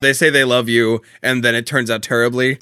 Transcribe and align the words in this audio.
They 0.00 0.12
say 0.12 0.30
they 0.30 0.44
love 0.44 0.68
you, 0.68 1.02
and 1.24 1.42
then 1.42 1.56
it 1.56 1.66
turns 1.66 1.90
out 1.90 2.02
terribly. 2.04 2.58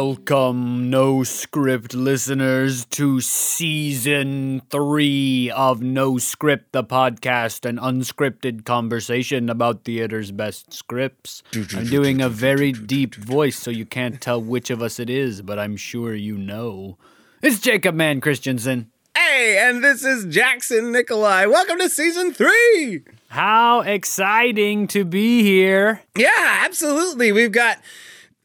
Welcome, 0.00 0.90
no 0.90 1.24
script 1.24 1.92
listeners, 1.92 2.84
to 2.84 3.20
season 3.20 4.62
three 4.70 5.50
of 5.50 5.82
No 5.82 6.18
Script, 6.18 6.70
the 6.70 6.84
podcast, 6.84 7.68
an 7.68 7.78
unscripted 7.78 8.64
conversation 8.64 9.50
about 9.50 9.82
theater's 9.82 10.30
best 10.30 10.72
scripts. 10.72 11.42
I'm 11.74 11.86
doing 11.86 12.20
a 12.20 12.28
very 12.28 12.70
deep 12.70 13.16
voice, 13.16 13.58
so 13.58 13.72
you 13.72 13.84
can't 13.84 14.20
tell 14.20 14.40
which 14.40 14.70
of 14.70 14.82
us 14.82 15.00
it 15.00 15.10
is, 15.10 15.42
but 15.42 15.58
I'm 15.58 15.76
sure 15.76 16.14
you 16.14 16.38
know. 16.38 16.96
It's 17.42 17.58
Jacob 17.58 17.96
Mann 17.96 18.20
Christensen. 18.20 18.92
Hey, 19.16 19.58
and 19.58 19.82
this 19.82 20.04
is 20.04 20.32
Jackson 20.32 20.92
Nikolai. 20.92 21.46
Welcome 21.46 21.80
to 21.80 21.88
season 21.88 22.32
three. 22.32 23.02
How 23.30 23.80
exciting 23.80 24.86
to 24.88 25.04
be 25.04 25.42
here! 25.42 26.02
Yeah, 26.16 26.60
absolutely. 26.64 27.32
We've 27.32 27.50
got 27.50 27.78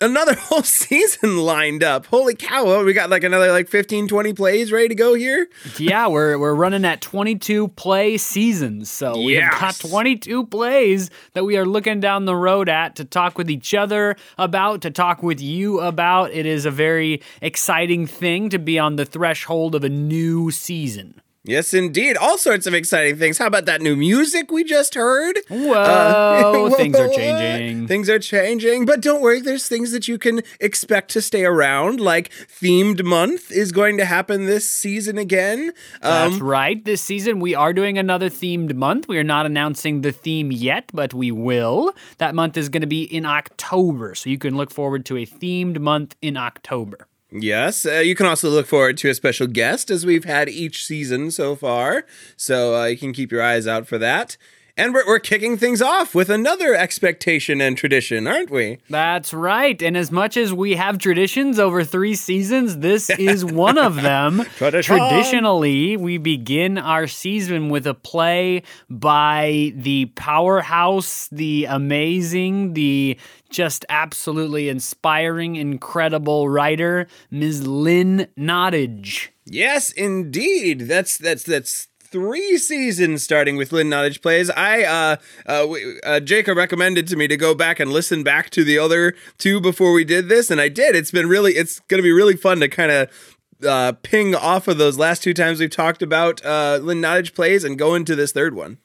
another 0.03 0.34
whole 0.38 0.63
season 0.63 1.38
lined 1.38 1.84
up. 1.84 2.05
Holy 2.07 2.35
cow. 2.35 2.84
We 2.84 2.94
got 2.94 3.09
like 3.09 3.23
another 3.23 3.52
like 3.52 3.70
15, 3.70 4.07
20 4.07 4.34
plays 4.34 4.71
ready 4.71 4.89
to 4.89 4.95
go 4.95 5.13
here. 5.13 5.48
yeah, 5.77 6.07
we're 6.07 6.38
we're 6.38 6.53
running 6.53 6.85
at 6.85 7.02
22 7.02 7.70
play 7.70 8.17
seasons. 8.17 8.91
So 8.91 9.17
we've 9.17 9.41
got 9.41 9.75
22 9.80 10.45
plays 10.47 11.09
that 11.34 11.45
we 11.45 11.58
are 11.58 11.66
looking 11.66 11.99
down 11.99 12.25
the 12.25 12.35
road 12.35 12.70
at 12.70 12.95
to 12.97 13.05
talk 13.05 13.38
with 13.38 13.49
each 13.49 13.73
other 13.73 14.16
about, 14.38 14.81
to 14.81 14.91
talk 14.91 15.23
with 15.23 15.41
you 15.41 15.80
about. 15.80 16.31
It 16.31 16.45
is 16.45 16.66
a 16.66 16.72
very 16.72 17.22
exciting 17.41 18.05
thing 18.05 18.49
to 18.49 18.59
be 18.59 18.77
on 18.77 18.97
the 18.97 19.05
threshold 19.05 19.75
of 19.75 19.83
a 19.83 19.89
new 19.89 20.52
season. 20.52 21.22
Yes, 21.45 21.73
indeed. 21.73 22.16
All 22.16 22.38
sorts 22.38 22.66
of 22.67 22.73
exciting 22.73 23.17
things. 23.17 23.38
How 23.38 23.47
about 23.47 23.66
that 23.66 23.81
new 23.81 23.97
music 23.97 24.49
we 24.49 24.63
just 24.63 24.95
heard? 24.95 25.38
Whoa, 25.49 26.69
things 26.77 26.95
are 26.97 27.09
changing. 27.09 27.86
Things 27.86 28.09
are 28.09 28.17
changing, 28.17 28.86
but 28.86 29.02
don't 29.02 29.22
worry. 29.22 29.41
There's 29.41 29.67
things 29.67 29.91
that 29.91 30.08
you 30.08 30.17
can 30.17 30.41
expect 30.61 31.11
to 31.11 31.21
stay 31.21 31.44
around. 31.44 31.99
Like 31.99 32.30
themed 32.47 33.03
month 33.03 33.52
is 33.52 33.73
going 33.73 33.97
to 33.97 34.05
happen 34.05 34.45
this 34.45 34.71
season 34.71 35.17
again. 35.17 35.73
That's 36.02 36.36
Um, 36.36 36.44
right. 36.44 36.83
This 36.86 37.02
season, 37.02 37.41
we 37.41 37.53
are 37.55 37.73
doing 37.73 37.97
another 37.97 38.30
themed 38.30 38.73
month. 38.73 39.09
We 39.09 39.17
are 39.17 39.23
not 39.23 39.45
announcing 39.45 39.99
the 39.99 40.14
theme 40.14 40.49
yet, 40.49 40.91
but 40.94 41.14
we 41.14 41.30
will. 41.30 41.94
That 42.19 42.36
month 42.36 42.55
is 42.55 42.69
going 42.69 42.81
to 42.81 42.88
be 42.88 43.03
in 43.03 43.25
October. 43.25 44.16
So 44.16 44.30
you 44.30 44.38
can 44.38 44.55
look 44.55 44.71
forward 44.71 45.05
to 45.08 45.17
a 45.17 45.25
themed 45.25 45.80
month 45.80 46.16
in 46.21 46.38
October. 46.38 47.08
Yes, 47.34 47.86
uh, 47.86 48.00
you 48.00 48.16
can 48.16 48.26
also 48.26 48.50
look 48.50 48.67
forward 48.67 48.98
to 48.98 49.09
a 49.09 49.14
special 49.14 49.48
guest 49.48 49.89
as 49.89 50.06
we've 50.06 50.26
had 50.26 50.50
each 50.50 50.86
season 50.86 51.31
so 51.31 51.56
far. 51.56 52.06
So 52.38 52.76
uh, 52.76 52.86
you 52.86 52.98
can 52.98 53.14
keep 53.14 53.31
your 53.31 53.42
eyes 53.42 53.67
out 53.67 53.88
for 53.88 53.98
that. 53.98 54.38
And 54.75 54.91
we're, 54.91 55.05
we're 55.05 55.19
kicking 55.19 55.55
things 55.55 55.83
off 55.83 56.16
with 56.16 56.31
another 56.31 56.73
expectation 56.73 57.61
and 57.61 57.77
tradition, 57.77 58.25
aren't 58.25 58.49
we? 58.49 58.80
That's 58.89 59.31
right. 59.31 59.80
And 59.80 59.95
as 59.95 60.11
much 60.11 60.35
as 60.35 60.52
we 60.52 60.75
have 60.75 60.97
traditions 60.97 61.59
over 61.59 61.83
three 61.83 62.15
seasons, 62.15 62.80
this 62.80 63.09
is 63.19 63.45
one 63.45 63.77
of 63.77 64.02
them. 64.02 64.43
Tradition. 64.55 64.97
Traditionally, 64.97 65.95
we 65.95 66.17
begin 66.17 66.80
our 66.80 67.05
season 67.05 67.69
with 67.69 67.85
a 67.85 67.93
play 67.93 68.63
by 68.89 69.73
the 69.75 70.07
powerhouse, 70.15 71.27
the 71.31 71.65
amazing, 71.65 72.73
the 72.73 73.19
just 73.52 73.85
absolutely 73.89 74.69
inspiring, 74.69 75.55
incredible 75.55 76.49
writer, 76.49 77.08
Ms. 77.30 77.67
Lynn 77.67 78.27
Nottage. 78.35 79.30
Yes, 79.45 79.91
indeed. 79.91 80.81
That's 80.81 81.17
that's 81.17 81.43
that's 81.43 81.89
three 82.13 82.59
seasons 82.59 83.23
starting 83.23 83.57
with 83.57 83.71
Lynn 83.71 83.89
Nottage 83.89 84.21
plays. 84.21 84.49
I 84.51 84.83
uh, 84.83 85.15
uh, 85.47 85.67
uh 86.03 86.19
Jacob 86.19 86.55
recommended 86.55 87.07
to 87.07 87.17
me 87.17 87.27
to 87.27 87.35
go 87.35 87.55
back 87.55 87.79
and 87.79 87.91
listen 87.91 88.23
back 88.23 88.51
to 88.51 88.63
the 88.63 88.77
other 88.77 89.15
two 89.39 89.59
before 89.59 89.91
we 89.91 90.05
did 90.05 90.29
this, 90.29 90.51
and 90.51 90.61
I 90.61 90.69
did. 90.69 90.95
It's 90.95 91.11
been 91.11 91.27
really 91.27 91.53
it's 91.53 91.79
going 91.81 91.97
to 91.97 92.03
be 92.03 92.11
really 92.11 92.37
fun 92.37 92.59
to 92.59 92.69
kind 92.69 92.91
of 92.91 93.37
uh, 93.67 93.93
ping 94.03 94.35
off 94.35 94.67
of 94.67 94.77
those 94.77 94.97
last 94.97 95.23
two 95.23 95.33
times 95.33 95.59
we've 95.59 95.71
talked 95.71 96.03
about 96.03 96.45
uh, 96.45 96.79
Lynn 96.81 97.01
Nottage 97.01 97.33
plays 97.33 97.63
and 97.63 97.79
go 97.79 97.95
into 97.95 98.15
this 98.15 98.31
third 98.31 98.53
one. 98.53 98.77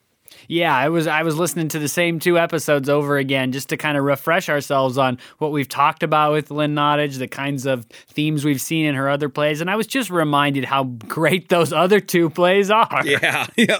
Yeah, 0.48 0.74
I 0.74 0.88
was 0.88 1.06
I 1.06 1.22
was 1.22 1.36
listening 1.36 1.68
to 1.68 1.78
the 1.78 1.88
same 1.88 2.18
two 2.18 2.38
episodes 2.38 2.88
over 2.88 3.18
again 3.18 3.52
just 3.52 3.68
to 3.68 3.76
kind 3.76 3.98
of 3.98 4.04
refresh 4.04 4.48
ourselves 4.48 4.96
on 4.96 5.18
what 5.36 5.52
we've 5.52 5.68
talked 5.68 6.02
about 6.02 6.32
with 6.32 6.50
Lynn 6.50 6.74
Nottage, 6.74 7.18
the 7.18 7.28
kinds 7.28 7.66
of 7.66 7.84
themes 8.08 8.46
we've 8.46 8.60
seen 8.60 8.86
in 8.86 8.94
her 8.94 9.10
other 9.10 9.28
plays, 9.28 9.60
and 9.60 9.70
I 9.70 9.76
was 9.76 9.86
just 9.86 10.08
reminded 10.08 10.64
how 10.64 10.84
great 10.84 11.50
those 11.50 11.70
other 11.70 12.00
two 12.00 12.30
plays 12.30 12.70
are. 12.70 13.02
Yeah, 13.04 13.46
yeah. 13.56 13.78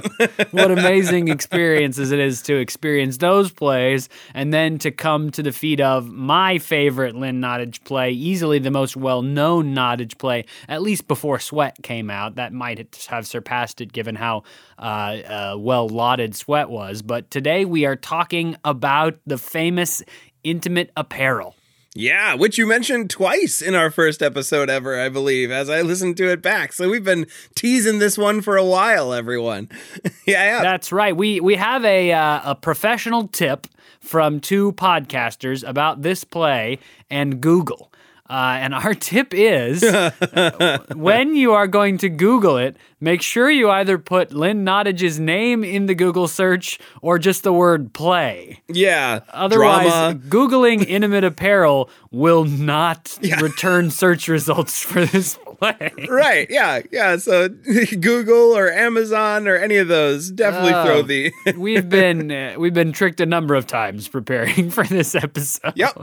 what 0.51 0.71
amazing 0.71 1.29
experiences 1.29 2.13
it 2.13 2.19
is 2.19 2.43
to 2.43 2.57
experience 2.57 3.17
those 3.17 3.51
plays 3.51 4.11
and 4.35 4.53
then 4.53 4.79
to 4.81 4.91
come 4.91 5.31
to 5.31 5.43
the 5.43 5.53
feet 5.53 5.81
of 5.81 6.11
my 6.11 6.59
favorite 6.59 7.17
Lynn 7.17 7.41
Nottage 7.41 7.83
play, 7.85 8.11
easily 8.11 8.59
the 8.59 8.71
most 8.71 8.95
well-known 8.95 9.75
Nottage 9.75 10.19
play, 10.19 10.45
at 10.69 10.83
least 10.83 11.09
before 11.09 11.39
Sweat 11.39 11.83
came 11.83 12.11
out. 12.11 12.35
That 12.35 12.53
might 12.53 12.95
have 13.09 13.27
surpassed 13.27 13.81
it 13.81 13.91
given 13.91 14.17
how 14.17 14.43
uh, 14.79 14.83
uh, 14.83 15.57
well 15.59 15.89
lauded 15.89 16.37
Sweat 16.37 16.58
was. 16.67 17.03
But 17.03 17.31
today 17.31 17.65
we 17.65 17.85
are 17.85 17.97
talking 17.97 18.57
about 18.65 19.19
the 19.27 19.39
famous 19.39 20.03
intimate 20.45 20.91
apparel. 20.97 21.55
Yeah, 21.95 22.35
which 22.35 22.59
you 22.59 22.67
mentioned 22.67 23.11
twice 23.11 23.61
in 23.61 23.75
our 23.75 23.91
first 23.91 24.23
episode 24.23 24.71
ever, 24.71 25.01
I 25.01 25.09
believe, 25.09 25.51
as 25.51 25.69
I 25.69 25.83
listened 25.83 26.17
to 26.19 26.31
it 26.31 26.43
back. 26.43 26.73
So 26.73 26.89
we've 26.89 27.03
been 27.03 27.27
teasing 27.55 27.99
this 27.99 28.17
one 28.17 28.41
for 28.41 28.57
a 28.57 28.65
while, 28.65 29.13
everyone. 29.13 29.69
yeah, 30.27 30.45
yeah. 30.45 30.63
That's 30.63 30.93
right. 30.93 31.17
We 31.17 31.41
we 31.41 31.57
have 31.57 31.85
a 31.85 32.13
uh, 32.13 32.53
a 32.53 32.55
professional 32.55 33.27
tip 33.29 33.67
from 34.01 34.39
two 34.39 34.73
podcasters 34.73 35.69
about 35.69 36.03
this 36.03 36.25
play 36.25 36.79
and 37.11 37.41
Google. 37.41 37.91
Uh, 38.31 38.59
and 38.61 38.75
our 38.75 38.95
tip 39.11 39.33
is 39.33 39.83
when 40.95 41.35
you 41.35 41.53
are 41.53 41.67
going 41.67 41.97
to 41.99 42.09
Google 42.11 42.59
it, 42.59 42.77
make 43.01 43.23
sure 43.23 43.51
you 43.51 43.71
either 43.71 43.97
put 43.99 44.33
Lynn 44.33 44.65
Nottage's 44.65 45.19
name 45.19 45.65
in 45.65 45.87
the 45.87 45.95
Google 45.95 46.29
search 46.29 46.79
or 47.01 47.19
just 47.19 47.43
the 47.43 47.53
word 47.53 47.93
play. 47.95 48.61
yeah. 48.69 49.21
Otherwise, 49.31 49.87
drama. 49.89 50.15
Googling 50.29 50.85
intimate 50.89 51.25
apparel 51.25 51.89
will 52.11 52.45
not 52.45 53.17
return 53.41 53.91
search 53.91 54.29
results 54.29 54.83
for 54.83 55.07
this 55.07 55.39
play. 55.59 55.91
Right. 56.09 56.47
Yeah. 56.51 56.81
Yeah. 56.93 57.17
So 57.17 57.49
Google 57.49 58.57
or 58.57 58.71
Amazon 58.71 59.49
or 59.49 59.57
any 59.57 59.77
of 59.77 59.89
those 59.89 60.31
definitely 60.31 60.73
Oh. 60.75 60.85
throw 60.85 61.03
the. 61.03 61.33
we've 61.57 61.89
been 61.89 62.31
uh, 62.31 62.55
we've 62.59 62.75
been 62.75 62.93
tricked 62.93 63.21
a 63.21 63.27
number 63.27 63.55
of 63.55 63.67
times 63.67 64.07
preparing 64.07 64.71
for 64.71 64.85
this 64.85 65.15
episode. 65.15 65.73
yep. 65.77 65.97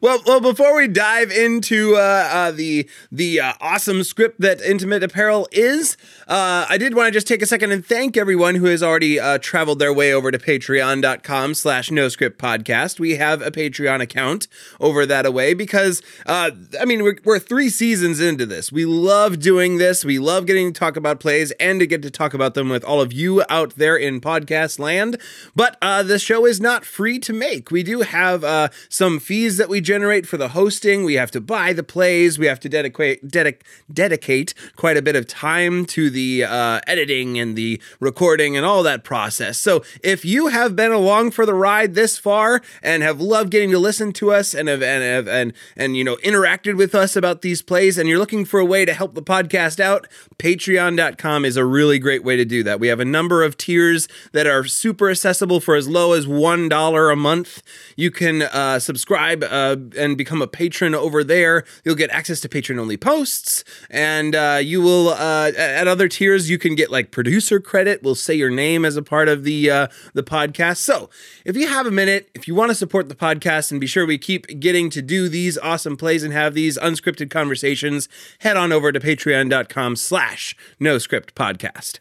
Well, 0.00 0.20
well, 0.26 0.40
before 0.40 0.76
we 0.76 0.88
dive 0.88 1.30
into 1.30 1.94
uh, 1.96 1.98
uh, 2.32 2.50
the 2.50 2.88
the 3.12 3.40
uh, 3.40 3.52
awesome 3.60 4.02
script 4.02 4.40
that 4.40 4.60
Intimate 4.60 5.02
Apparel 5.02 5.48
is, 5.52 5.96
uh, 6.26 6.66
I 6.68 6.78
did 6.78 6.94
want 6.94 7.06
to 7.08 7.12
just 7.12 7.28
take 7.28 7.42
a 7.42 7.46
second 7.46 7.70
and 7.70 7.84
thank 7.84 8.16
everyone 8.16 8.56
who 8.56 8.66
has 8.66 8.82
already 8.82 9.20
uh, 9.20 9.38
traveled 9.38 9.78
their 9.78 9.92
way 9.92 10.12
over 10.12 10.30
to 10.30 10.38
patreon.com 10.38 11.54
slash 11.54 11.90
no 11.90 12.08
script 12.08 12.40
podcast. 12.40 12.98
We 12.98 13.16
have 13.16 13.40
a 13.40 13.50
Patreon 13.50 14.00
account 14.00 14.48
over 14.80 15.06
that 15.06 15.26
away 15.26 15.54
because, 15.54 16.02
uh, 16.26 16.50
I 16.80 16.84
mean, 16.84 17.02
we're, 17.02 17.18
we're 17.24 17.38
three 17.38 17.68
seasons 17.68 18.20
into 18.20 18.46
this. 18.46 18.72
We 18.72 18.84
love 18.84 19.38
doing 19.38 19.78
this. 19.78 20.04
We 20.04 20.18
love 20.18 20.46
getting 20.46 20.72
to 20.72 20.78
talk 20.78 20.96
about 20.96 21.20
plays 21.20 21.52
and 21.52 21.78
to 21.80 21.86
get 21.86 22.02
to 22.02 22.10
talk 22.10 22.34
about 22.34 22.54
them 22.54 22.68
with 22.68 22.84
all 22.84 23.00
of 23.00 23.12
you 23.12 23.44
out 23.48 23.76
there 23.76 23.96
in 23.96 24.20
podcast 24.20 24.78
land. 24.78 25.18
But 25.54 25.78
the 25.80 26.18
show 26.18 26.46
is 26.46 26.60
not 26.60 26.84
free 26.84 27.18
to 27.20 27.32
make. 27.32 27.70
We 27.70 27.82
do 27.82 28.00
have 28.00 28.72
some 28.88 29.20
fees 29.20 29.56
that 29.56 29.68
we 29.68 29.80
generate 29.84 30.26
for 30.26 30.36
the 30.36 30.48
hosting. 30.48 31.04
We 31.04 31.14
have 31.14 31.30
to 31.32 31.40
buy 31.40 31.72
the 31.72 31.82
plays. 31.82 32.38
We 32.38 32.46
have 32.46 32.60
to 32.60 32.68
dedicate 32.68 33.28
dedic- 33.28 33.62
dedicate 33.92 34.54
quite 34.76 34.96
a 34.96 35.02
bit 35.02 35.16
of 35.16 35.26
time 35.26 35.84
to 35.86 36.10
the 36.10 36.44
uh, 36.44 36.80
editing 36.86 37.38
and 37.38 37.56
the 37.56 37.80
recording 38.00 38.56
and 38.56 38.66
all 38.66 38.82
that 38.82 39.04
process. 39.04 39.58
So 39.58 39.84
if 40.02 40.24
you 40.24 40.48
have 40.48 40.74
been 40.74 40.92
along 40.92 41.32
for 41.32 41.46
the 41.46 41.54
ride 41.54 41.94
this 41.94 42.18
far 42.18 42.62
and 42.82 43.02
have 43.02 43.20
loved 43.20 43.50
getting 43.50 43.70
to 43.70 43.78
listen 43.78 44.12
to 44.14 44.32
us 44.32 44.54
and 44.54 44.68
have 44.68 44.82
and 44.82 45.02
have, 45.04 45.28
and 45.28 45.52
and 45.76 45.96
you 45.96 46.04
know 46.04 46.16
interacted 46.16 46.76
with 46.76 46.94
us 46.94 47.16
about 47.16 47.42
these 47.42 47.62
plays 47.62 47.98
and 47.98 48.08
you're 48.08 48.18
looking 48.18 48.44
for 48.44 48.60
a 48.60 48.64
way 48.64 48.84
to 48.84 48.94
help 48.94 49.14
the 49.14 49.22
podcast 49.22 49.78
out, 49.78 50.08
patreon.com 50.38 51.44
is 51.44 51.56
a 51.56 51.64
really 51.64 51.98
great 51.98 52.24
way 52.24 52.36
to 52.36 52.44
do 52.44 52.62
that. 52.62 52.80
We 52.80 52.88
have 52.88 53.00
a 53.00 53.04
number 53.04 53.42
of 53.42 53.56
tiers 53.56 54.08
that 54.32 54.46
are 54.46 54.64
super 54.64 55.10
accessible 55.10 55.60
for 55.60 55.74
as 55.74 55.88
low 55.88 56.12
as 56.12 56.26
$1 56.26 57.12
a 57.12 57.16
month. 57.16 57.62
You 57.96 58.10
can 58.10 58.42
uh, 58.42 58.78
subscribe 58.78 59.44
uh, 59.44 59.73
and 59.96 60.16
become 60.16 60.42
a 60.42 60.46
patron 60.46 60.94
over 60.94 61.22
there, 61.24 61.64
you'll 61.84 61.94
get 61.94 62.10
access 62.10 62.40
to 62.40 62.48
patron 62.48 62.78
only 62.78 62.96
posts, 62.96 63.64
and 63.90 64.34
uh, 64.34 64.60
you 64.62 64.80
will 64.80 65.08
uh, 65.10 65.52
at 65.56 65.88
other 65.88 66.08
tiers 66.08 66.50
you 66.50 66.58
can 66.58 66.74
get 66.74 66.90
like 66.90 67.10
producer 67.10 67.60
credit. 67.60 68.02
We'll 68.02 68.14
say 68.14 68.34
your 68.34 68.50
name 68.50 68.84
as 68.84 68.96
a 68.96 69.02
part 69.02 69.28
of 69.28 69.44
the 69.44 69.70
uh, 69.70 69.88
the 70.12 70.22
podcast. 70.22 70.78
So 70.78 71.10
if 71.44 71.56
you 71.56 71.68
have 71.68 71.86
a 71.86 71.90
minute, 71.90 72.30
if 72.34 72.46
you 72.48 72.54
want 72.54 72.70
to 72.70 72.74
support 72.74 73.08
the 73.08 73.14
podcast 73.14 73.70
and 73.70 73.80
be 73.80 73.86
sure 73.86 74.06
we 74.06 74.18
keep 74.18 74.60
getting 74.60 74.90
to 74.90 75.02
do 75.02 75.28
these 75.28 75.58
awesome 75.58 75.96
plays 75.96 76.22
and 76.22 76.32
have 76.32 76.54
these 76.54 76.78
unscripted 76.78 77.30
conversations, 77.30 78.08
head 78.40 78.56
on 78.56 78.72
over 78.72 78.92
to 78.92 79.00
patreon.com 79.00 79.96
slash 79.96 80.56
no 80.78 80.98
script 80.98 81.34
podcast. 81.34 82.00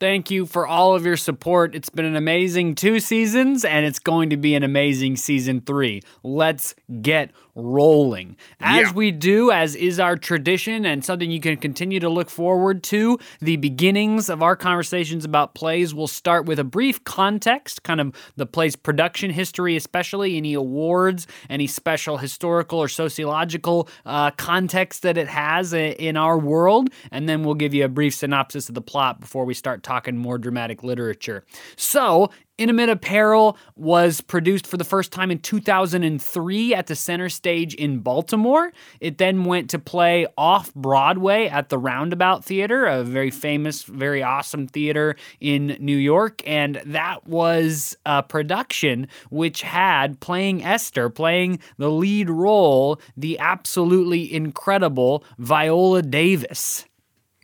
Thank 0.00 0.30
you 0.30 0.44
for 0.44 0.66
all 0.66 0.94
of 0.94 1.06
your 1.06 1.16
support. 1.16 1.74
It's 1.74 1.88
been 1.88 2.04
an 2.04 2.16
amazing 2.16 2.74
two 2.74 2.98
seasons, 3.00 3.64
and 3.64 3.86
it's 3.86 3.98
going 3.98 4.30
to 4.30 4.36
be 4.36 4.54
an 4.54 4.62
amazing 4.62 5.16
season 5.16 5.60
three. 5.60 6.02
Let's 6.22 6.74
get 7.00 7.30
rolling. 7.54 8.36
As 8.60 8.86
Yeah. 8.88 8.92
we 8.92 9.10
do, 9.10 9.50
as 9.50 9.74
is 9.76 10.00
our 10.00 10.16
tradition, 10.16 10.84
and 10.84 11.04
something 11.04 11.30
you 11.30 11.40
can 11.40 11.56
continue 11.56 12.00
to 12.00 12.08
look 12.08 12.28
forward 12.30 12.82
to, 12.84 13.18
the 13.40 13.56
beginnings 13.56 14.28
of 14.28 14.42
our 14.42 14.56
conversations 14.56 15.24
about 15.24 15.54
plays 15.54 15.94
will 15.94 16.08
start 16.08 16.46
with 16.46 16.58
a 16.58 16.64
brief 16.64 17.02
context, 17.04 17.82
kind 17.82 18.00
of 18.00 18.12
the 18.36 18.46
play's 18.46 18.76
production 18.76 19.30
history, 19.30 19.76
especially 19.76 20.36
any 20.36 20.54
awards, 20.54 21.26
any 21.48 21.66
special 21.66 22.18
historical 22.18 22.78
or 22.78 22.88
sociological 22.88 23.88
uh, 24.04 24.30
context 24.32 25.02
that 25.02 25.16
it 25.16 25.28
has 25.28 25.72
in 25.72 26.16
our 26.16 26.38
world, 26.38 26.88
and 27.10 27.28
then 27.28 27.44
we'll 27.44 27.54
give 27.54 27.72
you 27.74 27.84
a 27.84 27.88
brief 27.88 28.14
synopsis 28.14 28.68
of 28.68 28.74
the 28.74 28.82
plot 28.82 29.20
before 29.20 29.44
we 29.44 29.54
start 29.54 29.82
talking 29.82 30.16
more 30.16 30.38
dramatic 30.38 30.82
literature. 30.82 31.44
So, 31.76 32.30
Intimate 32.56 32.88
Apparel 32.88 33.58
was 33.74 34.20
produced 34.20 34.64
for 34.64 34.76
the 34.76 34.84
first 34.84 35.10
time 35.10 35.32
in 35.32 35.40
2003 35.40 36.72
at 36.72 36.86
the 36.86 36.94
Center 36.94 37.28
Stage 37.28 37.74
in 37.74 37.98
Baltimore. 37.98 38.72
It 39.00 39.18
then 39.18 39.44
went 39.44 39.70
to 39.70 39.80
play 39.80 40.28
off 40.38 40.72
Broadway 40.72 41.48
at 41.48 41.68
the 41.68 41.78
Roundabout 41.78 42.44
Theater, 42.44 42.86
a 42.86 43.02
very 43.02 43.32
famous, 43.32 43.82
very 43.82 44.22
awesome 44.22 44.68
theater 44.68 45.16
in 45.40 45.76
New 45.80 45.96
York. 45.96 46.42
And 46.46 46.80
that 46.86 47.26
was 47.26 47.96
a 48.06 48.22
production 48.22 49.08
which 49.30 49.62
had 49.62 50.20
playing 50.20 50.62
Esther, 50.62 51.10
playing 51.10 51.58
the 51.76 51.90
lead 51.90 52.30
role, 52.30 53.00
the 53.16 53.36
absolutely 53.40 54.32
incredible 54.32 55.24
Viola 55.38 56.02
Davis. 56.02 56.84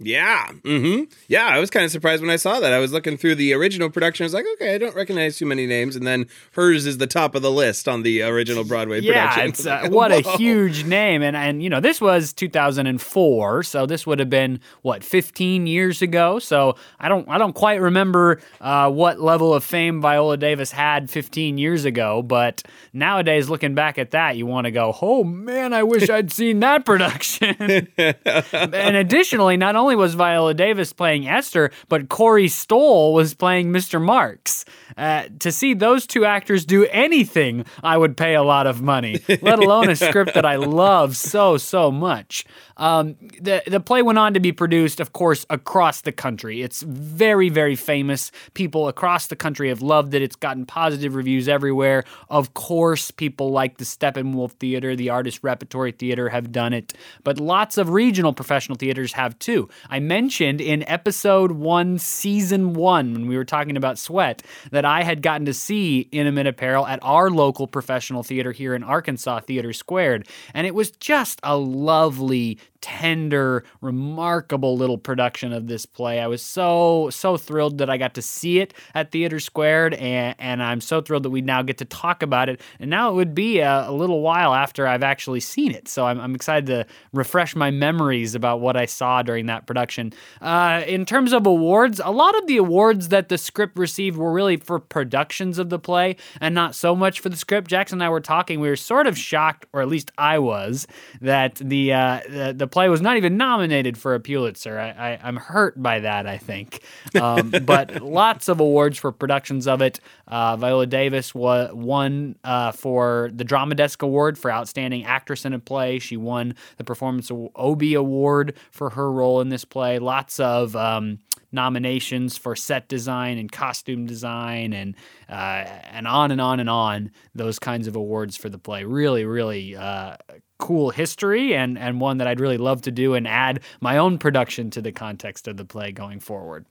Yeah. 0.02 0.48
Mm-hmm. 0.62 1.04
Yeah, 1.28 1.46
I 1.46 1.58
was 1.58 1.68
kind 1.70 1.84
of 1.84 1.90
surprised 1.90 2.22
when 2.22 2.30
I 2.30 2.36
saw 2.36 2.58
that. 2.58 2.72
I 2.72 2.78
was 2.78 2.90
looking 2.92 3.16
through 3.18 3.34
the 3.34 3.52
original 3.52 3.90
production. 3.90 4.24
I 4.24 4.26
was 4.26 4.34
like, 4.34 4.46
okay, 4.54 4.74
I 4.74 4.78
don't 4.78 4.96
recognize 4.96 5.36
too 5.36 5.44
many 5.46 5.66
names. 5.66 5.94
And 5.94 6.06
then 6.06 6.26
hers 6.52 6.86
is 6.86 6.96
the 6.98 7.06
top 7.06 7.34
of 7.34 7.42
the 7.42 7.50
list 7.50 7.86
on 7.86 8.02
the 8.02 8.22
original 8.22 8.64
Broadway 8.64 9.00
Yeah, 9.00 9.28
production. 9.34 9.48
it's 9.50 9.66
uh, 9.66 9.88
what 9.90 10.10
a 10.10 10.22
huge 10.38 10.84
name, 10.84 11.22
and 11.22 11.36
and 11.36 11.62
you 11.62 11.68
know 11.68 11.80
this 11.80 12.00
was 12.00 12.32
2004, 12.32 13.62
so 13.62 13.86
this 13.86 14.06
would 14.06 14.18
have 14.18 14.30
been 14.30 14.60
what 14.82 15.04
15 15.04 15.66
years 15.66 16.02
ago. 16.02 16.38
So 16.38 16.76
I 16.98 17.08
don't 17.08 17.28
I 17.28 17.38
don't 17.38 17.54
quite 17.54 17.80
remember 17.80 18.40
uh, 18.60 18.90
what 18.90 19.20
level 19.20 19.52
of 19.54 19.62
fame 19.64 20.00
Viola 20.00 20.36
Davis 20.36 20.72
had 20.72 21.10
15 21.10 21.58
years 21.58 21.84
ago, 21.84 22.22
but 22.22 22.62
nowadays 22.92 23.48
looking 23.48 23.74
back 23.74 23.98
at 23.98 24.12
that, 24.12 24.36
you 24.36 24.46
want 24.46 24.64
to 24.64 24.70
go, 24.70 24.96
oh 25.02 25.24
man, 25.24 25.72
I 25.72 25.82
wish 25.82 26.08
I'd 26.08 26.32
seen 26.32 26.60
that 26.60 26.84
production. 26.86 27.54
and 27.98 28.96
additionally, 28.96 29.56
not 29.56 29.76
only 29.76 29.89
was 29.96 30.14
Viola 30.14 30.54
Davis 30.54 30.92
playing 30.92 31.28
Esther, 31.28 31.70
but 31.88 32.08
Corey 32.08 32.48
Stoll 32.48 33.14
was 33.14 33.34
playing 33.34 33.70
Mr. 33.70 34.00
Marks. 34.00 34.64
Uh, 34.96 35.24
to 35.38 35.52
see 35.52 35.74
those 35.74 36.06
two 36.06 36.24
actors 36.24 36.64
do 36.64 36.86
anything, 36.86 37.64
I 37.82 37.96
would 37.96 38.16
pay 38.16 38.34
a 38.34 38.42
lot 38.42 38.66
of 38.66 38.82
money, 38.82 39.20
let 39.42 39.58
alone 39.58 39.88
a 39.88 39.96
script 39.96 40.34
that 40.34 40.44
I 40.44 40.56
love 40.56 41.16
so, 41.16 41.56
so 41.56 41.90
much. 41.90 42.44
Um, 42.76 43.16
the, 43.40 43.62
the 43.66 43.80
play 43.80 44.02
went 44.02 44.18
on 44.18 44.34
to 44.34 44.40
be 44.40 44.52
produced, 44.52 45.00
of 45.00 45.12
course, 45.12 45.44
across 45.50 46.00
the 46.00 46.12
country. 46.12 46.62
It's 46.62 46.80
very, 46.82 47.50
very 47.50 47.76
famous. 47.76 48.32
People 48.54 48.88
across 48.88 49.26
the 49.26 49.36
country 49.36 49.68
have 49.68 49.82
loved 49.82 50.14
it. 50.14 50.22
It's 50.22 50.36
gotten 50.36 50.64
positive 50.64 51.14
reviews 51.14 51.46
everywhere. 51.46 52.04
Of 52.30 52.54
course, 52.54 53.10
people 53.10 53.50
like 53.50 53.76
the 53.76 53.84
Steppenwolf 53.84 54.52
Theater, 54.52 54.96
the 54.96 55.10
Artist 55.10 55.40
Repertory 55.42 55.92
Theater 55.92 56.30
have 56.30 56.52
done 56.52 56.72
it, 56.72 56.94
but 57.22 57.38
lots 57.38 57.76
of 57.76 57.90
regional 57.90 58.32
professional 58.32 58.76
theaters 58.76 59.12
have 59.12 59.38
too. 59.38 59.68
I 59.88 60.00
mentioned 60.00 60.60
in 60.60 60.86
episode 60.88 61.52
one, 61.52 61.98
season 61.98 62.74
one, 62.74 63.12
when 63.12 63.26
we 63.26 63.36
were 63.36 63.44
talking 63.44 63.76
about 63.76 63.98
Sweat, 63.98 64.42
that 64.70 64.84
I 64.84 65.02
had 65.02 65.22
gotten 65.22 65.46
to 65.46 65.54
see 65.54 66.08
Intimate 66.12 66.46
Apparel 66.46 66.86
at 66.86 66.98
our 67.02 67.30
local 67.30 67.66
professional 67.66 68.22
theater 68.22 68.52
here 68.52 68.74
in 68.74 68.82
Arkansas, 68.82 69.40
Theater 69.40 69.72
Squared. 69.72 70.28
And 70.54 70.66
it 70.66 70.74
was 70.74 70.90
just 70.90 71.40
a 71.42 71.56
lovely, 71.56 72.58
tender, 72.80 73.64
remarkable 73.80 74.76
little 74.76 74.98
production 74.98 75.52
of 75.52 75.66
this 75.66 75.86
play. 75.86 76.20
I 76.20 76.26
was 76.26 76.42
so, 76.42 77.10
so 77.10 77.36
thrilled 77.36 77.78
that 77.78 77.90
I 77.90 77.96
got 77.96 78.14
to 78.14 78.22
see 78.22 78.60
it 78.60 78.74
at 78.94 79.10
Theater 79.10 79.40
Squared, 79.40 79.94
and, 79.94 80.34
and 80.38 80.62
I'm 80.62 80.80
so 80.80 81.00
thrilled 81.00 81.24
that 81.24 81.30
we 81.30 81.42
now 81.42 81.62
get 81.62 81.78
to 81.78 81.84
talk 81.84 82.22
about 82.22 82.48
it. 82.48 82.60
And 82.78 82.90
now 82.90 83.10
it 83.10 83.14
would 83.14 83.34
be 83.34 83.58
a, 83.58 83.88
a 83.88 83.92
little 83.92 84.20
while 84.20 84.54
after 84.54 84.86
I've 84.86 85.02
actually 85.02 85.40
seen 85.40 85.72
it. 85.72 85.88
So 85.88 86.06
I'm, 86.06 86.20
I'm 86.20 86.34
excited 86.34 86.66
to 86.66 86.86
refresh 87.12 87.54
my 87.54 87.70
memories 87.70 88.34
about 88.34 88.60
what 88.60 88.76
I 88.76 88.86
saw 88.86 89.22
during 89.22 89.46
that 89.46 89.66
production. 89.66 90.12
Uh, 90.40 90.82
in 90.86 91.04
terms 91.04 91.32
of 91.32 91.46
awards, 91.46 92.00
a 92.02 92.10
lot 92.10 92.36
of 92.36 92.46
the 92.46 92.56
awards 92.56 93.08
that 93.08 93.28
the 93.28 93.38
script 93.38 93.78
received 93.78 94.16
were 94.16 94.32
really 94.32 94.56
for 94.56 94.78
productions 94.78 95.58
of 95.58 95.68
the 95.68 95.78
play 95.78 96.16
and 96.40 96.54
not 96.54 96.74
so 96.74 96.94
much 96.96 97.20
for 97.20 97.28
the 97.28 97.36
script. 97.36 97.68
Jackson 97.68 97.96
and 97.96 98.04
I 98.04 98.08
were 98.08 98.20
talking. 98.20 98.60
We 98.60 98.68
were 98.68 98.76
sort 98.76 99.06
of 99.06 99.18
shocked, 99.18 99.66
or 99.72 99.82
at 99.82 99.88
least 99.88 100.10
I 100.16 100.38
was, 100.38 100.86
that 101.20 101.56
the 101.56 101.92
uh, 101.92 102.20
the, 102.28 102.54
the 102.56 102.66
play 102.70 102.88
was 102.88 103.00
not 103.00 103.16
even 103.16 103.36
nominated 103.36 103.98
for 103.98 104.14
a 104.14 104.20
Pulitzer. 104.20 104.78
I, 104.78 105.18
I'm 105.22 105.36
hurt 105.36 105.80
by 105.80 106.00
that, 106.00 106.26
I 106.26 106.38
think. 106.38 106.82
Um, 107.20 107.50
but 107.64 108.02
lots 108.02 108.48
of 108.48 108.60
awards 108.60 108.98
for 108.98 109.12
productions 109.12 109.66
of 109.66 109.82
it. 109.82 110.00
Uh, 110.26 110.56
Viola 110.56 110.86
Davis 110.86 111.34
wa- 111.34 111.70
won 111.72 112.36
uh, 112.44 112.72
for 112.72 113.30
the 113.32 113.44
Drama 113.44 113.74
Desk 113.74 114.02
Award 114.02 114.38
for 114.38 114.50
Outstanding 114.50 115.04
Actress 115.04 115.44
in 115.44 115.52
a 115.52 115.58
Play. 115.58 115.98
She 115.98 116.16
won 116.16 116.54
the 116.76 116.84
Performance 116.84 117.30
Obie 117.30 117.94
Award 117.94 118.56
for 118.70 118.90
her 118.90 119.10
role 119.10 119.40
in 119.40 119.48
this 119.48 119.64
play. 119.64 119.98
Lots 119.98 120.40
of 120.40 120.76
um, 120.76 121.18
nominations 121.52 122.36
for 122.36 122.54
set 122.54 122.88
design 122.88 123.38
and 123.38 123.50
costume 123.50 124.06
design 124.06 124.72
and 124.72 124.94
uh, 125.28 125.64
and 125.90 126.06
on 126.06 126.30
and 126.30 126.40
on 126.40 126.60
and 126.60 126.70
on. 126.70 127.10
Those 127.34 127.58
kinds 127.58 127.86
of 127.86 127.96
awards 127.96 128.36
for 128.36 128.48
the 128.48 128.58
play. 128.58 128.84
Really, 128.84 129.24
really 129.24 129.76
uh, 129.76 130.16
cool 130.60 130.90
history 130.90 131.54
and 131.54 131.76
and 131.78 132.00
one 132.00 132.18
that 132.18 132.28
I'd 132.28 132.38
really 132.38 132.58
love 132.58 132.82
to 132.82 132.92
do 132.92 133.14
and 133.14 133.26
add 133.26 133.60
my 133.80 133.96
own 133.98 134.18
production 134.18 134.70
to 134.70 134.80
the 134.80 134.92
context 134.92 135.48
of 135.48 135.56
the 135.56 135.64
play 135.64 135.90
going 135.90 136.20
forward. 136.20 136.66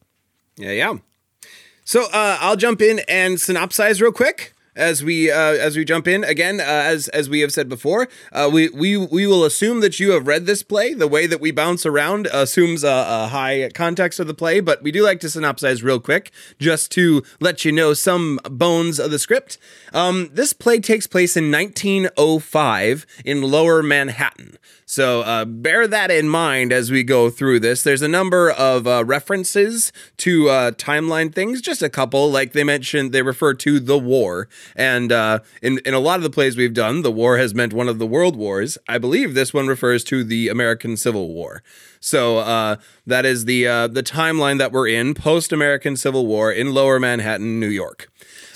Yeah, 0.56 0.72
yeah. 0.72 0.98
So 1.84 2.04
uh, 2.04 2.38
I'll 2.40 2.56
jump 2.56 2.82
in 2.82 3.02
and 3.10 3.36
synopsize 3.36 4.00
real 4.00 4.12
quick 4.12 4.54
as 4.76 5.04
we 5.04 5.32
uh, 5.32 5.38
as 5.38 5.76
we 5.76 5.86
jump 5.86 6.08
in 6.08 6.24
again. 6.24 6.60
Uh, 6.60 6.64
as 6.64 7.08
as 7.10 7.30
we 7.30 7.42
have 7.42 7.52
said 7.52 7.70
before, 7.70 8.08
uh, 8.32 8.50
we 8.52 8.70
we 8.70 8.98
we 8.98 9.28
will 9.28 9.44
assume 9.44 9.82
that 9.82 10.00
you 10.00 10.12
have 10.12 10.28
read 10.28 10.46
this 10.46 10.64
play. 10.64 10.94
The 10.94 11.08
way 11.08 11.28
that 11.28 11.42
we 11.42 11.52
bounce 11.52 11.86
around 11.86 12.28
assumes 12.28 12.84
a, 12.84 13.06
a 13.08 13.28
high 13.28 13.70
context 13.74 14.20
of 14.20 14.28
the 14.28 14.34
play, 14.34 14.60
but 14.60 14.82
we 14.82 14.92
do 14.92 15.04
like 15.04 15.20
to 15.22 15.28
synopsize 15.28 15.84
real 15.84 16.00
quick 16.00 16.32
just 16.60 16.92
to 16.92 17.24
let 17.40 17.66
you 17.66 17.72
know 17.72 17.94
some 17.94 18.40
bones 18.44 19.00
of 19.00 19.12
the 19.12 19.20
script. 19.20 19.58
Um, 19.94 20.30
this 20.34 20.54
play 20.54 20.80
takes 20.80 21.08
place 21.08 21.36
in 21.36 21.52
1905 21.52 23.06
in 23.26 23.42
Lower 23.42 23.84
Manhattan. 23.84 24.58
So 24.90 25.22
uh, 25.22 25.46
bear 25.46 25.86
that 25.86 26.10
in 26.10 26.28
mind 26.28 26.74
as 26.74 26.90
we 26.90 27.04
go 27.04 27.30
through 27.30 27.60
this. 27.60 27.84
There's 27.84 28.02
a 28.02 28.08
number 28.08 28.50
of 28.50 28.88
uh, 28.88 29.06
references 29.06 29.94
to 30.18 30.50
uh, 30.50 30.72
timeline 30.72 31.32
things, 31.32 31.62
just 31.62 31.84
a 31.84 31.90
couple. 31.90 32.32
Like 32.32 32.54
they 32.54 32.64
mentioned, 32.64 33.12
they 33.12 33.22
refer 33.22 33.54
to 33.54 33.80
the 33.80 34.00
war. 34.00 34.50
And 34.76 35.12
uh, 35.12 35.42
in, 35.62 35.78
in 35.86 35.94
a 35.94 36.00
lot 36.00 36.18
of 36.18 36.24
the 36.24 36.32
plays 36.32 36.58
we've 36.58 36.74
done, 36.74 37.04
the 37.04 37.12
war 37.12 37.38
has 37.38 37.54
meant 37.54 37.72
one 37.72 37.88
of 37.88 38.00
the 38.00 38.08
world 38.08 38.36
wars. 38.36 38.80
I 38.88 38.98
believe 38.98 39.36
this 39.36 39.54
one 39.54 39.68
refers 39.68 40.04
to 40.06 40.24
the 40.24 40.50
American 40.50 40.98
Civil 40.98 41.36
War. 41.36 41.62
So 42.00 42.40
uh, 42.40 42.78
that 43.06 43.28
is 43.28 43.46
the 43.46 43.68
uh, 43.68 43.88
the 43.88 44.02
timeline 44.02 44.58
that 44.58 44.72
we're 44.72 44.88
in 44.88 45.14
post 45.14 45.52
American 45.52 45.98
Civil 45.98 46.26
War 46.26 46.52
in 46.52 46.74
Lower 46.74 47.00
Manhattan, 47.00 47.60
New 47.60 47.68
York. 47.68 48.10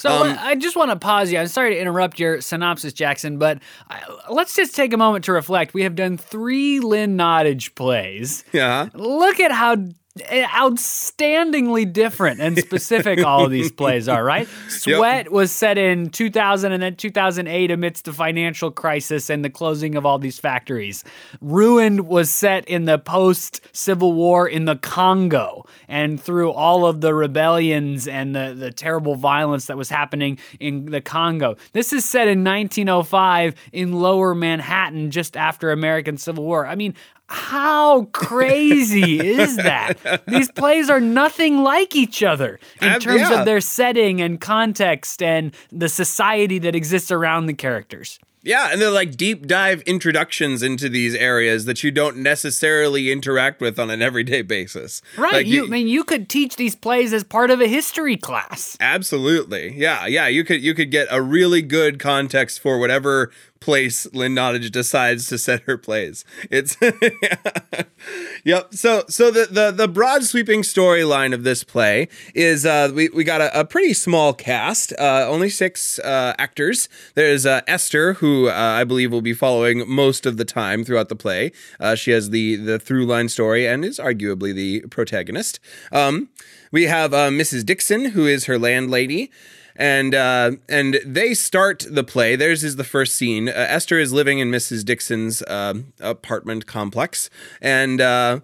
So 0.03 0.25
um, 0.25 0.37
I 0.37 0.55
just 0.55 0.75
want 0.75 0.91
to 0.91 0.97
pause 0.97 1.31
you. 1.31 1.39
I'm 1.39 1.47
sorry 1.47 1.75
to 1.75 1.79
interrupt 1.79 2.19
your 2.19 2.41
synopsis, 2.41 2.91
Jackson, 2.91 3.37
but 3.37 3.59
I, 3.89 4.03
let's 4.29 4.53
just 4.53 4.75
take 4.75 4.91
a 4.91 4.97
moment 4.97 5.23
to 5.25 5.31
reflect. 5.31 5.73
We 5.73 5.83
have 5.83 5.95
done 5.95 6.17
three 6.17 6.81
Lynn 6.81 7.17
Nottage 7.17 7.73
plays. 7.73 8.43
Yeah. 8.51 8.89
Look 8.93 9.39
at 9.39 9.53
how 9.53 9.77
Eh, 10.25 10.45
outstandingly 10.45 11.91
different 11.91 12.39
and 12.39 12.55
specific 12.59 13.25
all 13.25 13.45
of 13.45 13.49
these 13.49 13.71
plays 13.71 14.07
are, 14.07 14.23
right? 14.23 14.47
Sweat 14.69 15.25
yep. 15.25 15.31
was 15.31 15.51
set 15.51 15.79
in 15.79 16.11
2000 16.11 16.71
and 16.71 16.83
then 16.83 16.95
2008 16.95 17.71
amidst 17.71 18.05
the 18.05 18.13
financial 18.13 18.69
crisis 18.69 19.31
and 19.31 19.43
the 19.43 19.49
closing 19.49 19.95
of 19.95 20.05
all 20.05 20.19
these 20.19 20.37
factories. 20.37 21.03
Ruined 21.41 22.01
was 22.01 22.29
set 22.29 22.63
in 22.65 22.85
the 22.85 22.99
post 22.99 23.61
Civil 23.71 24.13
War 24.13 24.47
in 24.47 24.65
the 24.65 24.75
Congo 24.75 25.65
and 25.87 26.21
through 26.21 26.51
all 26.51 26.85
of 26.85 27.01
the 27.01 27.15
rebellions 27.15 28.07
and 28.07 28.35
the, 28.35 28.53
the 28.55 28.69
terrible 28.69 29.15
violence 29.15 29.65
that 29.65 29.77
was 29.77 29.89
happening 29.89 30.37
in 30.59 30.91
the 30.91 31.01
Congo. 31.01 31.55
This 31.71 31.91
is 31.91 32.05
set 32.05 32.27
in 32.27 32.43
1905 32.43 33.55
in 33.71 33.93
lower 33.93 34.35
Manhattan 34.35 35.09
just 35.09 35.35
after 35.35 35.71
American 35.71 36.19
Civil 36.19 36.43
War. 36.43 36.67
I 36.67 36.75
mean, 36.75 36.93
how 37.33 38.03
crazy 38.11 39.19
is 39.19 39.57
that? 39.57 40.23
These 40.27 40.51
plays 40.51 40.89
are 40.89 40.99
nothing 40.99 41.63
like 41.63 41.95
each 41.95 42.21
other 42.21 42.59
in 42.79 42.99
terms 42.99 43.21
yeah. 43.21 43.39
of 43.39 43.45
their 43.45 43.59
setting 43.59 44.21
and 44.21 44.39
context 44.39 45.23
and 45.23 45.53
the 45.71 45.89
society 45.89 46.59
that 46.59 46.75
exists 46.75 47.11
around 47.11 47.47
the 47.47 47.53
characters. 47.53 48.19
Yeah, 48.43 48.69
and 48.71 48.81
they're 48.81 48.91
like 48.91 49.15
deep 49.15 49.47
dive 49.47 49.81
introductions 49.83 50.61
into 50.61 50.89
these 50.89 51.15
areas 51.15 51.63
that 51.63 51.81
you 51.81 51.91
don't 51.91 52.17
necessarily 52.17 53.09
interact 53.09 53.61
with 53.61 53.79
on 53.79 53.89
an 53.89 54.01
everyday 54.01 54.41
basis. 54.41 55.01
Right. 55.17 55.33
Like, 55.33 55.47
you, 55.47 55.65
I 55.65 55.69
mean, 55.69 55.87
you 55.87 56.03
could 56.03 56.27
teach 56.27 56.57
these 56.57 56.75
plays 56.75 57.13
as 57.13 57.23
part 57.23 57.51
of 57.51 57.61
a 57.61 57.67
history 57.67 58.17
class. 58.17 58.77
Absolutely. 58.81 59.73
Yeah, 59.77 60.05
yeah. 60.07 60.27
You 60.27 60.43
could 60.43 60.61
you 60.61 60.73
could 60.73 60.91
get 60.91 61.07
a 61.09 61.21
really 61.21 61.61
good 61.61 61.99
context 61.99 62.59
for 62.59 62.77
whatever 62.77 63.31
place 63.63 64.05
Lynn 64.13 64.35
Nottage 64.35 64.69
decides 64.69 65.27
to 65.27 65.37
set 65.37 65.61
her 65.61 65.77
plays. 65.77 66.25
It's 66.51 66.77
yep. 68.43 68.73
So 68.73 69.05
so 69.07 69.31
the 69.31 69.47
the 69.49 69.71
the 69.71 69.87
broad 69.87 70.23
sweeping 70.23 70.61
storyline 70.61 71.33
of 71.33 71.43
this 71.43 71.63
play 71.63 72.09
is 72.35 72.65
uh, 72.65 72.91
we 72.93 73.09
we 73.09 73.23
got 73.23 73.39
a, 73.39 73.61
a 73.61 73.63
pretty 73.63 73.93
small 73.93 74.33
cast, 74.33 74.91
uh, 74.99 75.25
only 75.29 75.49
six 75.49 75.97
uh, 75.99 76.33
actors. 76.37 76.89
There's 77.15 77.45
uh, 77.45 77.61
Esther, 77.65 78.15
who 78.15 78.49
uh, 78.49 78.51
I 78.51 78.83
believe 78.83 79.11
will 79.11 79.21
be 79.21 79.33
following 79.33 79.89
most 79.89 80.25
of 80.25 80.35
the 80.35 80.45
time 80.45 80.83
throughout 80.83 81.07
the 81.07 81.15
play. 81.15 81.53
Uh, 81.79 81.95
she 81.95 82.11
has 82.11 82.31
the 82.31 82.57
the 82.57 82.79
through 82.79 83.05
line 83.05 83.29
story 83.29 83.65
and 83.65 83.85
is 83.85 83.97
arguably 83.97 84.53
the 84.53 84.81
protagonist. 84.87 85.59
Um, 85.91 86.29
we 86.71 86.83
have 86.83 87.11
Mrs. 87.11 87.65
Dickson, 87.65 88.05
who 88.05 88.25
is 88.25 88.45
her 88.45 88.57
landlady 88.57 89.31
and 89.75 90.13
uh, 90.13 90.51
and 90.69 90.99
they 91.05 91.33
start 91.33 91.85
the 91.89 92.03
play. 92.03 92.35
Theirs 92.35 92.63
is 92.63 92.75
the 92.75 92.83
first 92.83 93.15
scene. 93.15 93.49
Uh, 93.49 93.53
Esther 93.53 93.99
is 93.99 94.13
living 94.13 94.39
in 94.39 94.51
Mrs. 94.51 94.83
Dickson's 94.85 95.41
uh, 95.43 95.75
apartment 95.99 96.65
complex, 96.65 97.29
and 97.61 97.99
uh, 97.99 98.41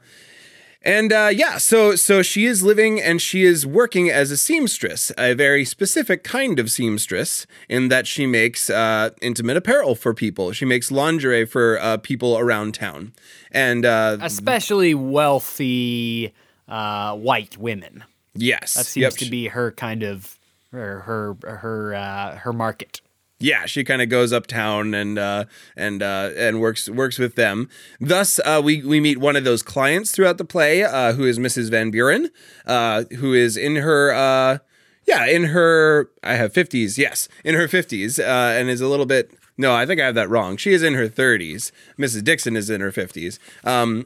and 0.82 1.14
uh, 1.14 1.30
yeah, 1.32 1.58
so 1.58 1.96
so 1.96 2.22
she 2.22 2.46
is 2.46 2.64
living 2.64 3.02
and 3.02 3.22
she 3.22 3.44
is 3.44 3.66
working 3.66 4.10
as 4.10 4.32
a 4.32 4.38
seamstress, 4.38 5.12
a 5.18 5.34
very 5.34 5.66
specific 5.66 6.24
kind 6.24 6.60
of 6.60 6.72
seamstress, 6.72 7.46
in 7.68 7.90
that 7.90 8.08
she 8.08 8.26
makes 8.26 8.70
uh, 8.70 9.12
intimate 9.22 9.58
apparel 9.58 9.96
for 9.96 10.14
people. 10.14 10.52
She 10.52 10.66
makes 10.66 10.92
lingerie 10.92 11.46
for 11.46 11.98
people 12.00 12.38
around 12.38 12.74
town, 12.74 13.14
and 13.52 13.86
especially 13.86 14.96
wealthy 14.96 16.34
white 16.68 17.58
women. 17.58 18.04
Yes, 18.36 18.76
that 18.76 18.86
seems 18.86 19.02
yep. 19.02 19.14
to 19.16 19.30
be 19.30 19.48
her 19.48 19.72
kind 19.72 20.04
of 20.04 20.39
her 20.72 21.02
her 21.02 21.38
her 21.44 21.94
uh, 21.94 22.36
her 22.38 22.54
market. 22.54 23.02
Yeah, 23.42 23.68
she 23.68 23.86
kind 23.86 24.02
of 24.02 24.10
goes 24.10 24.34
uptown 24.34 24.94
and 24.94 25.18
uh, 25.18 25.46
and 25.78 26.04
uh, 26.04 26.32
and 26.36 26.60
works 26.60 26.90
works 26.90 27.18
with 27.18 27.36
them. 27.36 27.70
Thus, 28.00 28.40
uh, 28.44 28.62
we 28.64 28.84
we 28.84 29.00
meet 29.00 29.18
one 29.18 29.38
of 29.38 29.46
those 29.46 29.64
clients 29.64 30.12
throughout 30.12 30.38
the 30.38 30.46
play, 30.46 30.84
uh, 30.84 31.14
who 31.14 31.24
is 31.24 31.40
Mrs. 31.40 31.72
Van 31.72 31.90
Buren, 31.90 32.30
uh, 32.66 33.06
who 33.18 33.34
is 33.34 33.56
in 33.56 33.78
her 33.78 34.14
uh, 34.14 34.58
yeah 35.08 35.26
in 35.26 35.46
her 35.46 36.10
I 36.22 36.34
have 36.34 36.54
fifties 36.54 36.98
yes 36.98 37.30
in 37.46 37.56
her 37.56 37.68
fifties 37.70 38.20
uh, 38.20 38.56
and 38.58 38.70
is 38.70 38.82
a 38.82 38.88
little 38.88 39.06
bit 39.06 39.32
no 39.58 39.74
I 39.74 39.86
think 39.86 40.02
I 40.02 40.06
have 40.06 40.16
that 40.16 40.30
wrong. 40.30 40.58
She 40.58 40.74
is 40.74 40.84
in 40.84 40.96
her 40.96 41.08
thirties. 41.08 41.72
Mrs. 41.98 42.26
Dickson 42.26 42.58
is 42.58 42.70
in 42.70 42.82
her 42.82 42.92
fifties. 42.92 43.40
Um, 43.64 44.06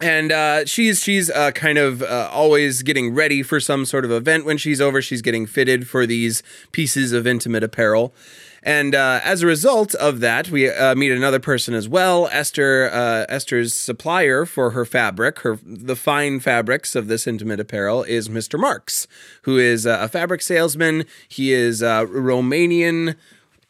and 0.00 0.30
uh, 0.30 0.66
she's 0.66 1.02
she's 1.02 1.30
uh, 1.30 1.52
kind 1.52 1.78
of 1.78 2.02
uh, 2.02 2.28
always 2.30 2.82
getting 2.82 3.14
ready 3.14 3.42
for 3.42 3.60
some 3.60 3.86
sort 3.86 4.04
of 4.04 4.10
event 4.10 4.44
when 4.44 4.58
she's 4.58 4.80
over. 4.80 5.00
She's 5.00 5.22
getting 5.22 5.46
fitted 5.46 5.88
for 5.88 6.06
these 6.06 6.42
pieces 6.72 7.12
of 7.12 7.26
intimate 7.26 7.64
apparel. 7.64 8.14
And 8.62 8.96
uh, 8.96 9.20
as 9.22 9.42
a 9.42 9.46
result 9.46 9.94
of 9.94 10.18
that, 10.20 10.50
we 10.50 10.68
uh, 10.68 10.96
meet 10.96 11.12
another 11.12 11.38
person 11.38 11.72
as 11.72 11.88
well. 11.88 12.28
Esther, 12.32 12.90
uh, 12.92 13.24
Esther's 13.28 13.72
supplier 13.72 14.44
for 14.44 14.70
her 14.70 14.84
fabric, 14.84 15.38
her 15.40 15.60
the 15.64 15.94
fine 15.94 16.40
fabrics 16.40 16.96
of 16.96 17.06
this 17.06 17.28
intimate 17.28 17.60
apparel, 17.60 18.02
is 18.02 18.28
Mr. 18.28 18.58
Marks, 18.58 19.06
who 19.42 19.56
is 19.56 19.86
a 19.86 20.08
fabric 20.08 20.42
salesman. 20.42 21.04
He 21.28 21.52
is 21.52 21.80
Romanian 21.80 23.14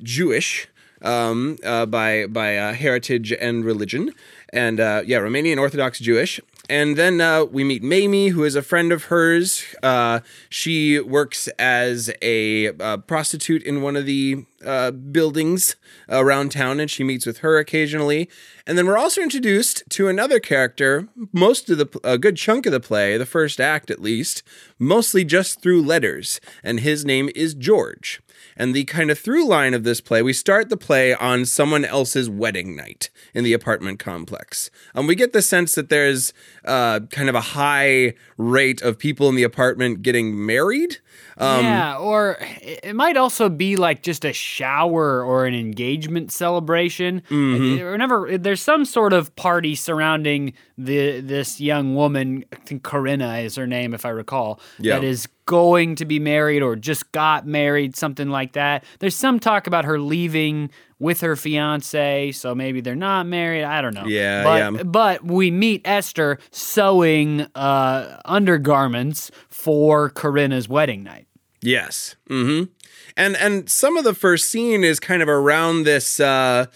Jewish 0.03 0.67
um, 1.03 1.59
by 1.63 2.27
by 2.27 2.49
heritage 2.73 3.33
and 3.33 3.65
religion 3.65 4.13
and 4.57 4.81
uh, 4.81 5.03
yeah, 5.05 5.19
Romanian 5.19 5.59
Orthodox 5.59 5.99
Jewish. 5.99 6.41
And 6.69 6.97
then 6.97 7.21
uh, 7.21 7.45
we 7.45 7.63
meet 7.63 7.83
Mayme, 7.83 8.31
who 8.31 8.43
is 8.43 8.57
a 8.57 8.63
friend 8.63 8.91
of 8.91 9.05
hers. 9.05 9.65
Uh, 9.83 10.21
she 10.49 10.99
works 10.99 11.47
as 11.59 12.11
a 12.23 12.69
uh, 12.69 12.97
prostitute 12.99 13.63
in 13.63 13.83
one 13.83 13.95
of 13.95 14.05
the 14.05 14.45
uh, 14.65 14.91
buildings 14.91 15.77
around 16.09 16.53
town, 16.53 16.81
and 16.81 16.91
she 16.91 17.05
meets 17.05 17.27
with 17.27 17.39
her 17.39 17.59
occasionally. 17.59 18.29
And 18.67 18.77
then 18.77 18.87
we're 18.87 18.99
also 18.99 19.21
introduced 19.21 19.85
to 19.91 20.09
another 20.09 20.41
character, 20.41 21.09
most 21.33 21.71
of 21.71 21.79
the 21.79 22.01
a 22.03 22.19
good 22.19 22.37
chunk 22.37 22.67
of 22.67 22.73
the 22.73 22.81
play, 22.81 23.17
the 23.17 23.27
first 23.27 23.61
act 23.61 23.91
at 23.91 24.03
least, 24.03 24.43
mostly 24.79 25.25
just 25.25 25.61
through 25.61 25.83
letters, 25.83 26.41
and 26.63 26.81
his 26.81 27.05
name 27.05 27.31
is 27.35 27.55
George. 27.55 28.21
And 28.57 28.75
the 28.75 28.85
kind 28.85 29.11
of 29.11 29.19
through 29.19 29.47
line 29.47 29.75
of 29.75 29.85
this 29.85 30.01
play, 30.01 30.23
we 30.23 30.33
start 30.33 30.69
the 30.69 30.77
play 30.77 31.15
on 31.15 31.45
someone 31.45 31.85
else's 31.85 32.31
wedding 32.31 32.75
night 32.75 33.11
in 33.35 33.45
the 33.45 33.53
apartment 33.53 33.99
complex. 33.99 34.71
Um, 34.95 35.07
we 35.07 35.15
get 35.15 35.33
the 35.33 35.43
sense 35.43 35.75
that 35.75 35.91
there's 35.91 36.33
uh, 36.67 37.01
kind 37.11 37.29
of 37.29 37.35
a 37.35 37.41
high 37.41 38.15
rate 38.37 38.83
of 38.83 38.99
people 38.99 39.29
in 39.29 39.35
the 39.35 39.43
apartment 39.43 40.03
getting 40.03 40.45
married. 40.45 40.99
Um, 41.39 41.65
yeah, 41.65 41.97
or 41.97 42.39
it 42.41 42.97
might 42.97 43.17
also 43.17 43.49
be 43.49 43.77
like 43.77 44.03
just 44.03 44.25
a 44.25 44.33
shower 44.33 45.23
or 45.23 45.45
an 45.45 45.55
engagement 45.55 46.33
celebration. 46.33 47.23
Mm-hmm. 47.29 47.85
Whenever 47.85 48.39
there's 48.39 48.63
some 48.63 48.85
sort 48.85 49.13
of 49.13 49.35
party 49.37 49.75
surrounding 49.75 50.55
the 50.79 51.21
this 51.21 51.61
young 51.61 51.95
woman, 51.95 52.45
I 52.53 52.57
think 52.57 52.83
Corinna 52.83 53.39
is 53.39 53.57
her 53.57 53.67
name, 53.67 53.93
if 53.93 54.07
I 54.07 54.11
recall, 54.11 54.61
yeah. 54.79 54.95
that 54.95 55.05
is 55.05 55.29
going 55.47 55.95
to 55.95 56.05
be 56.05 56.19
married 56.19 56.63
or 56.63 56.75
just 56.75 57.13
got 57.13 57.47
married, 57.47 57.97
something 57.97 58.31
like 58.31 58.53
that. 58.55 58.85
There's 58.99 59.15
some 59.15 59.39
talk 59.39 59.67
about 59.67 59.85
her 59.85 59.99
leaving 59.99 60.71
with 60.99 61.21
her 61.21 61.37
fiance, 61.37 62.33
so 62.33 62.55
maybe 62.55 62.81
they're 62.81 62.95
not 62.95 63.27
married. 63.27 63.65
I 63.65 63.83
don't 63.83 63.95
know. 63.95 64.07
Yeah, 64.07 64.43
but, 64.43 64.57
yeah. 64.57 64.83
But 64.83 65.25
we 65.25 65.51
meet 65.51 65.83
Esther 65.85 66.39
sewing 66.51 67.43
uh, 67.55 68.21
undergarments 68.25 69.31
for 69.49 70.11
Corinna's 70.11 70.69
wedding 70.69 71.03
night. 71.03 71.27
Yes. 71.61 72.17
Mm-hmm. 72.31 72.71
And 73.17 73.37
and 73.37 73.69
some 73.69 73.97
of 73.97 74.05
the 74.05 74.15
first 74.15 74.51
scene 74.51 74.85
is 74.85 75.01
kind 75.01 75.23
of 75.23 75.29
around 75.29 75.85
this 75.85 76.21
uh, 76.21 76.67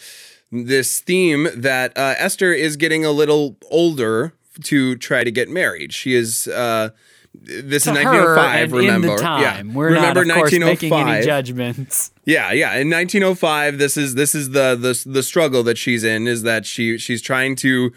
this 0.51 1.01
theme 1.01 1.49
that 1.55 1.97
uh, 1.97 2.15
Esther 2.19 2.53
is 2.53 2.77
getting 2.77 3.05
a 3.05 3.11
little 3.11 3.57
older 3.71 4.33
to 4.65 4.97
try 4.97 5.25
to 5.25 5.31
get 5.31 5.49
married. 5.49 5.93
She 5.93 6.15
is. 6.15 6.47
Uh, 6.49 6.91
this 7.33 7.87
is 7.87 7.93
1905. 7.93 8.73
remember, 8.73 9.17
time. 9.17 9.43
yeah. 9.43 9.75
We're 9.75 9.87
remember 9.87 10.25
not, 10.25 10.37
of 10.37 10.41
course, 10.41 10.59
making 10.59 10.93
any 10.93 11.25
judgments. 11.25 12.11
Yeah, 12.25 12.53
yeah. 12.53 12.77
In 12.77 12.91
1905, 12.91 13.79
this 13.79 13.97
is 13.97 14.15
this 14.15 14.35
is 14.35 14.51
the 14.51 14.77
the 14.77 15.01
the 15.09 15.23
struggle 15.23 15.63
that 15.63 15.79
she's 15.79 16.05
in 16.05 16.27
is 16.27 16.43
that 16.43 16.67
she 16.67 16.99
she's 16.99 17.23
trying 17.23 17.57
to 17.57 17.93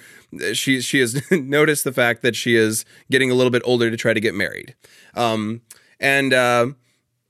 she 0.53 0.81
she 0.81 0.99
has 0.99 1.21
noticed 1.31 1.83
the 1.83 1.91
fact 1.91 2.21
that 2.21 2.35
she 2.35 2.55
is 2.55 2.85
getting 3.11 3.31
a 3.31 3.33
little 3.33 3.51
bit 3.51 3.61
older 3.65 3.89
to 3.89 3.97
try 3.97 4.13
to 4.13 4.19
get 4.19 4.35
married, 4.35 4.75
um, 5.15 5.61
and 5.99 6.33
uh, 6.33 6.67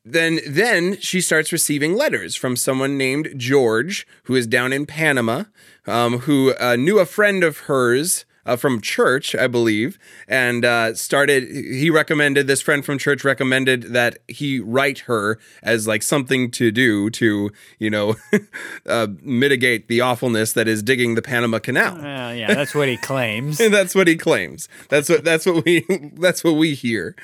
then 0.05 0.39
then 0.48 1.00
she 1.00 1.22
starts 1.22 1.51
receiving 1.51 1.95
letters 1.95 2.36
from 2.36 2.55
someone 2.55 2.98
named 2.98 3.33
George 3.38 4.05
who 4.24 4.36
is 4.36 4.45
down 4.45 4.74
in 4.74 4.86
Panama, 4.86 5.45
um, 5.88 6.19
who 6.19 6.53
uh, 6.55 6.75
knew 6.75 7.00
a 7.00 7.05
friend 7.05 7.43
of 7.43 7.60
hers 7.60 8.25
uh, 8.45 8.55
from 8.55 8.81
church, 8.81 9.35
I 9.35 9.47
believe, 9.47 9.97
and 10.27 10.65
uh, 10.65 10.95
started. 10.95 11.43
He 11.43 11.89
recommended 11.89 12.47
this 12.47 12.62
friend 12.62 12.83
from 12.83 12.97
church 12.97 13.23
recommended 13.23 13.83
that 13.93 14.19
he 14.27 14.59
write 14.59 15.00
her 15.00 15.39
as 15.62 15.88
like 15.88 16.03
something 16.03 16.51
to 16.51 16.71
do 16.71 17.09
to 17.12 17.51
you 17.79 17.89
know 17.89 18.15
uh, 18.88 19.07
mitigate 19.21 19.88
the 19.88 20.01
awfulness 20.01 20.53
that 20.53 20.67
is 20.67 20.83
digging 20.83 21.15
the 21.15 21.21
Panama 21.21 21.59
Canal. 21.59 21.97
yeah, 22.31 22.53
that's 22.53 22.75
what 22.75 22.88
he 22.88 22.97
claims. 22.97 23.57
that's 23.71 23.95
what 23.95 24.07
he 24.07 24.15
claims. 24.15 24.67
That's 24.89 25.09
what 25.09 25.23
that's 25.23 25.45
what 25.45 25.65
we 25.65 25.85
that's 26.13 26.43
what 26.43 26.53
we 26.53 26.73
hear. 26.73 27.15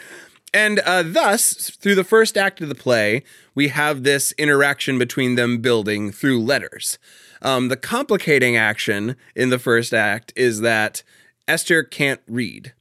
And 0.51 0.79
uh, 0.79 1.03
thus, 1.03 1.69
through 1.79 1.95
the 1.95 2.03
first 2.03 2.35
act 2.35 2.59
of 2.59 2.69
the 2.69 2.75
play, 2.75 3.23
we 3.53 3.67
have 3.67 4.03
this 4.03 4.31
interaction 4.31 4.97
between 4.97 5.35
them 5.35 5.59
building 5.59 6.11
through 6.11 6.41
letters. 6.41 6.97
Um, 7.41 7.69
the 7.69 7.77
complicating 7.77 8.57
action 8.57 9.15
in 9.35 9.49
the 9.49 9.59
first 9.59 9.93
act 9.93 10.33
is 10.35 10.61
that 10.61 11.03
Esther 11.47 11.83
can't 11.83 12.21
read. 12.27 12.73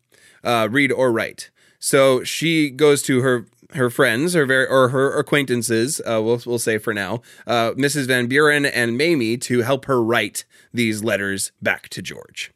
uh, 0.45 0.69
read 0.71 0.93
or 0.93 1.12
write. 1.12 1.50
So 1.79 2.25
she 2.25 2.71
goes 2.71 3.03
to 3.03 3.21
her 3.23 3.47
her 3.73 3.91
friends 3.91 4.35
or 4.35 4.47
very 4.47 4.67
or 4.67 4.88
her 4.88 5.19
acquaintances, 5.19 6.00
uh, 6.00 6.23
we'll 6.23 6.41
we'll 6.47 6.59
say 6.59 6.79
for 6.79 6.95
now, 6.95 7.21
uh, 7.47 7.73
Mrs. 7.73 8.07
Van 8.07 8.27
Buren 8.27 8.65
and 8.65 8.99
Mayme 8.99 9.38
to 9.43 9.61
help 9.62 9.85
her 9.85 10.03
write 10.03 10.45
these 10.73 11.05
letters 11.05 11.53
back 11.61 11.88
to 11.91 12.00
George. 12.03 12.50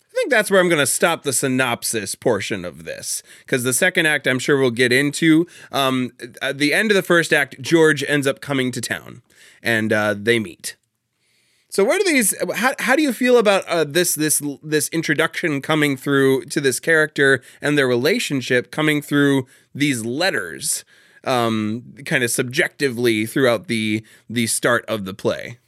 I 0.00 0.14
think 0.16 0.30
that's 0.30 0.50
where 0.50 0.60
I'm 0.60 0.68
going 0.68 0.80
to 0.80 0.86
stop 0.86 1.22
the 1.24 1.32
synopsis 1.32 2.14
portion 2.14 2.64
of 2.64 2.84
this 2.84 3.22
because 3.40 3.64
the 3.64 3.72
second 3.72 4.06
act 4.06 4.26
I'm 4.26 4.38
sure 4.38 4.58
we'll 4.58 4.70
get 4.70 4.92
into. 4.92 5.46
Um, 5.72 6.12
at 6.40 6.58
the 6.58 6.72
end 6.72 6.90
of 6.90 6.94
the 6.94 7.02
first 7.02 7.32
act, 7.32 7.60
George 7.60 8.04
ends 8.06 8.26
up 8.26 8.40
coming 8.40 8.70
to 8.72 8.80
town 8.80 9.22
and 9.62 9.92
uh, 9.92 10.14
they 10.16 10.38
meet. 10.38 10.76
So 11.74 11.84
where 11.84 11.98
do 11.98 12.04
these? 12.04 12.32
How, 12.54 12.72
how 12.78 12.94
do 12.94 13.02
you 13.02 13.12
feel 13.12 13.36
about 13.36 13.66
uh, 13.66 13.82
this 13.82 14.14
this 14.14 14.40
this 14.62 14.88
introduction 14.90 15.60
coming 15.60 15.96
through 15.96 16.44
to 16.44 16.60
this 16.60 16.78
character 16.78 17.42
and 17.60 17.76
their 17.76 17.88
relationship 17.88 18.70
coming 18.70 19.02
through 19.02 19.48
these 19.74 20.04
letters, 20.04 20.84
um, 21.24 21.82
kind 22.04 22.22
of 22.22 22.30
subjectively 22.30 23.26
throughout 23.26 23.66
the 23.66 24.06
the 24.30 24.46
start 24.46 24.84
of 24.86 25.04
the 25.04 25.14
play? 25.14 25.58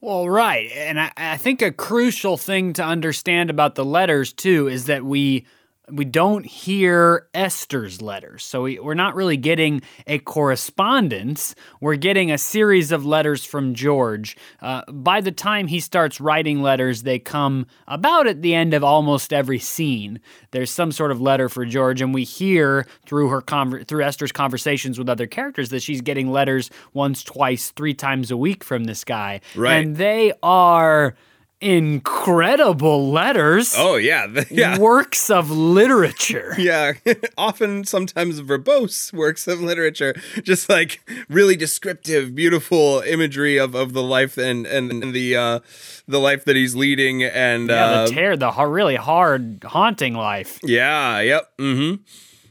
Well, 0.00 0.28
right, 0.28 0.72
and 0.74 0.98
I, 1.00 1.12
I 1.16 1.36
think 1.36 1.62
a 1.62 1.70
crucial 1.70 2.36
thing 2.36 2.72
to 2.72 2.84
understand 2.84 3.48
about 3.48 3.76
the 3.76 3.84
letters 3.84 4.32
too 4.32 4.66
is 4.66 4.86
that 4.86 5.04
we 5.04 5.46
we 5.90 6.04
don't 6.04 6.44
hear 6.46 7.28
Esther's 7.34 8.02
letters. 8.02 8.44
So 8.44 8.62
we, 8.62 8.78
are 8.78 8.94
not 8.94 9.14
really 9.14 9.36
getting 9.36 9.82
a 10.06 10.18
correspondence. 10.18 11.54
We're 11.80 11.96
getting 11.96 12.30
a 12.30 12.38
series 12.38 12.92
of 12.92 13.06
letters 13.06 13.44
from 13.44 13.74
George. 13.74 14.36
Uh, 14.60 14.82
by 14.90 15.20
the 15.20 15.32
time 15.32 15.66
he 15.66 15.80
starts 15.80 16.20
writing 16.20 16.62
letters, 16.62 17.02
they 17.02 17.18
come 17.18 17.66
about 17.86 18.26
at 18.26 18.42
the 18.42 18.54
end 18.54 18.74
of 18.74 18.84
almost 18.84 19.32
every 19.32 19.58
scene. 19.58 20.20
There's 20.50 20.70
some 20.70 20.92
sort 20.92 21.10
of 21.10 21.20
letter 21.20 21.48
for 21.48 21.64
George, 21.64 22.00
and 22.00 22.14
we 22.14 22.24
hear 22.24 22.86
through 23.06 23.28
her 23.28 23.42
conver- 23.42 23.86
through 23.86 24.04
Esther's 24.04 24.32
conversations 24.32 24.98
with 24.98 25.08
other 25.08 25.26
characters 25.26 25.70
that 25.70 25.82
she's 25.82 26.00
getting 26.00 26.30
letters 26.30 26.70
once, 26.92 27.22
twice, 27.22 27.70
three 27.70 27.94
times 27.94 28.30
a 28.30 28.36
week 28.36 28.64
from 28.64 28.84
this 28.84 29.04
guy. 29.04 29.40
Right. 29.54 29.74
And 29.74 29.96
they 29.96 30.32
are 30.42 31.14
incredible 31.60 33.10
letters. 33.10 33.74
Oh 33.76 33.96
yeah, 33.96 34.26
yeah. 34.50 34.78
Works 34.78 35.30
of 35.30 35.50
literature. 35.50 36.54
Yeah, 36.68 36.94
often 37.38 37.84
sometimes 37.84 38.40
verbose 38.40 39.12
works 39.12 39.46
of 39.46 39.60
literature, 39.60 40.14
just 40.42 40.68
like 40.68 41.00
really 41.28 41.56
descriptive, 41.56 42.34
beautiful 42.34 43.00
imagery 43.06 43.58
of, 43.58 43.74
of 43.74 43.92
the 43.92 44.02
life 44.02 44.36
and 44.36 44.66
and 44.66 45.14
the 45.14 45.36
uh, 45.36 45.60
the 46.06 46.18
life 46.18 46.44
that 46.44 46.56
he's 46.56 46.74
leading 46.74 47.22
and 47.22 47.68
yeah, 47.68 47.84
uh, 47.84 48.06
the 48.06 48.12
tear, 48.12 48.36
the 48.36 48.50
really 48.66 48.96
hard, 48.96 49.64
haunting 49.64 50.14
life. 50.14 50.58
Yeah. 50.62 51.20
Yep. 51.20 51.56
Mm-hmm. 51.58 52.02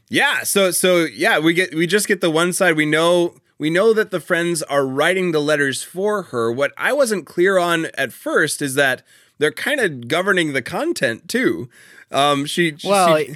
Yeah. 0.09 0.43
So 0.43 0.71
so 0.71 1.03
yeah, 1.03 1.39
we 1.39 1.53
get 1.53 1.75
we 1.75 1.85
just 1.85 2.07
get 2.07 2.21
the 2.21 2.31
one 2.31 2.53
side. 2.53 2.75
We 2.75 2.85
know 2.85 3.35
we 3.57 3.69
know 3.69 3.93
that 3.93 4.11
the 4.11 4.19
friends 4.19 4.61
are 4.63 4.85
writing 4.85 5.31
the 5.31 5.41
letters 5.41 5.83
for 5.83 6.23
her. 6.23 6.51
What 6.51 6.73
I 6.77 6.93
wasn't 6.93 7.25
clear 7.25 7.57
on 7.57 7.87
at 7.97 8.13
first 8.13 8.61
is 8.61 8.75
that 8.75 9.03
they're 9.39 9.51
kind 9.51 9.79
of 9.79 10.07
governing 10.07 10.53
the 10.53 10.61
content 10.61 11.27
too. 11.27 11.69
Um, 12.11 12.45
she 12.45 12.75
well, 12.83 13.17
she, 13.17 13.35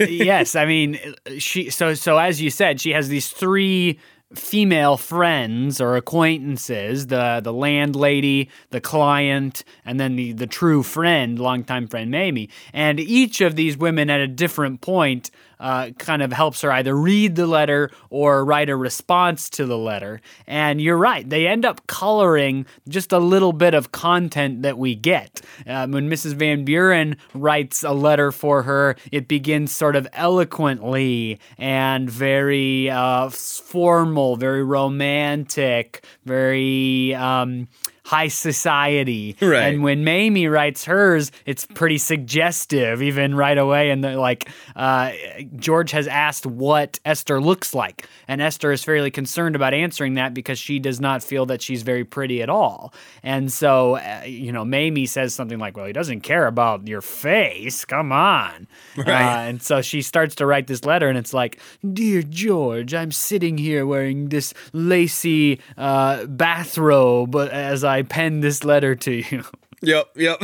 yes. 0.00 0.54
I 0.54 0.64
mean, 0.64 0.98
she. 1.38 1.70
So 1.70 1.94
so 1.94 2.18
as 2.18 2.40
you 2.40 2.50
said, 2.50 2.80
she 2.80 2.90
has 2.90 3.08
these 3.08 3.28
three 3.28 3.98
female 4.34 4.96
friends 4.96 5.80
or 5.80 5.96
acquaintances 5.96 7.08
the 7.08 7.40
the 7.42 7.52
landlady 7.52 8.48
the 8.70 8.80
client 8.80 9.62
and 9.84 10.00
then 10.00 10.16
the 10.16 10.32
the 10.32 10.46
true 10.46 10.82
friend 10.82 11.38
longtime 11.38 11.86
friend 11.86 12.10
Mayme 12.12 12.48
and 12.72 12.98
each 12.98 13.42
of 13.42 13.56
these 13.56 13.76
women 13.76 14.08
at 14.08 14.20
a 14.20 14.26
different 14.26 14.80
point 14.80 15.30
uh, 15.62 15.90
kind 15.96 16.22
of 16.22 16.32
helps 16.32 16.60
her 16.62 16.72
either 16.72 16.94
read 16.94 17.36
the 17.36 17.46
letter 17.46 17.88
or 18.10 18.44
write 18.44 18.68
a 18.68 18.76
response 18.76 19.48
to 19.48 19.64
the 19.64 19.78
letter. 19.78 20.20
And 20.46 20.80
you're 20.80 20.98
right, 20.98 21.28
they 21.28 21.46
end 21.46 21.64
up 21.64 21.86
coloring 21.86 22.66
just 22.88 23.12
a 23.12 23.18
little 23.18 23.52
bit 23.52 23.72
of 23.72 23.92
content 23.92 24.62
that 24.62 24.76
we 24.76 24.96
get. 24.96 25.40
Um, 25.66 25.92
when 25.92 26.10
Mrs. 26.10 26.34
Van 26.34 26.64
Buren 26.64 27.16
writes 27.32 27.84
a 27.84 27.92
letter 27.92 28.32
for 28.32 28.64
her, 28.64 28.96
it 29.12 29.28
begins 29.28 29.70
sort 29.70 29.94
of 29.94 30.08
eloquently 30.12 31.38
and 31.56 32.10
very 32.10 32.90
uh, 32.90 33.28
formal, 33.30 34.36
very 34.36 34.64
romantic, 34.64 36.04
very. 36.24 37.14
Um, 37.14 37.68
high 38.04 38.28
society. 38.28 39.36
Right. 39.40 39.74
And 39.74 39.82
when 39.82 40.04
Mayme 40.04 40.50
writes 40.50 40.84
hers, 40.84 41.30
it's 41.46 41.66
pretty 41.66 41.98
suggestive, 41.98 43.02
even 43.02 43.34
right 43.34 43.56
away. 43.56 43.90
And 43.90 44.02
like 44.02 44.48
uh, 44.74 45.12
George 45.56 45.92
has 45.92 46.06
asked 46.08 46.44
what 46.46 46.98
Esther 47.04 47.40
looks 47.40 47.74
like, 47.74 48.06
and 48.26 48.40
Esther 48.42 48.72
is 48.72 48.82
fairly 48.82 49.10
concerned 49.10 49.54
about 49.56 49.74
answering 49.74 50.14
that 50.14 50.34
because 50.34 50.58
she 50.58 50.78
does 50.78 51.00
not 51.00 51.22
feel 51.22 51.46
that 51.46 51.62
she's 51.62 51.82
very 51.82 52.04
pretty 52.04 52.42
at 52.42 52.48
all. 52.48 52.92
And 53.22 53.52
so, 53.52 53.96
uh, 53.96 54.22
you 54.26 54.52
know, 54.52 54.64
Mayme 54.64 55.08
says 55.08 55.34
something 55.34 55.58
like, 55.58 55.76
"Well, 55.76 55.86
he 55.86 55.92
doesn't 55.92 56.22
care 56.22 56.46
about 56.46 56.88
your 56.88 57.02
face. 57.02 57.84
Come 57.84 58.12
on." 58.12 58.66
Right. 58.96 59.08
Uh, 59.08 59.48
and 59.48 59.62
so 59.62 59.80
she 59.80 60.02
starts 60.02 60.34
to 60.36 60.46
write 60.46 60.66
this 60.66 60.84
letter, 60.84 61.08
and 61.08 61.16
it's 61.16 61.32
like, 61.32 61.60
"Dear 61.92 62.22
George, 62.22 62.94
I'm 62.94 63.12
sitting 63.12 63.58
here 63.58 63.86
wearing 63.86 64.28
this 64.28 64.52
lacy 64.72 65.60
uh, 65.76 66.26
bathrobe 66.26 67.36
as 67.36 67.84
I." 67.84 67.91
I 67.92 68.02
pen 68.02 68.40
this 68.40 68.64
letter 68.64 68.94
to 68.96 69.12
you. 69.12 69.44
Yep, 69.84 70.10
yep. 70.14 70.40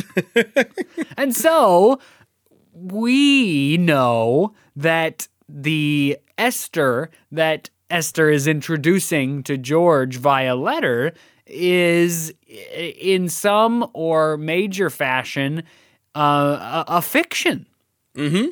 and 1.17 1.33
so 1.33 2.01
we 2.73 3.77
know 3.77 4.53
that 4.75 5.29
the 5.49 6.19
Esther 6.37 7.11
that 7.31 7.71
Esther 7.89 8.31
is 8.31 8.49
introducing 8.49 9.45
to 9.45 9.57
George 9.57 10.17
via 10.17 10.57
letter 10.57 11.13
is 11.47 12.33
in 12.49 13.29
some 13.29 13.89
or 13.95 14.37
major 14.37 14.91
fashion 14.91 15.63
uh, 16.17 16.85
a, 16.89 16.97
a, 16.97 17.03
fiction. 17.03 17.65
Mm-hmm. 18.17 18.51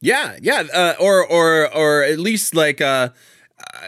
Yeah, 0.00 0.38
yeah, 0.40 0.62
uh, 0.72 0.94
or 0.98 1.22
or 1.22 1.70
or 1.74 2.02
at 2.02 2.18
least 2.18 2.54
like 2.54 2.80
uh, 2.80 3.10
uh 3.74 3.86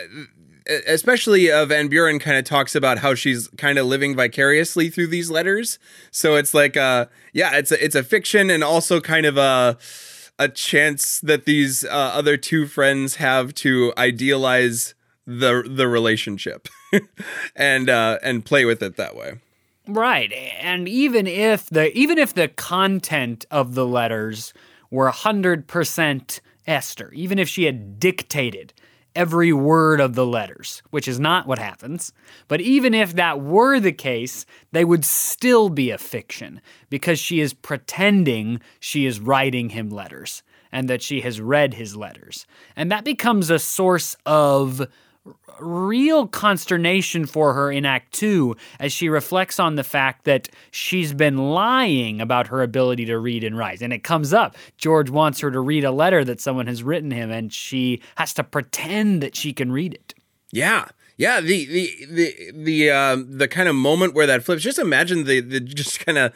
especially 0.66 1.51
uh, 1.51 1.66
Van 1.66 1.88
Buren 1.88 2.18
kind 2.18 2.37
of 2.37 2.44
talks 2.44 2.75
about 2.75 2.99
how 2.99 3.14
she's 3.14 3.49
kind 3.57 3.79
of 3.79 3.87
living 3.87 4.14
vicariously 4.14 4.90
through 4.90 5.09
these 5.09 5.31
letters. 5.31 5.79
So 6.11 6.37
it's 6.37 6.55
like, 6.55 6.77
uh, 6.77 7.07
yeah, 7.33 7.57
it's 7.57 7.73
a, 7.73 7.85
it's 7.85 7.94
a 7.94 8.03
fiction 8.03 8.51
and 8.51 8.62
also 8.62 9.01
kind 9.01 9.27
of 9.27 9.37
a 9.37 9.79
a 10.38 10.49
chance 10.49 11.20
that 11.20 11.44
these 11.44 11.85
uh, 11.85 11.88
other 11.90 12.38
two 12.38 12.66
friends 12.66 13.16
have 13.16 13.55
to 13.55 13.92
idealize 13.99 14.94
the 15.27 15.62
the 15.68 15.87
relationship 15.87 16.66
and 17.57 17.90
uh, 17.90 18.18
and 18.23 18.44
play 18.44 18.64
with 18.64 18.83
it 18.83 18.96
that 18.96 19.14
way. 19.14 19.35
Right, 19.87 20.33
and 20.61 20.88
even 20.88 21.27
if 21.27 21.68
the 21.68 21.96
even 21.96 22.18
if 22.18 22.33
the 22.35 22.49
content 22.49 23.44
of 23.51 23.75
the 23.75 23.87
letters 23.87 24.55
were 24.90 25.11
hundred 25.11 25.66
percent 25.66 26.40
Esther, 26.66 27.11
even 27.12 27.38
if 27.38 27.49
she 27.49 27.64
had 27.64 28.01
dictated 28.01 28.73
every 29.14 29.53
word 29.53 30.01
of 30.01 30.14
the 30.14 30.27
letters, 30.27 30.83
which 30.90 31.09
is 31.09 31.18
not 31.18 31.46
what 31.46 31.59
happens. 31.59 32.12
But 32.49 32.61
even 32.61 32.94
if 32.94 33.14
that 33.14 33.40
were 33.40 33.81
the 33.81 33.92
case, 33.92 34.46
they 34.73 34.85
would 34.85 35.05
still 35.05 35.68
be 35.68 35.90
a 35.90 35.99
fiction 35.99 36.61
because 36.88 37.18
she 37.18 37.40
is 37.40 37.55
pretending 37.55 38.61
she 38.79 39.07
is 39.07 39.20
writing 39.20 39.70
him 39.70 39.90
letters 39.90 40.42
and 40.73 40.88
that 40.88 41.03
she 41.03 41.20
has 41.23 41.40
read 41.40 41.75
his 41.75 41.96
letters. 41.96 42.46
And 42.77 42.90
that 42.92 43.05
becomes 43.05 43.51
a 43.51 43.59
source 43.59 44.16
of 44.25 44.87
real 45.61 46.27
consternation 46.27 47.27
for 47.27 47.55
her 47.55 47.71
in 47.71 47.85
Act 47.85 48.12
Two 48.12 48.57
as 48.79 48.93
she 48.93 49.09
reflects 49.09 49.59
on 49.59 49.77
the 49.77 49.85
fact 49.85 50.25
that 50.25 50.49
she's 50.71 51.12
been 51.12 51.37
lying 51.37 52.21
about 52.21 52.47
her 52.49 52.62
ability 52.62 53.05
to 53.07 53.19
read 53.19 53.45
and 53.45 53.57
write. 53.57 53.83
And 53.83 53.93
it 53.93 54.03
comes 54.03 54.33
up. 54.33 54.57
George 54.79 55.11
wants 55.11 55.40
her 55.40 55.51
to 55.51 55.61
read 55.61 55.85
a 55.85 55.90
letter 55.90 56.25
that 56.25 56.40
someone 56.40 56.66
has 56.66 56.83
written 56.83 57.11
him, 57.11 57.31
and 57.31 57.53
she 57.53 58.01
has 58.16 58.33
to 58.35 58.45
pretend 58.45 59.23
that 59.23 59.37
she 59.37 59.53
can 59.53 59.71
read 59.73 59.95
it. 59.95 60.14
Yeah. 60.51 60.88
Yeah, 61.16 61.43
the 61.43 61.66
the 61.66 62.07
the 62.07 62.53
the 62.55 62.90
um, 62.90 63.37
the 63.37 63.47
kind 63.47 63.69
of 63.69 63.75
moment 63.75 64.14
where 64.14 64.27
that 64.27 64.43
flips. 64.43 64.62
Just 64.62 64.79
imagine 64.79 65.25
the 65.25 65.43
the 65.43 65.61
just 65.61 66.01
kind 66.07 66.16
of 66.16 66.33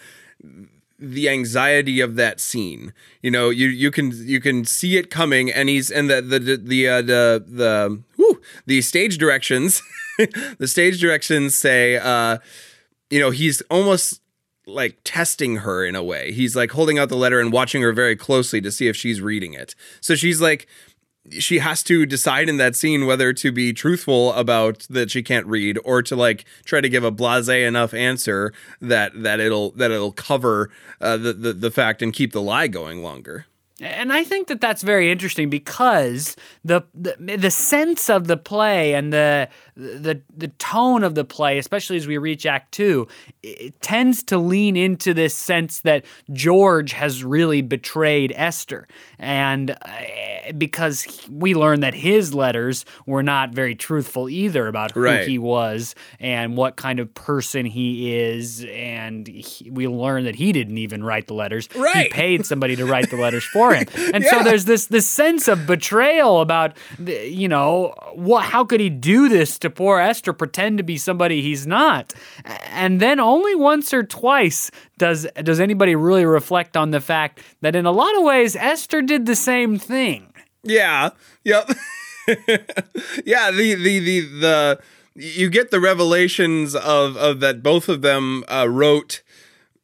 the 0.99 1.29
anxiety 1.29 2.01
of 2.01 2.17
that 2.17 2.41
scene. 2.41 2.93
You 3.23 3.31
know, 3.31 3.51
you 3.51 3.69
you 3.69 3.91
can 3.91 4.13
you 4.13 4.41
can 4.41 4.65
see 4.65 4.97
it 4.97 5.11
coming, 5.11 5.51
and 5.51 5.69
he's 5.69 5.91
and 5.91 6.11
the 6.11 6.21
the 6.21 6.39
the 6.39 6.89
uh, 6.89 7.03
the, 7.03 7.45
the 7.47 8.03
whew, 8.25 8.41
the 8.67 8.81
stage 8.83 9.19
directions, 9.19 9.83
the 10.59 10.69
stage 10.69 11.01
directions 11.01 11.57
say, 11.57 11.97
uh, 11.97 12.39
you 13.11 13.21
know, 13.21 13.31
he's 13.31 13.61
almost 13.63 14.21
like 14.67 14.99
testing 15.05 15.57
her 15.57 15.85
in 15.85 15.95
a 15.95 16.03
way. 16.03 16.33
He's 16.33 16.57
like 16.57 16.71
holding 16.71 16.99
out 16.99 17.09
the 17.09 17.17
letter 17.17 17.39
and 17.39 17.53
watching 17.53 17.83
her 17.83 17.93
very 17.93 18.17
closely 18.17 18.61
to 18.63 18.73
see 18.73 18.89
if 18.89 18.97
she's 18.97 19.21
reading 19.21 19.53
it. 19.53 19.75
So 20.01 20.15
she's 20.15 20.41
like 20.41 20.67
she 21.39 21.59
has 21.59 21.83
to 21.83 22.05
decide 22.05 22.51
in 22.51 22.59
that 22.59 22.77
scene 22.77 23.07
whether 23.07 23.33
to 23.33 23.51
be 23.51 23.73
truthful 23.73 24.33
about 24.35 24.87
that 24.91 25.11
she 25.11 25.23
can't 25.23 25.47
read 25.47 25.79
or 25.85 26.03
to 26.03 26.15
like 26.15 26.45
try 26.65 26.81
to 26.81 26.89
give 26.89 27.03
a 27.03 27.11
blasé 27.11 27.67
enough 27.67 27.95
answer 27.95 28.53
that 28.81 29.23
that 29.23 29.41
it'll 29.41 29.71
that 29.73 29.91
it'll 29.91 30.13
cover 30.13 30.71
uh, 31.01 31.17
the, 31.17 31.33
the 31.33 31.53
the 31.55 31.71
fact 31.71 32.03
and 32.03 32.13
keep 32.13 32.33
the 32.33 32.43
lie 32.43 32.69
going 32.69 33.03
longer. 33.03 33.47
And 33.81 34.13
I 34.13 34.23
think 34.23 34.47
that 34.49 34.61
that's 34.61 34.83
very 34.83 35.11
interesting 35.11 35.51
because 35.51 36.37
the, 36.65 36.83
the 36.95 37.37
the 37.37 37.51
sense 37.51 38.09
of 38.09 38.29
the 38.29 38.37
play 38.37 38.95
and 38.95 39.13
the 39.13 39.49
the 39.77 40.21
the 40.37 40.49
tone 40.59 41.03
of 41.03 41.15
the 41.15 41.25
play, 41.25 41.59
especially 41.59 41.97
as 41.97 42.07
we 42.07 42.17
reach 42.19 42.47
Act 42.47 42.73
Two, 42.73 43.09
it 43.43 43.81
tends 43.81 44.23
to 44.25 44.39
lean 44.39 44.77
into 44.77 45.13
this 45.15 45.35
sense 45.35 45.81
that 45.81 46.05
George 46.33 46.93
has 46.93 47.25
really 47.25 47.61
betrayed 47.63 48.33
Esther, 48.37 48.87
and 49.19 49.71
uh, 49.73 49.77
because 50.57 51.07
we 51.31 51.55
learn 51.55 51.81
that 51.81 51.95
his 51.95 52.35
letters 52.35 52.85
were 53.07 53.23
not 53.23 53.51
very 53.51 53.75
truthful 53.75 54.29
either 54.29 54.69
about 54.69 54.93
who 54.93 55.01
Right. 55.03 55.27
he 55.27 55.39
was 55.39 55.95
and 56.21 56.57
what 56.57 56.77
kind 56.77 57.01
of 57.01 57.13
person 57.15 57.67
he 57.67 58.15
is, 58.15 58.65
and 58.71 59.27
he, 59.27 59.71
we 59.71 59.89
learn 59.89 60.25
that 60.25 60.37
he 60.37 60.53
didn't 60.53 60.79
even 60.79 61.03
write 61.03 61.27
the 61.27 61.35
letters. 61.35 61.69
He 62.05 62.09
paid 62.11 62.47
somebody 62.47 62.77
to 62.77 62.87
write 62.87 63.11
the 63.11 63.17
letters 63.17 63.45
for 63.45 63.75
him. 63.75 63.87
And 64.15 64.25
so 64.25 64.43
there's 64.45 64.67
this 64.67 64.87
this 64.87 65.09
sense 65.09 65.49
of 65.49 65.67
betrayal 65.67 66.41
about 66.41 66.77
the- 66.99 67.29
you 67.29 67.49
know 67.49 67.95
what 68.15 68.45
how 68.45 68.65
could 68.65 68.81
he 68.81 68.91
do 68.91 69.29
this 69.29 69.59
to 69.65 69.71
poor 69.71 69.99
Esther 69.99 70.33
pretend 70.33 70.79
to 70.79 70.85
be 70.85 70.97
somebody 70.97 71.43
he's 71.43 71.67
not. 71.67 72.15
And 72.71 73.01
then 73.01 73.19
only 73.19 73.55
once 73.55 73.93
or 73.93 74.03
twice 74.03 74.71
does 74.99 75.27
does 75.43 75.59
anybody 75.59 75.97
really 75.97 76.25
reflect 76.25 76.77
on 76.77 76.93
the 76.93 77.01
fact 77.01 77.41
that 77.61 77.75
in 77.75 77.87
a 77.87 77.91
lot 77.91 78.17
of 78.17 78.23
ways 78.23 78.55
Esther 78.55 79.03
did 79.03 79.27
the 79.27 79.37
same 79.37 79.79
thing. 79.79 80.33
Yeah. 80.63 81.11
Yep. 81.45 81.71
yeah. 83.27 83.51
The 83.51 83.75
the 83.75 83.99
the 83.99 84.21
the 84.21 84.81
you 85.15 85.51
get 85.51 85.71
the 85.71 85.81
revelations 85.81 86.75
of 86.75 87.17
of 87.17 87.41
that 87.41 87.63
both 87.63 87.89
of 87.89 88.03
them 88.03 88.45
uh, 88.49 88.67
wrote 88.69 89.23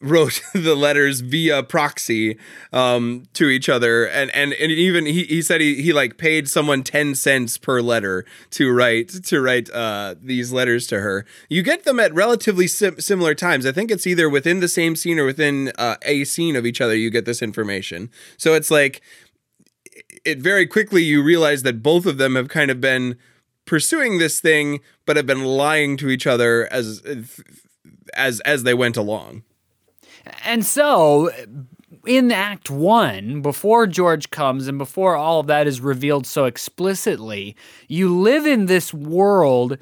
wrote 0.00 0.40
the 0.54 0.74
letters 0.74 1.20
via 1.20 1.62
proxy 1.62 2.38
um 2.72 3.24
to 3.34 3.48
each 3.48 3.68
other. 3.68 4.06
And 4.06 4.34
and, 4.34 4.52
and 4.54 4.70
even 4.72 5.06
he, 5.06 5.24
he 5.24 5.42
said 5.42 5.60
he, 5.60 5.82
he 5.82 5.92
like 5.92 6.16
paid 6.16 6.48
someone 6.48 6.82
10 6.82 7.14
cents 7.14 7.58
per 7.58 7.80
letter 7.80 8.24
to 8.50 8.72
write 8.72 9.08
to 9.24 9.40
write 9.40 9.70
uh 9.70 10.14
these 10.20 10.52
letters 10.52 10.86
to 10.88 11.00
her. 11.00 11.26
You 11.48 11.62
get 11.62 11.84
them 11.84 12.00
at 12.00 12.14
relatively 12.14 12.66
sim- 12.66 13.00
similar 13.00 13.34
times. 13.34 13.66
I 13.66 13.72
think 13.72 13.90
it's 13.90 14.06
either 14.06 14.28
within 14.28 14.60
the 14.60 14.68
same 14.68 14.96
scene 14.96 15.18
or 15.18 15.26
within 15.26 15.72
uh, 15.78 15.96
a 16.02 16.24
scene 16.24 16.56
of 16.56 16.66
each 16.66 16.80
other 16.80 16.96
you 16.96 17.10
get 17.10 17.24
this 17.24 17.42
information. 17.42 18.10
So 18.36 18.54
it's 18.54 18.70
like 18.70 19.02
it 20.24 20.38
very 20.38 20.66
quickly 20.66 21.02
you 21.02 21.22
realize 21.22 21.62
that 21.62 21.82
both 21.82 22.06
of 22.06 22.18
them 22.18 22.34
have 22.34 22.48
kind 22.48 22.70
of 22.70 22.80
been 22.80 23.16
pursuing 23.66 24.18
this 24.18 24.40
thing 24.40 24.80
but 25.06 25.16
have 25.16 25.26
been 25.26 25.44
lying 25.44 25.96
to 25.98 26.08
each 26.08 26.26
other 26.26 26.66
as 26.72 27.02
as 28.14 28.40
as 28.40 28.62
they 28.64 28.74
went 28.74 28.96
along 28.96 29.42
And 30.44 30.64
so, 30.64 31.30
in 32.06 32.32
Act 32.32 32.70
One, 32.70 33.42
before 33.42 33.86
George 33.86 34.30
comes 34.30 34.68
and 34.68 34.78
before 34.78 35.16
all 35.16 35.40
of 35.40 35.46
that 35.48 35.66
is 35.66 35.80
revealed 35.80 36.26
so 36.26 36.44
explicitly, 36.44 37.56
you 37.88 38.16
live 38.18 38.46
in 38.46 38.66
this 38.66 38.94
world. 38.94 39.78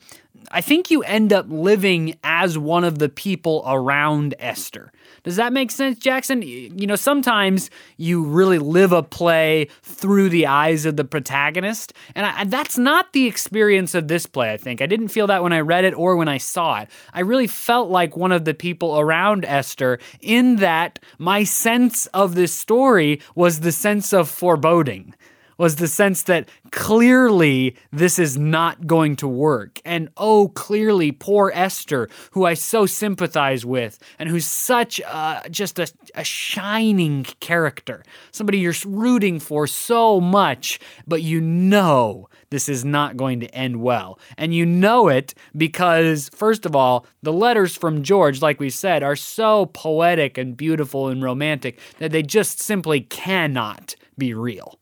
I 0.50 0.60
think 0.60 0.90
you 0.90 1.02
end 1.02 1.32
up 1.32 1.46
living 1.48 2.16
as 2.24 2.56
one 2.58 2.84
of 2.84 2.98
the 2.98 3.08
people 3.08 3.62
around 3.66 4.34
Esther. 4.38 4.92
Does 5.28 5.36
that 5.36 5.52
make 5.52 5.70
sense, 5.70 5.98
Jackson? 5.98 6.40
You 6.40 6.86
know, 6.86 6.96
sometimes 6.96 7.68
you 7.98 8.24
really 8.24 8.58
live 8.58 8.92
a 8.92 9.02
play 9.02 9.68
through 9.82 10.30
the 10.30 10.46
eyes 10.46 10.86
of 10.86 10.96
the 10.96 11.04
protagonist, 11.04 11.92
and, 12.14 12.24
I, 12.24 12.44
that's 12.44 12.78
not 12.78 13.12
the 13.12 13.26
experience 13.26 13.94
of 13.94 14.08
this 14.08 14.24
play, 14.24 14.54
I 14.54 14.56
think. 14.56 14.80
I 14.80 14.86
didn't 14.86 15.08
feel 15.08 15.26
that 15.26 15.42
when 15.42 15.52
I 15.52 15.60
read 15.60 15.84
it 15.84 15.92
or 15.92 16.16
when 16.16 16.28
I 16.28 16.38
saw 16.38 16.80
it. 16.80 16.88
I 17.12 17.20
really 17.20 17.46
felt 17.46 17.90
like 17.90 18.16
one 18.16 18.32
of 18.32 18.46
the 18.46 18.54
people 18.54 18.98
around 18.98 19.44
Esther, 19.44 19.98
in 20.22 20.56
that 20.56 20.98
my 21.18 21.44
sense 21.44 22.06
of 22.14 22.34
this 22.34 22.54
story 22.54 23.20
was 23.34 23.60
the 23.60 23.72
sense 23.72 24.14
of 24.14 24.30
foreboding 24.30 25.14
was 25.58 25.76
the 25.76 25.88
sense 25.88 26.22
that 26.22 26.48
clearly 26.70 27.76
this 27.92 28.18
is 28.18 28.38
not 28.38 28.86
going 28.86 29.16
to 29.16 29.28
work. 29.28 29.80
And 29.84 30.08
oh, 30.16 30.48
clearly, 30.48 31.12
poor 31.12 31.50
Esther, 31.52 32.08
who 32.30 32.46
I 32.46 32.54
so 32.54 32.86
sympathize 32.86 33.66
with 33.66 33.98
and 34.18 34.28
who's 34.28 34.46
such 34.46 35.00
uh, 35.04 35.42
just 35.50 35.78
a, 35.78 35.92
a 36.14 36.24
shining 36.24 37.24
character, 37.40 38.04
somebody 38.30 38.58
you're 38.58 38.74
rooting 38.86 39.40
for 39.40 39.66
so 39.66 40.20
much, 40.20 40.78
but 41.06 41.22
you 41.22 41.40
know 41.40 42.28
this 42.50 42.68
is 42.68 42.84
not 42.84 43.16
going 43.16 43.40
to 43.40 43.54
end 43.54 43.82
well. 43.82 44.18
And 44.36 44.54
you 44.54 44.64
know 44.64 45.08
it 45.08 45.34
because, 45.56 46.30
first 46.34 46.64
of 46.64 46.74
all, 46.74 47.06
the 47.22 47.32
letters 47.32 47.76
from 47.76 48.02
George, 48.02 48.40
like 48.40 48.60
we 48.60 48.70
said, 48.70 49.02
are 49.02 49.16
so 49.16 49.66
poetic 49.66 50.38
and 50.38 50.56
beautiful 50.56 51.08
and 51.08 51.22
romantic 51.22 51.78
that 51.98 52.12
they 52.12 52.22
just 52.22 52.60
simply 52.60 53.00
cannot 53.00 53.96
be 54.16 54.32
real. 54.32 54.78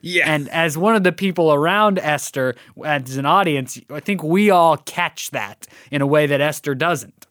Yeah 0.00 0.30
And 0.32 0.48
as 0.48 0.76
one 0.78 0.94
of 0.94 1.02
the 1.04 1.12
people 1.12 1.52
around 1.52 1.98
Esther, 1.98 2.54
as 2.84 3.16
an 3.16 3.26
audience, 3.26 3.80
I 3.90 4.00
think 4.00 4.22
we 4.22 4.50
all 4.50 4.76
catch 4.76 5.30
that 5.30 5.66
in 5.90 6.02
a 6.02 6.06
way 6.06 6.26
that 6.26 6.40
Esther 6.40 6.74
doesn't. 6.74 7.26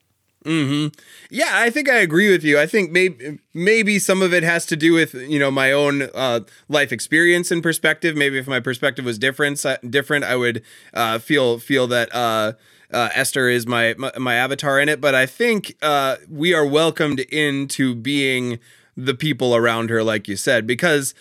Yeah, 1.29 1.49
I 1.51 1.69
think 1.69 1.89
I 1.89 1.97
agree 1.97 2.31
with 2.31 2.43
you. 2.43 2.57
I 2.57 2.65
think 2.67 2.91
maybe 2.91 3.39
maybe 3.53 3.99
some 3.99 4.21
of 4.21 4.33
it 4.33 4.43
has 4.43 4.65
to 4.67 4.77
do 4.77 4.93
with 4.93 5.13
you 5.13 5.39
know 5.39 5.51
my 5.51 5.73
own 5.73 6.03
uh, 6.15 6.41
life 6.69 6.93
experience 6.93 7.51
and 7.51 7.61
perspective. 7.61 8.15
Maybe 8.15 8.37
if 8.37 8.47
my 8.47 8.61
perspective 8.61 9.03
was 9.03 9.17
different, 9.19 9.63
different, 9.89 10.23
I 10.23 10.37
would 10.37 10.63
uh, 10.93 11.19
feel 11.19 11.59
feel 11.59 11.85
that 11.87 12.13
uh, 12.15 12.53
uh, 12.91 13.09
Esther 13.13 13.49
is 13.49 13.67
my, 13.67 13.93
my 13.97 14.11
my 14.17 14.35
avatar 14.35 14.79
in 14.79 14.87
it. 14.87 15.01
But 15.01 15.15
I 15.15 15.25
think 15.25 15.75
uh, 15.81 16.15
we 16.29 16.53
are 16.53 16.65
welcomed 16.65 17.19
into 17.19 17.93
being 17.93 18.59
the 18.95 19.13
people 19.13 19.55
around 19.55 19.89
her, 19.89 20.01
like 20.01 20.27
you 20.27 20.37
said, 20.37 20.65
because 20.65 21.13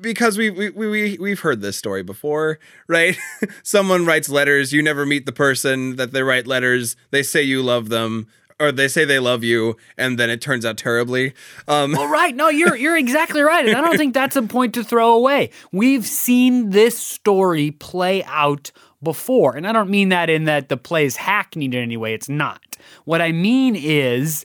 because 0.00 0.38
we 0.38 0.50
we 0.50 0.70
we 0.70 1.18
we've 1.18 1.40
heard 1.40 1.60
this 1.60 1.76
story 1.76 2.02
before, 2.02 2.58
right? 2.86 3.16
Someone 3.62 4.06
writes 4.06 4.28
letters, 4.28 4.72
you 4.72 4.82
never 4.82 5.04
meet 5.04 5.26
the 5.26 5.32
person 5.32 5.96
that 5.96 6.12
they 6.12 6.22
write 6.22 6.46
letters. 6.46 6.96
They 7.10 7.22
say 7.22 7.42
you 7.42 7.62
love 7.62 7.88
them 7.88 8.28
or 8.60 8.70
they 8.72 8.88
say 8.88 9.04
they 9.04 9.18
love 9.18 9.42
you 9.42 9.76
and 9.96 10.18
then 10.18 10.30
it 10.30 10.40
turns 10.40 10.64
out 10.64 10.76
terribly. 10.76 11.34
Um 11.68 11.92
Well, 11.92 12.08
right. 12.08 12.34
No, 12.34 12.48
you're 12.48 12.76
you're 12.76 12.96
exactly 12.96 13.42
right. 13.42 13.66
And 13.66 13.76
I 13.76 13.80
don't 13.80 13.96
think 13.96 14.14
that's 14.14 14.36
a 14.36 14.42
point 14.42 14.74
to 14.74 14.84
throw 14.84 15.14
away. 15.14 15.50
We've 15.72 16.06
seen 16.06 16.70
this 16.70 16.98
story 16.98 17.72
play 17.72 18.22
out 18.24 18.70
before. 19.02 19.56
And 19.56 19.66
I 19.66 19.72
don't 19.72 19.90
mean 19.90 20.10
that 20.10 20.30
in 20.30 20.44
that 20.44 20.68
the 20.68 20.76
play 20.76 21.04
is 21.04 21.16
hackneyed 21.16 21.74
in 21.74 21.82
any 21.82 21.96
way. 21.96 22.14
It's 22.14 22.28
not. 22.28 22.60
What 23.04 23.20
I 23.20 23.32
mean 23.32 23.74
is 23.76 24.44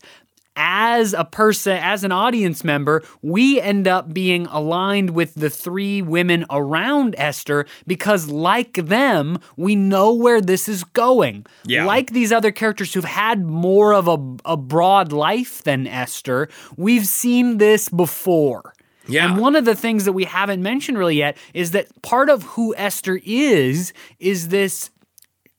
as 0.57 1.13
a 1.13 1.23
person, 1.23 1.77
as 1.77 2.03
an 2.03 2.11
audience 2.11 2.63
member, 2.63 3.03
we 3.21 3.61
end 3.61 3.87
up 3.87 4.13
being 4.13 4.47
aligned 4.47 5.11
with 5.11 5.35
the 5.35 5.49
three 5.49 6.01
women 6.01 6.45
around 6.49 7.15
Esther 7.17 7.67
because, 7.85 8.27
like 8.27 8.73
them, 8.73 9.39
we 9.55 9.75
know 9.75 10.11
where 10.13 10.41
this 10.41 10.67
is 10.67 10.83
going. 10.83 11.45
Yeah. 11.65 11.85
Like 11.85 12.11
these 12.11 12.33
other 12.33 12.51
characters 12.51 12.93
who've 12.93 13.05
had 13.05 13.45
more 13.45 13.93
of 13.93 14.07
a, 14.07 14.51
a 14.51 14.57
broad 14.57 15.11
life 15.13 15.63
than 15.63 15.85
Esther, 15.85 16.49
we've 16.75 17.05
seen 17.05 17.59
this 17.59 17.87
before. 17.87 18.73
Yeah. 19.07 19.29
And 19.29 19.39
one 19.39 19.55
of 19.55 19.65
the 19.65 19.75
things 19.75 20.05
that 20.05 20.13
we 20.13 20.25
haven't 20.25 20.61
mentioned 20.61 20.97
really 20.97 21.15
yet 21.15 21.37
is 21.53 21.71
that 21.71 22.01
part 22.01 22.29
of 22.29 22.43
who 22.43 22.75
Esther 22.75 23.21
is 23.23 23.93
is 24.19 24.49
this 24.49 24.89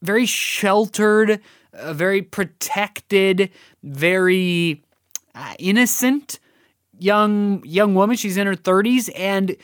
very 0.01 0.25
sheltered, 0.25 1.39
uh, 1.73 1.93
very 1.93 2.21
protected, 2.21 3.49
very 3.81 4.83
uh, 5.39 5.53
innocent 5.59 6.39
young 6.97 7.63
young 7.65 7.95
woman. 7.95 8.15
She's 8.17 8.37
in 8.37 8.45
her 8.47 8.55
30s 8.55 9.09
and 9.15 9.55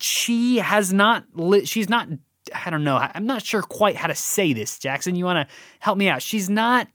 she 0.00 0.58
has 0.58 0.92
not 0.92 1.24
li- 1.34 1.64
she's 1.64 1.88
not 1.88 2.08
I 2.54 2.70
don't 2.70 2.84
know. 2.84 2.96
I'm 2.96 3.26
not 3.26 3.42
sure 3.42 3.60
quite 3.62 3.96
how 3.96 4.06
to 4.06 4.14
say 4.14 4.52
this, 4.54 4.78
Jackson. 4.78 5.14
You 5.16 5.24
want 5.26 5.48
to 5.48 5.54
help 5.80 5.98
me 5.98 6.08
out? 6.08 6.22
She's 6.22 6.48
not 6.48 6.88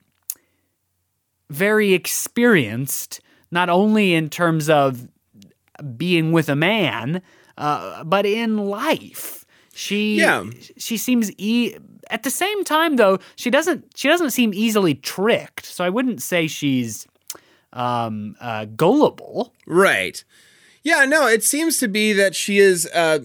very 1.50 1.94
experienced, 1.94 3.22
not 3.52 3.70
only 3.70 4.14
in 4.14 4.30
terms 4.30 4.70
of 4.70 5.08
being 5.98 6.32
with 6.32 6.50
a 6.50 6.56
man, 6.56 7.22
uh, 7.58 8.04
but 8.04 8.26
in 8.26 8.58
life. 8.58 9.46
She 9.76 10.18
Yeah. 10.20 10.46
she 10.78 10.98
seems 10.98 11.32
e- 11.38 11.76
at 12.12 12.24
the 12.24 12.30
same 12.30 12.64
time 12.64 12.96
though 12.98 13.18
she 13.36 13.50
doesn't 13.50 13.86
she 13.98 14.08
doesn't 14.08 14.30
seem 14.32 14.54
easily 14.54 14.94
tricked. 14.96 15.66
So 15.66 15.84
I 15.84 15.90
wouldn't 15.90 16.22
say 16.22 16.48
she's 16.48 17.08
um, 17.74 18.36
uh, 18.40 18.66
gullible. 18.66 19.54
Right. 19.66 20.24
Yeah, 20.84 21.06
no, 21.06 21.28
it 21.28 21.44
seems 21.44 21.78
to 21.78 21.88
be 21.88 22.14
that 22.14 22.36
she 22.36 22.58
is 22.60 22.86
uh 22.88 23.20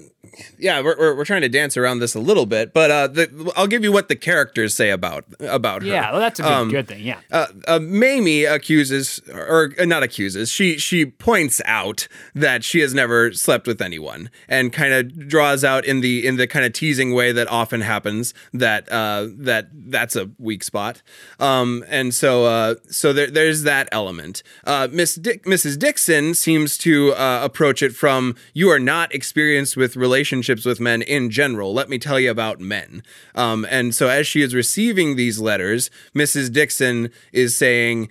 yeah, 0.59 0.81
we're, 0.81 0.97
we're, 0.99 1.17
we're 1.17 1.25
trying 1.25 1.43
to 1.43 1.49
dance 1.49 1.77
around 1.77 1.99
this 2.01 2.15
a 2.15 2.21
little 2.21 2.47
bit, 2.47 2.73
but 2.73 2.91
uh, 2.91 3.07
the, 3.09 3.53
I'll 3.57 3.67
give 3.67 3.83
you 3.85 3.93
what 3.93 4.09
the 4.09 4.17
characters 4.17 4.75
say 4.75 4.91
about 4.91 5.25
about 5.41 5.83
her. 5.83 5.89
Yeah, 5.89 6.11
well, 6.13 6.21
that's 6.21 6.41
a 6.41 6.43
good, 6.43 6.53
Um, 6.53 6.69
good 6.71 6.89
thing. 6.89 7.03
Yeah. 7.05 7.21
uh, 7.31 7.47
uh, 7.67 7.79
Mayme 7.79 8.51
accuses, 8.53 9.21
or 9.33 9.73
uh, 9.79 9.85
not 9.85 10.03
accuses, 10.03 10.51
she 10.51 10.79
she 10.79 11.07
points 11.07 11.61
out 11.65 12.09
that 12.35 12.65
she 12.65 12.81
has 12.81 12.95
never 12.95 13.33
slept 13.33 13.67
with 13.67 13.81
anyone, 13.81 14.31
and 14.49 14.73
kind 14.73 14.93
of 14.93 15.29
draws 15.29 15.65
out 15.65 15.85
in 15.85 16.01
the 16.01 16.27
in 16.27 16.37
the 16.37 16.47
kind 16.47 16.65
of 16.65 16.73
teasing 16.73 17.15
way 17.15 17.33
that 17.33 17.49
often 17.49 17.81
happens 17.81 18.35
that 18.53 18.91
uh, 18.91 19.27
that 19.37 19.69
that's 19.73 20.17
a 20.17 20.31
weak 20.39 20.63
spot. 20.65 21.03
Um, 21.41 21.85
and 21.89 22.15
so 22.15 22.45
uh, 22.45 22.75
so 22.91 23.13
there, 23.13 23.31
there's 23.31 23.63
that 23.63 23.89
element. 23.93 24.43
Uh, 24.65 24.89
Miss 24.91 25.15
Dick, 25.15 25.45
Mrs. 25.45 25.79
Dickson 25.79 26.35
seems 26.35 26.77
to 26.79 27.13
uh, 27.15 27.41
approach 27.43 27.83
it 27.83 27.95
from 27.95 28.35
you 28.55 28.69
are 28.71 28.79
not 28.81 29.15
experienced 29.15 29.77
with 29.77 29.97
relationships 29.97 30.18
with 30.65 30.81
men 30.81 31.03
in 31.03 31.31
general. 31.31 31.73
Let 31.73 31.89
me 31.89 31.99
tell 31.99 32.19
you 32.19 32.31
about 32.31 32.61
men. 32.61 33.03
Um, 33.35 33.67
and 33.71 33.95
so 33.95 34.09
as 34.09 34.27
she 34.27 34.43
is 34.43 34.55
receiving 34.55 35.17
these 35.17 35.39
letters, 35.39 35.91
Mrs. 36.15 36.53
Dickson 36.53 37.11
is 37.33 37.57
saying, 37.57 38.09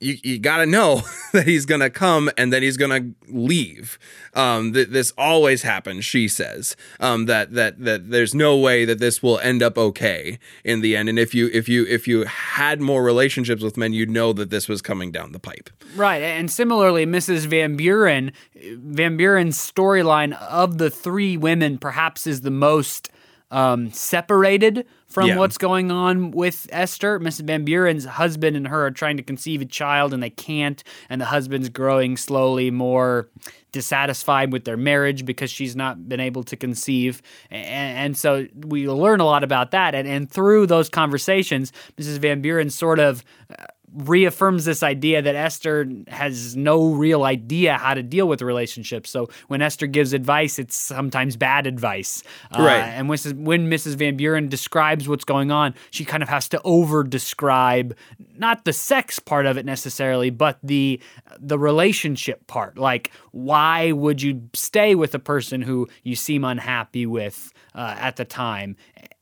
you, 0.00 0.16
you 0.22 0.38
got 0.38 0.58
to 0.58 0.66
know 0.66 1.02
that 1.32 1.46
he's 1.46 1.66
going 1.66 1.80
to 1.80 1.90
come 1.90 2.30
and 2.36 2.52
that 2.52 2.62
he's 2.62 2.76
going 2.76 2.90
to 2.90 3.32
leave. 3.32 3.98
Um, 4.34 4.72
th- 4.72 4.88
this 4.88 5.12
always 5.18 5.62
happens, 5.62 6.04
she 6.04 6.28
says. 6.28 6.76
Um, 7.00 7.26
that 7.26 7.52
that 7.54 7.80
that 7.84 8.10
there's 8.10 8.34
no 8.34 8.56
way 8.56 8.84
that 8.84 8.98
this 8.98 9.22
will 9.22 9.38
end 9.40 9.62
up 9.62 9.76
okay 9.76 10.38
in 10.64 10.80
the 10.80 10.96
end. 10.96 11.08
And 11.08 11.18
if 11.18 11.34
you 11.34 11.50
if 11.52 11.68
you 11.68 11.84
if 11.86 12.06
you 12.06 12.24
had 12.24 12.80
more 12.80 13.02
relationships 13.02 13.62
with 13.62 13.76
men, 13.76 13.92
you'd 13.92 14.10
know 14.10 14.32
that 14.32 14.50
this 14.50 14.68
was 14.68 14.82
coming 14.82 15.10
down 15.10 15.32
the 15.32 15.38
pipe. 15.38 15.70
Right, 15.96 16.22
and 16.22 16.50
similarly, 16.50 17.06
Mrs. 17.06 17.46
Van 17.46 17.76
Buren, 17.76 18.32
Van 18.54 19.16
Buren's 19.16 19.58
storyline 19.58 20.38
of 20.42 20.78
the 20.78 20.90
three 20.90 21.36
women 21.36 21.78
perhaps 21.78 22.26
is 22.26 22.42
the 22.42 22.50
most 22.50 23.10
um, 23.50 23.90
separated 23.90 24.86
from 25.20 25.28
Yeah. 25.28 25.36
what's 25.36 25.58
going 25.58 25.90
on 25.90 26.30
with 26.30 26.66
Esther. 26.70 27.18
Mrs. 27.18 27.42
Van 27.46 27.64
Buren's 27.64 28.04
husband 28.04 28.56
and 28.56 28.68
her 28.68 28.86
are 28.86 28.90
trying 28.90 29.16
to 29.16 29.22
conceive 29.22 29.60
a 29.60 29.64
child 29.64 30.14
and 30.14 30.22
they 30.22 30.30
can't, 30.30 30.82
and 31.08 31.20
the 31.20 31.26
husband's 31.26 31.68
growing 31.68 32.16
slowly 32.16 32.70
more 32.70 33.28
dissatisfied 33.72 34.52
with 34.52 34.64
their 34.64 34.76
marriage 34.76 35.24
because 35.24 35.50
she's 35.50 35.76
not 35.76 36.08
been 36.08 36.20
able 36.20 36.42
to 36.42 36.56
conceive. 36.56 37.20
And, 37.50 37.98
and 37.98 38.16
so 38.16 38.46
we 38.54 38.88
learn 38.88 39.20
a 39.20 39.24
lot 39.26 39.44
about 39.44 39.72
that. 39.72 39.94
And, 39.94 40.08
and 40.08 40.30
through 40.30 40.66
those 40.66 40.88
conversations, 40.88 41.72
Mrs. 41.98 42.18
Van 42.18 42.40
Buren 42.40 42.70
sort 42.70 42.98
of 42.98 43.24
uh, 43.58 43.64
reaffirms 43.94 44.64
this 44.64 44.82
idea 44.82 45.22
that 45.22 45.34
Esther 45.34 45.86
has 46.08 46.56
no 46.56 46.92
real 46.92 47.24
idea 47.24 47.76
how 47.76 47.94
to 47.94 48.02
deal 48.02 48.28
with 48.28 48.42
relationships. 48.42 49.10
So 49.10 49.28
when 49.48 49.62
Esther 49.62 49.86
gives 49.86 50.12
advice, 50.12 50.58
it's 50.58 50.76
sometimes 50.76 51.36
bad 51.36 51.66
advice. 51.66 52.22
Uh, 52.52 52.62
Right. 52.62 52.80
And 52.80 53.08
when, 53.08 53.18
when 53.44 53.70
Mrs. 53.70 53.94
Van 53.94 54.16
Buren 54.16 54.48
describes 54.48 55.08
what's 55.08 55.24
going 55.24 55.50
on, 55.50 55.74
she 55.90 56.04
kind 56.04 56.22
of 56.22 56.28
has 56.28 56.48
to 56.50 56.60
over 56.64 57.02
describe 57.02 57.96
not 58.36 58.64
the 58.64 58.72
sex 58.72 59.18
part 59.18 59.46
of 59.46 59.56
it 59.56 59.64
necessarily, 59.64 60.30
but 60.30 60.58
the 60.62 61.00
the 61.38 61.58
relationship 61.58 62.46
part. 62.46 62.78
Like, 62.78 63.10
why 63.32 63.92
would 63.92 64.22
you 64.22 64.48
stay 64.54 64.94
with 64.94 65.14
a 65.14 65.18
person 65.18 65.62
who 65.62 65.88
you 66.02 66.14
seem 66.16 66.44
unhappy 66.44 67.06
with 67.06 67.52
uh, 67.74 67.96
at 67.98 68.16
the 68.16 68.24
time? 68.24 68.76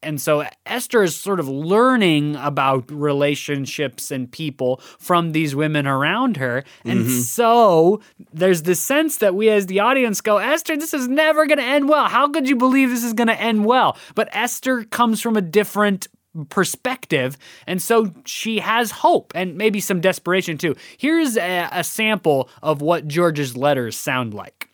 And 0.07 0.21
so 0.21 0.45
Esther 0.65 1.03
is 1.03 1.17
sort 1.17 1.41
of 1.41 1.49
learning 1.49 2.37
about 2.37 2.91
relationships 2.91 4.11
and 4.11 4.31
people 4.31 4.81
from 4.99 5.33
these 5.33 5.55
women 5.55 5.87
around 5.87 6.37
her. 6.37 6.63
And 6.85 7.01
mm-hmm. 7.01 7.19
so 7.21 8.01
there's 8.33 8.63
this 8.63 8.81
sense 8.81 9.17
that 9.19 9.35
we 9.35 9.51
as 9.51 9.67
the 9.67 9.81
audience 9.81 10.21
go, 10.21 10.39
Esther, 10.39 10.77
this 10.77 10.95
is 10.95 11.09
never 11.09 11.47
going 11.47 11.59
to 11.59 11.65
end 11.65 11.89
well. 11.89 12.07
How 12.07 12.29
could 12.29 12.49
you 12.49 12.55
believe 12.55 12.91
this 12.91 13.03
is 13.03 13.15
going 13.15 13.27
to 13.27 13.41
end 13.41 13.65
well? 13.65 13.99
But 14.15 14.29
Esther 14.31 14.85
comes 14.85 15.21
from 15.21 15.37
a 15.37 15.43
different 15.43 16.07
perspective. 16.51 17.37
And 17.67 17.83
so 17.83 18.13
she 18.25 18.61
has 18.61 18.91
hope 18.91 19.33
and 19.35 19.57
maybe 19.57 19.81
some 19.81 20.01
desperation 20.01 20.59
too. 20.59 20.77
Here's 20.99 21.37
a, 21.37 21.69
a 21.73 21.83
sample 21.83 22.49
of 22.63 22.81
what 22.81 23.09
George's 23.09 23.57
letters 23.57 23.97
sound 23.97 24.35
like. 24.35 24.69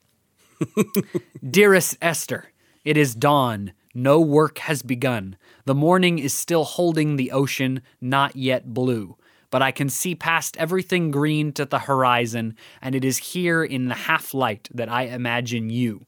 Dearest 1.51 1.97
Esther, 2.03 2.53
it 2.85 2.97
is 2.97 3.15
dawn. 3.15 3.73
No 3.95 4.21
work 4.21 4.59
has 4.59 4.83
begun. 4.83 5.37
The 5.65 5.75
morning 5.75 6.19
is 6.19 6.33
still 6.33 6.65
holding 6.65 7.17
the 7.17 7.31
ocean, 7.31 7.83
not 8.01 8.37
yet 8.37 8.73
blue. 8.73 9.17
But 9.51 9.61
I 9.63 9.71
can 9.71 9.91
see 9.91 10.15
past 10.15 10.57
everything 10.57 11.11
green 11.11 11.53
to 11.53 11.67
the 11.67 11.81
horizon, 11.81 12.57
and 12.81 12.95
it 12.95 13.05
is 13.05 13.19
here 13.19 13.63
in 13.63 13.89
the 13.89 13.95
half 13.95 14.33
light 14.33 14.69
that 14.73 14.89
I 14.89 15.03
imagine 15.03 15.71
you. 15.71 16.07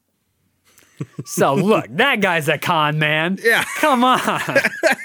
So 1.25 1.53
look, 1.55 1.87
that 1.89 2.21
guy's 2.21 2.47
a 2.47 2.57
con 2.57 2.97
man. 2.99 3.37
Yeah. 3.43 3.65
Come 3.79 4.05
on. 4.05 4.19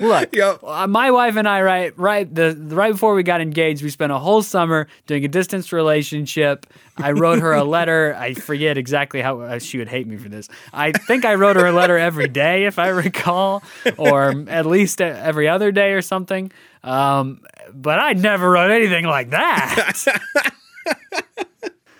Look, 0.00 0.32
Yep. 0.34 0.60
uh, 0.62 0.86
my 0.86 1.10
wife 1.10 1.36
and 1.36 1.48
I, 1.48 1.62
right, 1.62 1.98
right, 1.98 2.32
the 2.32 2.54
right 2.70 2.92
before 2.92 3.14
we 3.14 3.22
got 3.22 3.40
engaged, 3.40 3.82
we 3.82 3.90
spent 3.90 4.12
a 4.12 4.18
whole 4.18 4.42
summer 4.42 4.88
doing 5.06 5.24
a 5.24 5.28
distance 5.28 5.72
relationship. 5.72 6.66
I 6.96 7.12
wrote 7.12 7.40
her 7.40 7.52
a 7.52 7.64
letter. 7.64 8.14
I 8.18 8.34
forget 8.34 8.78
exactly 8.78 9.20
how 9.22 9.40
uh, 9.40 9.58
she 9.58 9.78
would 9.78 9.88
hate 9.88 10.06
me 10.06 10.16
for 10.16 10.28
this. 10.28 10.48
I 10.72 10.92
think 10.92 11.24
I 11.24 11.34
wrote 11.34 11.56
her 11.56 11.66
a 11.66 11.72
letter 11.72 11.96
every 11.98 12.28
day, 12.28 12.64
if 12.66 12.78
I 12.78 12.88
recall, 12.88 13.62
or 13.96 14.34
at 14.48 14.66
least 14.66 15.00
uh, 15.00 15.04
every 15.04 15.48
other 15.48 15.72
day 15.72 15.92
or 15.92 16.02
something. 16.02 16.52
Um, 16.84 17.40
but 17.72 17.98
I 17.98 18.12
never 18.12 18.50
wrote 18.50 18.70
anything 18.70 19.04
like 19.04 19.30
that. 19.30 20.04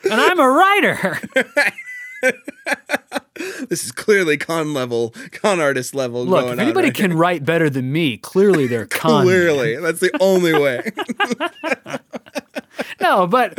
and 0.05 0.15
I'm 0.21 0.39
a 0.39 0.49
writer. 0.49 1.21
This 3.69 3.85
is 3.85 3.93
clearly 3.93 4.37
con 4.37 4.75
level, 4.75 5.15
con 5.31 5.61
artist 5.61 5.95
level. 5.95 6.25
Look, 6.27 6.53
if 6.53 6.59
anybody 6.59 6.89
right 6.89 6.95
can 6.95 7.13
write 7.13 7.45
better 7.45 7.71
than 7.71 7.93
me, 7.93 8.17
clearly 8.17 8.67
they're 8.67 8.87
con. 8.91 9.25
Clearly, 9.25 9.77
that's 9.77 10.01
the 10.01 10.11
only 10.21 10.53
way. 10.53 10.91
No, 13.01 13.27
but 13.27 13.59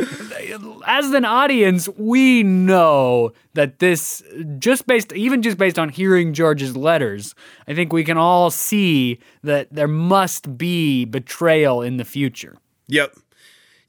as 0.86 1.10
an 1.10 1.24
audience, 1.24 1.88
we 1.96 2.42
know 2.42 3.32
that 3.54 3.78
this 3.78 4.22
just 4.58 4.86
based 4.86 5.12
even 5.12 5.42
just 5.42 5.58
based 5.58 5.78
on 5.78 5.88
hearing 5.88 6.32
George's 6.32 6.76
letters, 6.76 7.34
I 7.66 7.74
think 7.74 7.92
we 7.92 8.04
can 8.04 8.16
all 8.16 8.50
see 8.50 9.18
that 9.42 9.68
there 9.70 9.88
must 9.88 10.56
be 10.56 11.04
betrayal 11.04 11.82
in 11.82 11.96
the 11.96 12.04
future. 12.04 12.56
Yep. 12.88 13.14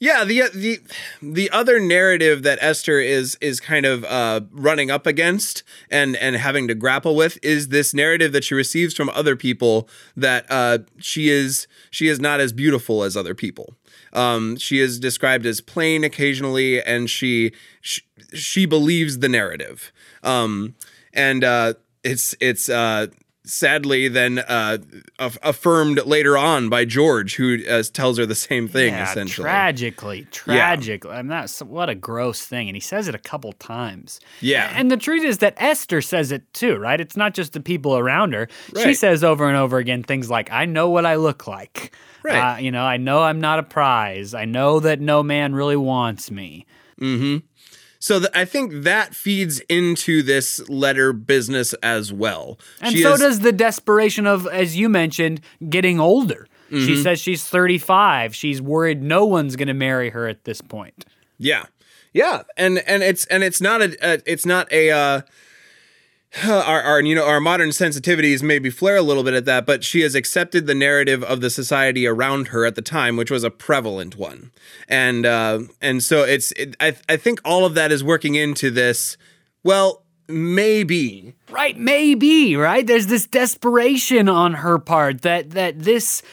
Yeah, 0.02 0.24
the 0.26 0.46
the 0.52 0.80
the 1.22 1.52
other 1.52 1.80
narrative 1.80 2.42
that 2.42 2.58
Esther 2.60 3.00
is 3.00 3.38
is 3.40 3.60
kind 3.60 3.86
of 3.86 4.04
uh, 4.06 4.42
running 4.52 4.90
up 4.90 5.06
against 5.06 5.62
and 5.92 6.16
and 6.16 6.36
having 6.36 6.68
to 6.70 6.74
grapple 6.74 7.16
with 7.16 7.38
is 7.44 7.68
this 7.68 7.94
narrative 7.94 8.32
that 8.32 8.44
she 8.44 8.56
receives 8.56 8.96
from 8.96 9.10
other 9.10 9.36
people 9.36 9.88
that 10.18 10.48
uh, 10.50 10.80
she 10.98 11.30
is 11.30 11.68
she 11.92 12.08
is 12.08 12.20
not 12.20 12.40
as 12.40 12.52
beautiful 12.52 13.04
as 13.04 13.16
other 13.16 13.36
people. 13.36 13.76
Um, 14.12 14.58
she 14.58 14.80
is 14.80 15.00
described 15.00 15.46
as 15.46 15.62
plain 15.62 16.04
occasionally, 16.04 16.82
and 16.82 17.08
she 17.08 17.52
she, 17.82 18.02
she 18.34 18.66
believes 18.66 19.20
the 19.20 19.30
narrative. 19.30 19.92
Um, 20.24 20.74
and 21.14 21.44
uh, 21.44 21.76
it's 22.04 22.34
it's 22.42 22.70
uh, 22.70 23.06
sadly 23.52 24.08
then 24.08 24.40
uh, 24.40 24.78
aff- 25.20 25.38
affirmed 25.44 26.06
later 26.06 26.38
on 26.38 26.70
by 26.70 26.86
George, 26.86 27.36
who 27.36 27.60
uh, 27.70 27.84
tells 27.94 28.18
her 28.18 28.26
the 28.26 28.36
same 28.36 28.68
thing 28.68 28.94
yeah, 28.94 29.10
essentially. 29.10 29.44
tragically, 29.44 30.28
tragically. 30.32 31.12
yeah. 31.12 31.18
I 31.18 31.22
mean, 31.22 31.30
that's 31.30 31.62
what 31.62 31.90
a 31.90 31.96
gross 31.96 32.46
thing, 32.46 32.70
and 32.70 32.76
he 32.76 32.80
says 32.80 33.08
it 33.08 33.16
a 33.16 33.20
couple 33.20 33.52
times. 33.54 34.20
Yeah. 34.40 34.72
and 34.76 34.90
the 34.90 34.98
truth 34.98 35.24
is 35.24 35.40
that 35.40 35.54
Esther 35.58 36.02
says 36.02 36.32
it 36.32 36.52
too, 36.54 36.78
right? 36.78 37.00
It's 37.00 37.18
not 37.18 37.34
just 37.34 37.54
the 37.54 37.60
people 37.60 37.98
around 37.98 38.34
her. 38.34 38.48
She 38.82 38.94
says 38.94 39.24
over 39.24 39.48
and 39.48 39.58
over 39.58 39.78
again 39.78 40.04
things 40.04 40.30
like, 40.30 40.52
"I 40.52 40.66
know 40.66 40.90
what 40.90 41.06
I 41.06 41.16
look 41.16 41.48
like." 41.48 41.94
Right. 42.24 42.56
Uh, 42.56 42.58
you 42.60 42.72
know, 42.72 42.84
I 42.84 42.98
know 42.98 43.24
I'm 43.24 43.42
not 43.42 43.60
a 43.60 43.64
prize. 43.64 44.34
I 44.34 44.46
know 44.46 44.80
that 44.80 45.00
no 45.00 45.24
man 45.24 45.56
really 45.56 45.76
wants 45.76 46.30
me. 46.32 46.66
So 48.02 48.20
th- 48.20 48.32
I 48.34 48.44
think 48.46 48.84
that 48.84 49.14
feeds 49.16 49.60
into 49.70 50.22
this 50.24 50.68
letter 50.68 51.14
business 51.14 51.74
as 51.84 52.12
well. 52.12 52.60
And 52.82 52.94
She 52.94 53.04
so 53.04 53.14
is- 53.14 53.20
does 53.22 53.40
the 53.40 53.52
desperation 53.54 54.26
of, 54.28 54.48
as 54.48 54.76
you 54.76 54.90
mentioned, 54.90 55.40
getting 55.70 56.00
older. 56.00 56.48
She 56.70 56.76
Mm-hmm. 56.76 57.04
says 57.04 57.20
she's 57.20 57.44
35. 57.46 58.34
She's 58.36 58.62
worried 58.62 59.04
no 59.04 59.26
one's 59.26 59.56
going 59.56 59.68
to 59.68 59.74
marry 59.74 60.10
her 60.10 60.28
at 60.28 60.46
this 60.46 60.62
point. 60.62 61.06
Yeah, 61.38 61.66
yeah, 62.14 62.44
and 62.58 62.80
and 62.88 63.04
it's 63.04 63.26
and 63.26 63.44
it's 63.44 63.60
not 63.62 63.82
a, 63.82 63.96
a 64.02 64.20
it's 64.26 64.46
not 64.46 64.72
a. 64.72 64.90
Uh, 64.92 65.22
our, 66.48 66.82
our 66.82 67.02
you 67.02 67.16
know 67.16 67.26
our 67.26 67.40
modern 67.40 67.70
sensitivities 67.70 68.42
maybe 68.42 68.70
flare 68.70 68.98
a 68.98 69.02
little 69.02 69.24
bit 69.24 69.34
at 69.34 69.46
that, 69.46 69.66
but 69.66 69.84
she 69.84 70.02
has 70.02 70.16
accepted 70.16 70.66
the 70.66 70.76
narrative 70.76 71.24
of 71.24 71.42
the 71.42 71.50
society 71.50 72.08
around 72.08 72.50
her 72.50 72.66
at 72.66 72.76
the 72.76 72.82
time, 72.82 73.18
which 73.18 73.32
was 73.32 73.44
a 73.44 73.52
prevalent 73.52 74.16
one, 74.16 74.52
and 74.88 75.26
uh, 75.26 75.60
and 75.82 76.02
so 76.02 76.24
it's 76.24 76.52
it, 76.54 76.76
I 76.80 76.96
I 77.10 77.18
think 77.18 77.42
all 77.44 77.66
of 77.66 77.74
that 77.76 77.92
is 77.92 78.04
working 78.04 78.36
into 78.36 78.72
this. 78.72 79.18
Well, 79.64 80.06
maybe 80.28 81.34
Right, 81.52 81.78
maybe, 81.78 82.56
right? 82.56 82.88
There's 82.88 83.08
this 83.08 83.28
desperation 83.28 84.30
on 84.30 84.54
her 84.54 84.80
part 84.80 85.22
that 85.24 85.52
that 85.52 85.80
this 85.80 86.24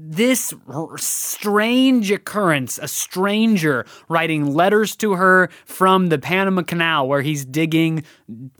this 0.00 0.54
strange 0.96 2.10
occurrence, 2.10 2.78
a 2.80 2.86
stranger 2.88 3.84
writing 4.08 4.54
letters 4.54 4.94
to 4.96 5.14
her 5.14 5.48
from 5.64 6.08
the 6.08 6.18
Panama 6.18 6.62
Canal 6.62 7.08
where 7.08 7.20
he's 7.20 7.44
digging, 7.44 8.04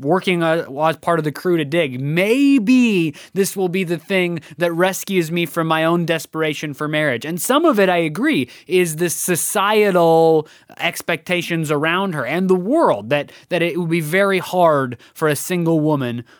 working 0.00 0.42
as 0.42 0.96
part 0.96 1.18
of 1.18 1.24
the 1.24 1.32
crew 1.32 1.56
to 1.56 1.64
dig. 1.64 2.00
Maybe 2.00 3.14
this 3.34 3.56
will 3.56 3.68
be 3.68 3.84
the 3.84 3.98
thing 3.98 4.40
that 4.58 4.72
rescues 4.72 5.30
me 5.30 5.46
from 5.46 5.68
my 5.68 5.84
own 5.84 6.04
desperation 6.04 6.74
for 6.74 6.88
marriage. 6.88 7.24
And 7.24 7.40
some 7.40 7.64
of 7.64 7.78
it, 7.78 7.88
I 7.88 7.98
agree, 7.98 8.50
is 8.66 8.96
the 8.96 9.08
societal 9.08 10.48
expectations 10.78 11.70
around 11.70 12.14
her 12.14 12.26
and 12.26 12.50
the 12.50 12.54
world 12.54 13.10
that 13.10 13.30
that 13.48 13.62
it 13.62 13.78
would 13.78 13.90
be 13.90 14.00
very 14.00 14.38
hard 14.38 14.98
for 15.14 15.28
a 15.28 15.36
single 15.36 15.80
woman 15.80 15.97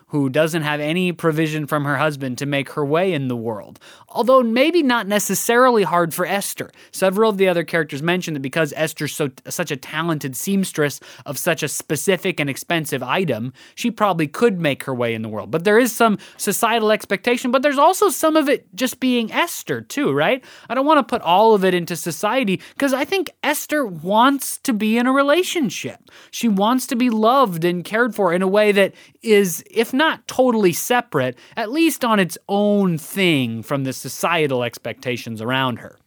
who 0.09 0.29
doesn't 0.29 0.63
have 0.63 0.81
any 0.81 1.13
provision 1.13 1.67
from 1.67 1.85
her 1.85 1.97
husband 1.97 2.39
to 2.39 2.47
make 2.47 2.71
her 2.71 2.85
way 2.85 3.13
in 3.13 3.29
the 3.29 3.37
world. 3.37 3.79
Although 4.09 4.43
maybe 4.43 4.83
not 4.83 5.07
necessarily 5.07 5.83
hard 5.83 6.15
for 6.15 6.27
Esther. 6.27 6.71
Several 6.93 7.31
of 7.31 7.39
the 7.39 7.49
other 7.49 7.65
characters 7.65 8.03
mention 8.03 8.35
that 8.35 8.41
because 8.41 8.73
Esther's 8.77 9.15
so 9.15 9.31
such 9.49 9.71
a 9.71 9.77
talented 9.77 10.37
seamstress 10.37 11.01
of 11.27 11.39
such 11.39 11.63
a 11.63 11.69
specific 11.69 12.41
and 12.41 12.49
expensive 12.49 13.03
item, 13.03 13.53
she 13.75 13.91
probably 13.91 14.27
could 14.27 14.61
make 14.61 14.85
her 14.85 14.95
way 14.95 15.15
in 15.15 15.23
the 15.23 15.29
world. 15.29 15.51
But 15.51 15.65
there 15.65 15.79
is 15.79 15.93
some 15.93 16.19
societal 16.37 16.91
expectation, 16.91 17.51
but 17.51 17.63
there's 17.63 17.79
also 17.79 18.09
some 18.09 18.37
of 18.37 18.49
it 18.49 18.67
just 18.75 19.01
being 19.01 19.33
Esther 19.33 19.81
too, 19.81 20.13
right? 20.13 20.45
I 20.69 20.75
don't 20.75 20.87
want 20.87 20.99
to 20.99 21.11
put 21.11 21.23
all 21.23 21.55
of 21.55 21.65
it 21.65 21.75
into 21.75 21.97
society 21.97 22.61
because 22.75 22.93
I 22.93 23.05
think 23.05 23.31
Esther 23.43 23.87
wants 23.87 24.59
to 24.59 24.73
be 24.73 24.99
in 24.99 25.07
a 25.07 25.13
relationship. 25.13 26.11
She 26.31 26.49
wants 26.49 26.87
to 26.89 26.97
be 26.97 27.11
loved 27.11 27.65
and 27.65 27.85
cared 27.85 28.15
for 28.15 28.33
in 28.33 28.43
a 28.43 28.49
way 28.49 28.73
that 28.73 28.95
is, 29.23 29.48
if 29.71 29.93
not 29.93 30.27
totally 30.27 30.73
separate, 30.73 31.37
at 31.57 31.71
least 31.71 32.05
on 32.05 32.19
its 32.21 32.39
own 32.49 32.99
thing 32.99 33.63
from 33.63 33.85
the 33.85 33.93
societal 33.93 34.63
expectations 34.63 35.41
around 35.41 35.79
her. 35.79 35.99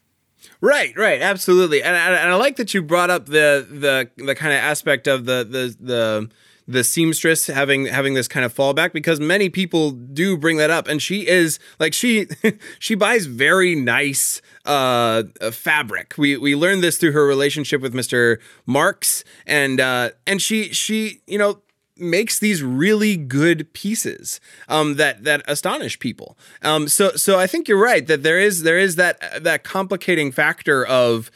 Right, 0.60 0.96
right, 0.98 1.22
absolutely, 1.22 1.82
and, 1.82 1.96
and, 1.96 2.16
and 2.16 2.30
I 2.30 2.36
like 2.36 2.56
that 2.58 2.74
you 2.74 2.82
brought 2.82 3.10
up 3.10 3.26
the 3.28 3.66
the 3.70 4.24
the 4.24 4.36
kind 4.36 4.54
of 4.54 4.60
aspect 4.60 5.08
of 5.08 5.26
the 5.26 5.44
the 5.44 5.76
the 5.80 6.30
the 6.68 6.84
seamstress 6.84 7.48
having 7.48 7.86
having 7.86 8.14
this 8.14 8.28
kind 8.28 8.46
of 8.46 8.54
fallback 8.54 8.94
because 8.94 9.20
many 9.20 9.50
people 9.50 9.92
do 9.92 10.38
bring 10.38 10.58
that 10.58 10.70
up 10.70 10.88
and 10.88 11.02
she 11.02 11.28
is 11.28 11.60
like 11.80 11.94
she 11.94 12.28
she 12.80 12.96
buys 12.96 13.26
very 13.26 13.76
nice 13.76 14.42
uh 14.66 15.24
fabric 15.52 16.14
we 16.18 16.38
we 16.38 16.56
learned 16.56 16.84
this 16.84 16.98
through 16.98 17.12
her 17.12 17.26
relationship 17.26 17.82
with 17.82 17.94
Mr. 17.94 18.38
Marks 18.66 19.24
and 19.46 19.80
uh 19.80 20.12
and 20.26 20.42
she 20.42 20.72
she 20.74 21.22
you 21.28 21.38
know 21.38 21.62
makes 22.02 22.40
these 22.40 22.64
really 22.64 23.16
good 23.16 23.72
pieces 23.74 24.40
um, 24.68 24.96
that 24.96 25.24
that 25.24 25.44
astonish 25.48 26.00
people. 26.00 26.38
Um, 26.62 26.88
so 26.88 27.12
so 27.12 27.40
I 27.40 27.48
think 27.48 27.68
you're 27.68 27.82
right 27.82 28.06
that 28.08 28.24
there 28.24 28.40
is 28.40 28.64
there 28.64 28.80
is 28.80 28.96
that 28.96 29.44
that 29.44 29.64
complicating 29.64 30.32
factor 30.32 30.86
of 30.86 31.32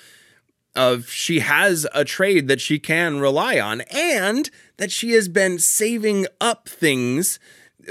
of 0.75 1.09
she 1.09 1.39
has 1.39 1.87
a 1.93 2.03
trade 2.03 2.47
that 2.47 2.59
she 2.59 2.79
can 2.79 3.19
rely 3.19 3.59
on 3.59 3.81
and 3.91 4.49
that 4.77 4.91
she 4.91 5.11
has 5.11 5.27
been 5.27 5.57
saving 5.57 6.27
up 6.41 6.67
things 6.67 7.39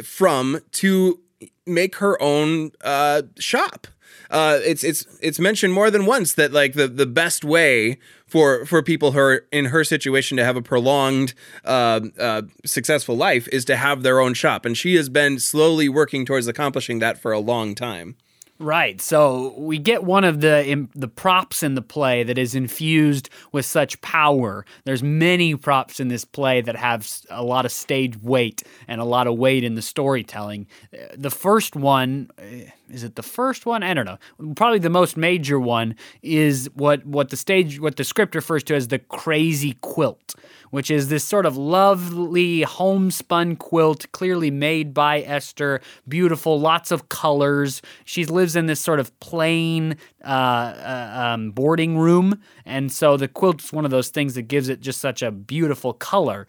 from 0.03 0.61
to 0.73 1.21
make 1.67 1.97
her 1.97 2.21
own 2.21 2.73
uh, 2.83 3.23
shop. 3.39 3.87
Uh, 4.31 4.59
it's 4.65 4.85
it's 4.85 5.07
it's 5.21 5.39
mentioned 5.39 5.73
more 5.73 5.91
than 5.91 6.07
once 6.07 6.33
that 6.35 6.53
like 6.53 6.75
the 6.75 6.89
the 6.89 7.07
best 7.07 7.45
way 7.45 7.99
for 8.35 8.67
for 8.67 8.83
people 8.83 9.13
who 9.13 9.19
are 9.21 9.47
in 9.53 9.67
her 9.67 9.85
situation 9.85 10.37
to 10.37 10.45
have 10.45 10.57
a 10.57 10.61
prolonged 10.61 11.35
uh, 11.65 12.01
uh, 12.19 12.43
successful 12.67 13.17
life 13.17 13.47
is 13.53 13.65
to 13.65 13.77
have 13.77 14.03
their 14.03 14.19
own 14.19 14.35
shop, 14.35 14.67
and 14.67 14.77
she 14.77 14.97
has 14.97 15.09
been 15.09 15.39
slowly 15.39 15.89
working 15.89 16.27
towards 16.27 16.49
accomplishing 16.49 16.99
that 16.99 17.17
for 17.17 17.31
a 17.31 17.39
long 17.39 17.77
time. 17.77 18.17
Right. 18.61 19.01
So 19.01 19.53
we 19.59 19.79
get 19.79 20.05
one 20.05 20.23
of 20.23 20.41
the 20.41 20.65
in, 20.65 20.89
the 20.95 21.09
props 21.09 21.65
in 21.65 21.75
the 21.75 21.83
play 21.83 22.23
that 22.23 22.39
is 22.39 22.55
infused 22.55 23.29
with 23.51 23.67
such 23.67 24.01
power. 24.01 24.65
There's 24.85 25.03
many 25.03 25.57
props 25.57 25.99
in 25.99 26.07
this 26.07 26.25
play 26.25 26.61
that 26.61 26.77
have 26.77 27.11
a 27.31 27.43
lot 27.43 27.65
of 27.65 27.73
stage 27.73 28.17
weight 28.23 28.63
and 28.87 29.01
a 29.01 29.05
lot 29.05 29.27
of 29.27 29.37
weight 29.37 29.65
in 29.65 29.75
the 29.75 29.83
storytelling. 29.83 30.69
The 31.17 31.31
first 31.31 31.75
one 31.75 32.31
eh, 32.39 32.67
is 32.89 33.03
it 33.03 33.17
the 33.17 33.25
first 33.25 33.67
one? 33.67 33.83
I 33.83 33.93
don't 33.93 34.05
know. 34.05 34.19
Probably 34.55 34.79
the 34.79 34.89
most 34.91 35.17
major 35.17 35.59
one 35.59 35.97
is 36.23 36.71
what 36.75 37.05
what 37.05 37.31
the 37.31 37.37
stage 37.37 37.81
what 37.81 37.97
the 37.97 38.05
script 38.05 38.37
refers 38.37 38.63
to 38.65 38.77
as 38.77 38.87
the 38.87 39.01
crazy 39.01 39.77
quilt 39.81 40.37
which 40.75 40.91
is 40.91 41.07
this 41.07 41.23
sort 41.23 41.47
of 41.47 41.57
lovely 41.57 42.63
homespun 42.63 43.55
quilt, 43.55 44.11
clearly 44.11 44.51
made 44.51 44.93
by 44.93 45.21
Esther. 45.21 45.81
Beautiful, 46.09 46.59
lots 46.59 46.91
of 46.91 47.09
colors. 47.09 47.81
She 48.05 48.25
lives 48.25 48.57
in 48.57 48.67
this 48.67 48.81
sort 48.81 48.99
of 48.99 49.17
plain 49.21 49.97
uh, 50.25 50.27
uh, 50.27 51.11
um, 51.15 51.53
boarding 51.53 51.97
room, 51.97 52.43
and 52.67 52.91
so 52.91 53.17
the 53.17 53.29
quilt 53.29 53.63
is 53.63 53.73
one 53.73 53.85
of 53.85 53.93
those 53.93 54.09
things 54.09 54.35
that 54.35 54.49
gives 54.49 54.69
it 54.69 54.81
just 54.81 55.01
such 55.01 55.23
a 55.23 55.31
beautiful 55.31 55.93
color. 55.93 56.49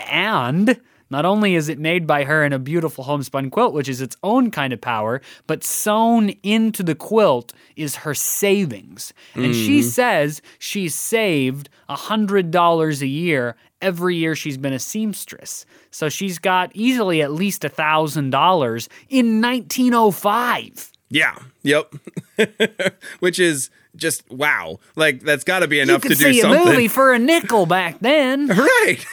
And 0.00 0.80
not 1.12 1.24
only 1.24 1.54
is 1.54 1.68
it 1.68 1.78
made 1.78 2.06
by 2.06 2.24
her 2.24 2.44
in 2.44 2.52
a 2.52 2.58
beautiful 2.58 3.04
homespun 3.04 3.50
quilt, 3.50 3.74
which 3.74 3.88
is 3.88 4.00
its 4.00 4.16
own 4.22 4.50
kind 4.50 4.72
of 4.72 4.80
power, 4.80 5.20
but 5.46 5.62
sewn 5.62 6.30
into 6.42 6.82
the 6.82 6.94
quilt 6.94 7.52
is 7.76 7.96
her 7.96 8.14
savings. 8.14 9.12
And 9.34 9.44
mm-hmm. 9.44 9.52
she 9.52 9.82
says 9.82 10.42
she's 10.58 10.94
saved 10.94 11.68
$100 11.88 13.02
a 13.02 13.06
year 13.06 13.56
every 13.82 14.16
year 14.16 14.34
she's 14.34 14.56
been 14.56 14.72
a 14.72 14.78
seamstress. 14.78 15.66
So 15.90 16.08
she's 16.08 16.38
got 16.38 16.70
easily 16.74 17.20
at 17.20 17.32
least 17.32 17.62
$1,000 17.62 18.88
in 19.10 19.40
1905. 19.42 20.92
Yeah. 21.10 21.36
Yep. 21.62 21.94
Which 23.20 23.38
is 23.38 23.68
just 23.94 24.28
wow. 24.30 24.78
Like 24.96 25.20
that's 25.20 25.44
got 25.44 25.58
to 25.58 25.68
be 25.68 25.80
enough 25.80 26.02
to 26.02 26.08
do 26.08 26.14
something. 26.14 26.34
You 26.34 26.42
could 26.42 26.50
see 26.50 26.62
a 26.62 26.64
movie 26.64 26.88
for 26.88 27.12
a 27.12 27.18
nickel 27.18 27.66
back 27.66 27.98
then. 28.00 28.46
right. 28.48 29.04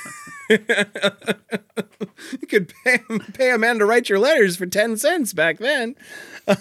you 0.50 2.48
could 2.48 2.74
pay, 2.84 3.00
pay 3.34 3.52
a 3.52 3.58
man 3.58 3.80
to 3.80 3.86
write 3.86 4.10
your 4.10 4.20
letters 4.20 4.56
for 4.56 4.66
10 4.66 4.98
cents 4.98 5.34
back 5.34 5.60
then. 5.60 5.96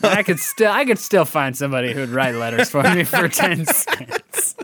I 0.02 0.22
could 0.22 0.38
still 0.38 0.70
I 0.70 0.84
could 0.84 0.98
still 0.98 1.24
find 1.24 1.56
somebody 1.56 1.92
who'd 1.92 2.10
write 2.10 2.34
letters 2.34 2.68
for 2.70 2.82
me 2.82 3.04
for 3.04 3.28
10 3.28 3.64
cents. 3.66 4.56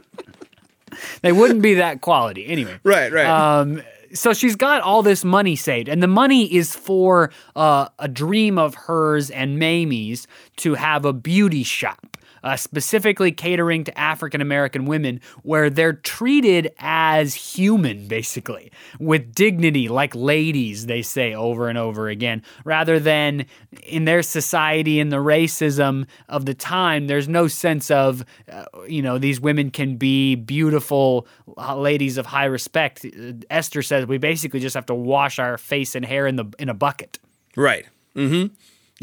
they 1.22 1.32
wouldn't 1.32 1.62
be 1.62 1.74
that 1.74 2.02
quality. 2.02 2.46
Anyway. 2.46 2.78
Right, 2.84 3.10
right. 3.10 3.26
Um 3.26 3.82
so 4.12 4.32
she's 4.32 4.54
got 4.56 4.80
all 4.82 5.02
this 5.02 5.24
money 5.24 5.56
saved, 5.56 5.88
and 5.88 6.00
the 6.02 6.06
money 6.06 6.52
is 6.54 6.74
for 6.74 7.32
uh, 7.56 7.88
a 7.98 8.06
dream 8.06 8.58
of 8.58 8.74
hers 8.76 9.28
and 9.28 9.58
Mayme's 9.58 10.28
to 10.58 10.74
have 10.74 11.04
a 11.04 11.12
beauty 11.12 11.64
shop 11.64 12.16
uh, 12.44 12.54
specifically 12.57 13.33
catering 13.33 13.83
to 13.85 13.98
African 13.98 14.40
American 14.40 14.85
women, 14.85 15.20
where 15.42 15.70
they're 15.70 15.94
treated 15.94 16.72
as 16.78 17.35
human, 17.35 18.07
basically, 18.07 18.70
with 19.00 19.35
dignity, 19.35 19.88
like 19.88 20.14
ladies, 20.14 20.87
they 20.87 21.02
say 21.02 21.35
over 21.35 21.68
and 21.68 21.78
over 21.78 22.09
again, 22.09 22.42
rather 22.64 23.00
than 23.00 23.46
in 23.83 24.04
their 24.04 24.22
society 24.22 25.00
and 25.00 25.11
the 25.11 25.16
racism 25.16 26.07
of 26.28 26.44
the 26.44 26.54
time, 26.54 27.07
there's 27.07 27.28
no 27.28 27.48
sense 27.48 27.90
of, 27.90 28.24
uh, 28.52 28.66
you 28.87 29.00
know, 29.00 29.18
these 29.18 29.40
women 29.40 29.70
can 29.70 29.96
be 29.96 30.35
beautiful 30.35 31.26
uh, 31.57 31.76
ladies 31.76 32.18
of 32.18 32.26
high 32.26 32.44
respect. 32.44 33.07
Esther 33.48 33.83
says 33.83 34.07
we 34.07 34.18
basically 34.18 34.61
just 34.61 34.74
have 34.74 34.87
to 34.87 34.94
wash 34.94 35.38
our 35.38 35.57
face 35.57 35.94
and 35.94 36.04
hair 36.04 36.26
in 36.26 36.37
the 36.37 36.44
in 36.59 36.68
a 36.68 36.74
bucket. 36.74 37.18
Right. 37.57 37.87
Mm-hmm. 38.14 38.52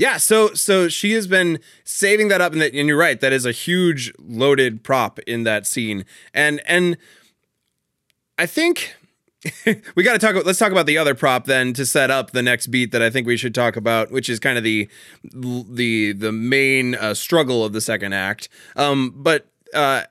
Yeah, 0.02 0.18
so 0.18 0.56
so 0.56 0.88
she 0.88 1.12
has 1.12 1.28
been 1.28 1.60
saving 1.84 2.30
that 2.30 2.42
up, 2.42 2.54
and, 2.54 2.62
that, 2.64 2.74
and 2.74 2.88
you're 2.88 2.98
right. 2.98 3.22
That 3.22 3.32
is 3.32 3.46
a 3.46 3.52
huge 3.52 4.12
loaded 4.18 4.84
prop 4.84 5.20
in 5.20 5.44
that 5.44 5.68
scene, 5.68 6.06
and 6.34 6.60
and 6.66 6.98
I 8.36 8.48
think 8.48 8.96
we 9.96 10.02
got 10.02 10.14
to 10.14 10.18
talk. 10.18 10.44
Let's 10.44 10.58
talk 10.58 10.72
about 10.72 10.88
the 10.88 10.98
other 10.98 11.14
prop 11.14 11.46
then 11.46 11.74
to 11.74 11.86
set 11.86 12.10
up 12.10 12.32
the 12.32 12.42
next 12.42 12.68
beat 12.68 12.92
that 12.94 13.04
I 13.04 13.12
think 13.12 13.28
we 13.28 13.38
should 13.38 13.54
talk 13.54 13.76
about, 13.76 14.10
which 14.10 14.28
is 14.28 14.40
kind 14.40 14.58
of 14.58 14.64
the 14.64 14.90
the 15.24 16.14
the 16.14 16.32
main 16.32 16.96
uh, 16.96 17.14
struggle 17.14 17.64
of 17.64 17.72
the 17.74 17.80
second 17.80 18.14
act. 18.14 18.50
Um, 18.76 19.14
but 19.16 19.52
uh, 19.72 20.06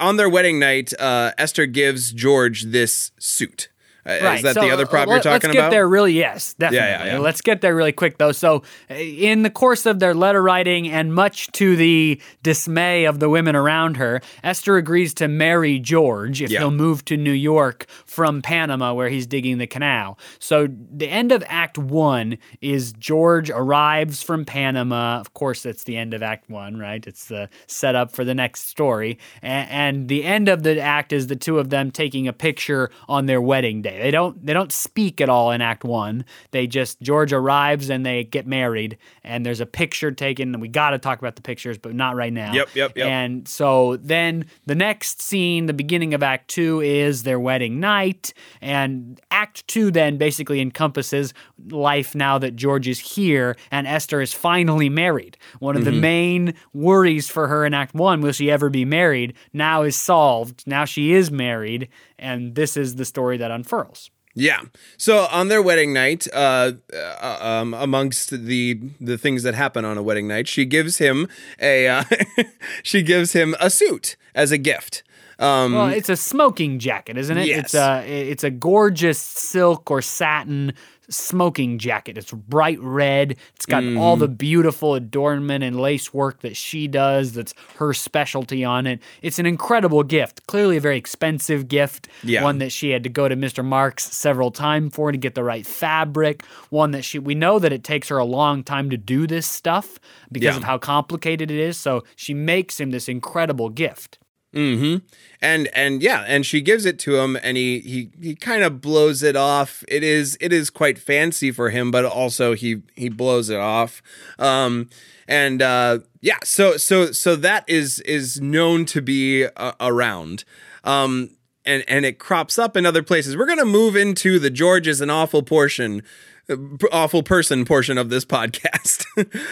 on 0.00 0.16
their 0.16 0.30
wedding 0.30 0.58
night, 0.58 0.94
uh, 0.98 1.32
Esther 1.36 1.66
gives 1.66 2.12
George 2.12 2.62
this 2.62 3.12
suit 3.18 3.68
Right. 4.06 4.36
Is 4.36 4.42
that 4.42 4.54
so, 4.54 4.60
the 4.60 4.70
other 4.70 4.86
prop 4.86 5.08
uh, 5.08 5.12
you're 5.12 5.20
talking 5.20 5.50
about? 5.50 5.54
Let's 5.54 5.66
get 5.66 5.70
there 5.70 5.88
really, 5.88 6.12
yes, 6.12 6.54
definitely. 6.54 6.88
Yeah, 6.88 7.04
yeah, 7.04 7.12
yeah. 7.14 7.18
Let's 7.18 7.40
get 7.40 7.62
there 7.62 7.74
really 7.74 7.92
quick 7.92 8.18
though. 8.18 8.32
So, 8.32 8.62
uh, 8.90 8.94
in 8.94 9.42
the 9.42 9.50
course 9.50 9.86
of 9.86 9.98
their 9.98 10.14
letter 10.14 10.42
writing, 10.42 10.88
and 10.90 11.14
much 11.14 11.50
to 11.52 11.74
the 11.76 12.20
dismay 12.42 13.04
of 13.04 13.18
the 13.18 13.30
women 13.30 13.56
around 13.56 13.96
her, 13.96 14.20
Esther 14.42 14.76
agrees 14.76 15.14
to 15.14 15.28
marry 15.28 15.78
George 15.78 16.42
if 16.42 16.50
yeah. 16.50 16.60
he'll 16.60 16.70
move 16.70 17.04
to 17.06 17.16
New 17.16 17.32
York 17.32 17.86
from 18.04 18.42
Panama, 18.42 18.92
where 18.92 19.08
he's 19.08 19.26
digging 19.26 19.56
the 19.56 19.66
canal. 19.66 20.18
So, 20.38 20.68
the 20.68 21.08
end 21.08 21.32
of 21.32 21.42
Act 21.48 21.78
One 21.78 22.36
is 22.60 22.92
George 22.92 23.48
arrives 23.48 24.22
from 24.22 24.44
Panama. 24.44 25.18
Of 25.18 25.32
course, 25.32 25.62
that's 25.62 25.84
the 25.84 25.96
end 25.96 26.12
of 26.12 26.22
Act 26.22 26.50
One, 26.50 26.76
right? 26.78 27.04
It's 27.06 27.26
the 27.26 27.48
setup 27.66 28.12
for 28.12 28.24
the 28.24 28.34
next 28.34 28.68
story, 28.68 29.18
and, 29.40 29.70
and 29.70 30.08
the 30.08 30.24
end 30.24 30.48
of 30.48 30.62
the 30.62 30.78
act 30.78 31.12
is 31.12 31.28
the 31.28 31.36
two 31.36 31.58
of 31.58 31.70
them 31.70 31.90
taking 31.90 32.28
a 32.28 32.34
picture 32.34 32.90
on 33.08 33.24
their 33.24 33.40
wedding 33.40 33.80
day 33.80 33.93
They 33.98 34.10
don't 34.10 34.44
they 34.44 34.52
don't 34.52 34.72
speak 34.72 35.20
at 35.20 35.28
all 35.28 35.50
in 35.50 35.60
Act 35.60 35.84
One. 35.84 36.24
They 36.50 36.66
just 36.66 37.00
George 37.00 37.32
arrives 37.32 37.90
and 37.90 38.04
they 38.04 38.24
get 38.24 38.46
married, 38.46 38.98
and 39.22 39.44
there's 39.44 39.60
a 39.60 39.66
picture 39.66 40.10
taken. 40.10 40.54
And 40.54 40.60
we 40.60 40.68
got 40.68 40.90
to 40.90 40.98
talk 40.98 41.18
about 41.18 41.36
the 41.36 41.42
pictures, 41.42 41.78
but 41.78 41.94
not 41.94 42.16
right 42.16 42.32
now. 42.32 42.52
Yep, 42.52 42.68
yep, 42.74 42.96
yep. 42.96 43.06
And 43.06 43.46
so 43.48 43.96
then 43.96 44.46
the 44.66 44.74
next 44.74 45.20
scene, 45.20 45.66
the 45.66 45.72
beginning 45.72 46.14
of 46.14 46.22
Act 46.22 46.48
Two, 46.48 46.80
is 46.80 47.22
their 47.22 47.40
wedding 47.40 47.80
night, 47.80 48.32
and 48.60 49.20
Act 49.30 49.66
Two 49.66 49.90
then 49.90 50.16
basically 50.16 50.60
encompasses 50.60 51.34
life 51.70 52.14
now 52.14 52.38
that 52.38 52.56
George 52.56 52.88
is 52.88 52.98
here 52.98 53.56
and 53.70 53.86
Esther 53.86 54.20
is 54.20 54.32
finally 54.32 54.88
married. 54.88 55.36
One 55.58 55.76
of 55.76 55.84
the 55.84 55.90
mm-hmm. 55.90 56.00
main 56.00 56.54
worries 56.72 57.28
for 57.28 57.48
her 57.48 57.64
in 57.64 57.74
Act 57.74 57.94
One, 57.94 58.20
will 58.20 58.32
she 58.32 58.50
ever 58.50 58.70
be 58.70 58.84
married, 58.84 59.34
now 59.52 59.82
is 59.82 59.96
solved. 59.96 60.66
Now 60.66 60.84
she 60.84 61.12
is 61.12 61.30
married, 61.30 61.88
and 62.18 62.54
this 62.54 62.76
is 62.76 62.96
the 62.96 63.04
story 63.04 63.36
that 63.36 63.50
unfurls. 63.50 64.10
Yeah. 64.34 64.62
So 64.96 65.26
on 65.30 65.48
their 65.48 65.62
wedding 65.62 65.92
night, 65.92 66.26
uh, 66.32 66.72
uh, 66.92 67.38
um, 67.40 67.72
amongst 67.72 68.30
the 68.30 68.80
the 69.00 69.16
things 69.16 69.44
that 69.44 69.54
happen 69.54 69.84
on 69.84 69.96
a 69.96 70.02
wedding 70.02 70.26
night, 70.26 70.48
she 70.48 70.64
gives 70.64 70.98
him 70.98 71.28
a 71.60 71.86
uh, 71.86 72.04
she 72.82 73.02
gives 73.02 73.32
him 73.32 73.54
a 73.60 73.70
suit 73.70 74.16
as 74.34 74.50
a 74.50 74.58
gift. 74.58 75.04
Um, 75.44 75.72
Well, 75.74 75.88
it's 75.88 76.08
a 76.08 76.16
smoking 76.16 76.78
jacket, 76.78 77.16
isn't 77.18 77.36
it? 77.38 77.46
Yes. 77.46 77.58
It's 77.66 77.74
a 77.74 78.04
it's 78.06 78.44
a 78.44 78.50
gorgeous 78.50 79.18
silk 79.18 79.90
or 79.90 80.00
satin 80.02 80.72
smoking 81.10 81.78
jacket. 81.78 82.16
It's 82.16 82.32
bright 82.32 82.78
red. 82.80 83.36
It's 83.56 83.66
got 83.66 83.84
all 83.84 84.16
Mm. 84.16 84.20
the 84.20 84.28
beautiful 84.28 84.94
adornment 84.94 85.62
and 85.62 85.78
lace 85.78 86.14
work 86.14 86.40
that 86.40 86.56
she 86.56 86.88
does. 86.88 87.32
That's 87.34 87.52
her 87.76 87.92
specialty 87.92 88.64
on 88.64 88.86
it. 88.86 89.00
It's 89.20 89.38
an 89.38 89.44
incredible 89.44 90.02
gift. 90.02 90.46
Clearly 90.46 90.78
a 90.78 90.80
very 90.80 90.96
expensive 90.96 91.68
gift. 91.68 92.08
Yeah. 92.22 92.42
One 92.42 92.56
that 92.58 92.72
she 92.72 92.88
had 92.90 93.02
to 93.02 93.10
go 93.10 93.28
to 93.28 93.36
Mr. 93.36 93.62
Marks 93.62 94.04
several 94.14 94.50
times 94.50 94.94
for 94.94 95.12
to 95.12 95.18
get 95.18 95.34
the 95.34 95.44
right 95.44 95.66
fabric. 95.66 96.42
One 96.70 96.92
that 96.92 97.04
she 97.04 97.18
we 97.18 97.34
know 97.34 97.58
that 97.58 97.70
it 97.72 97.84
takes 97.84 98.08
her 98.08 98.16
a 98.16 98.24
long 98.24 98.64
time 98.64 98.88
to 98.88 98.96
do 98.96 99.26
this 99.26 99.46
stuff 99.46 99.98
because 100.32 100.54
Yeah. 100.54 100.56
of 100.56 100.64
how 100.64 100.78
complicated 100.78 101.50
it 101.50 101.58
is. 101.60 101.76
So 101.76 102.02
she 102.16 102.32
makes 102.32 102.80
him 102.80 102.92
this 102.92 103.10
incredible 103.10 103.68
gift. 103.68 104.18
Mm-hmm. 104.54 105.04
And 105.40 105.68
and 105.74 106.02
yeah, 106.02 106.24
and 106.26 106.46
she 106.46 106.60
gives 106.60 106.84
it 106.86 106.98
to 107.00 107.16
him, 107.18 107.36
and 107.42 107.56
he 107.56 107.80
he 107.80 108.10
he 108.20 108.34
kind 108.34 108.62
of 108.62 108.80
blows 108.80 109.22
it 109.22 109.36
off. 109.36 109.84
It 109.88 110.02
is 110.02 110.38
it 110.40 110.52
is 110.52 110.70
quite 110.70 110.98
fancy 110.98 111.50
for 111.50 111.70
him, 111.70 111.90
but 111.90 112.04
also 112.04 112.54
he 112.54 112.82
he 112.94 113.08
blows 113.08 113.50
it 113.50 113.58
off. 113.58 114.02
Um, 114.38 114.88
and 115.28 115.60
uh, 115.60 115.98
yeah, 116.20 116.38
so 116.44 116.76
so 116.76 117.12
so 117.12 117.36
that 117.36 117.64
is 117.68 118.00
is 118.00 118.40
known 118.40 118.84
to 118.86 119.02
be 119.02 119.46
uh, 119.46 119.72
around. 119.80 120.44
Um, 120.82 121.30
and 121.66 121.84
and 121.88 122.04
it 122.04 122.18
crops 122.18 122.58
up 122.58 122.76
in 122.76 122.86
other 122.86 123.02
places. 123.02 123.36
We're 123.36 123.46
gonna 123.46 123.64
move 123.64 123.96
into 123.96 124.38
the 124.38 124.50
George 124.50 124.86
is 124.86 125.00
an 125.00 125.10
awful 125.10 125.42
portion. 125.42 126.02
Uh, 126.48 126.56
Awful 126.92 127.22
person 127.22 127.64
portion 127.64 127.98
of 127.98 128.10
this 128.10 128.24
podcast, 128.24 129.04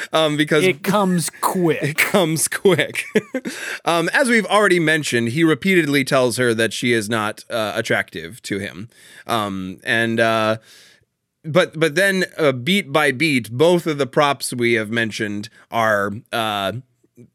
um, 0.13 0.37
because 0.37 0.65
It 0.65 0.83
comes 0.83 1.31
quick. 1.41 1.83
It 1.83 1.97
comes 1.97 2.49
quick. 2.49 3.05
um, 3.85 4.11
as 4.13 4.29
we've 4.29 4.47
already 4.47 4.81
mentioned, 4.81 5.29
he 5.29 5.45
repeatedly 5.45 6.05
tells 6.05 6.37
her 6.37 6.55
that 6.55 6.73
she 6.73 6.93
is 6.93 7.09
not 7.09 7.45
uh, 7.51 7.73
attractive 7.75 8.43
to 8.43 8.59
him, 8.59 8.89
um, 9.27 9.81
and 9.85 10.21
uh, 10.21 10.59
but 11.45 11.79
but 11.79 11.95
then 11.95 12.25
uh, 12.37 12.53
beat 12.53 12.93
by 12.93 13.13
beat, 13.13 13.51
both 13.51 13.87
of 13.87 13.99
the 13.99 14.07
props 14.07 14.53
we 14.53 14.75
have 14.75 14.91
mentioned 14.91 15.49
are. 15.71 16.13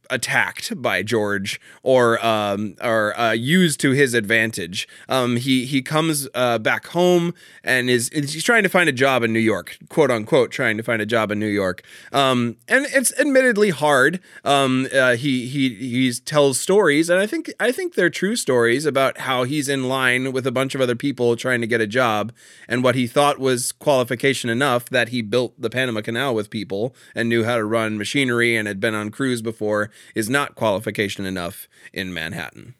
Attacked 0.09 0.81
by 0.81 1.03
George 1.03 1.59
or 1.83 2.23
um, 2.25 2.75
or 2.81 3.17
uh, 3.19 3.31
used 3.31 3.79
to 3.81 3.91
his 3.91 4.13
advantage. 4.13 4.87
Um, 5.09 5.37
he 5.37 5.65
he 5.65 5.81
comes 5.81 6.27
uh, 6.33 6.59
back 6.59 6.87
home 6.87 7.33
and 7.63 7.89
is 7.89 8.09
he's 8.13 8.43
trying 8.43 8.63
to 8.63 8.69
find 8.69 8.89
a 8.89 8.93
job 8.93 9.23
in 9.23 9.33
New 9.33 9.39
York, 9.39 9.77
quote 9.89 10.11
unquote, 10.11 10.51
trying 10.51 10.77
to 10.77 10.83
find 10.83 11.01
a 11.01 11.05
job 11.05 11.31
in 11.31 11.39
New 11.39 11.47
York. 11.47 11.83
Um, 12.13 12.57
and 12.67 12.85
it's 12.89 13.17
admittedly 13.19 13.69
hard. 13.69 14.19
Um, 14.43 14.87
uh, 14.93 15.15
he 15.15 15.47
he 15.47 15.69
he 15.75 16.11
tells 16.13 16.59
stories, 16.59 17.09
and 17.09 17.19
I 17.19 17.27
think 17.27 17.51
I 17.59 17.71
think 17.71 17.95
they're 17.95 18.09
true 18.09 18.35
stories 18.35 18.85
about 18.85 19.19
how 19.19 19.43
he's 19.43 19.69
in 19.69 19.87
line 19.87 20.31
with 20.31 20.47
a 20.47 20.51
bunch 20.51 20.75
of 20.75 20.81
other 20.81 20.95
people 20.95 21.35
trying 21.35 21.61
to 21.61 21.67
get 21.67 21.81
a 21.81 21.87
job, 21.87 22.31
and 22.67 22.83
what 22.83 22.95
he 22.95 23.07
thought 23.07 23.39
was 23.39 23.71
qualification 23.71 24.49
enough 24.49 24.89
that 24.89 25.09
he 25.09 25.21
built 25.21 25.59
the 25.59 25.69
Panama 25.69 26.01
Canal 26.01 26.33
with 26.33 26.49
people 26.49 26.95
and 27.15 27.29
knew 27.29 27.43
how 27.43 27.57
to 27.57 27.65
run 27.65 27.97
machinery 27.97 28.55
and 28.55 28.67
had 28.67 28.79
been 28.79 28.95
on 28.95 29.11
cruise 29.11 29.41
before 29.41 29.89
is 30.15 30.29
not 30.29 30.55
qualification 30.55 31.25
enough 31.25 31.67
in 31.93 32.13
Manhattan. 32.13 32.75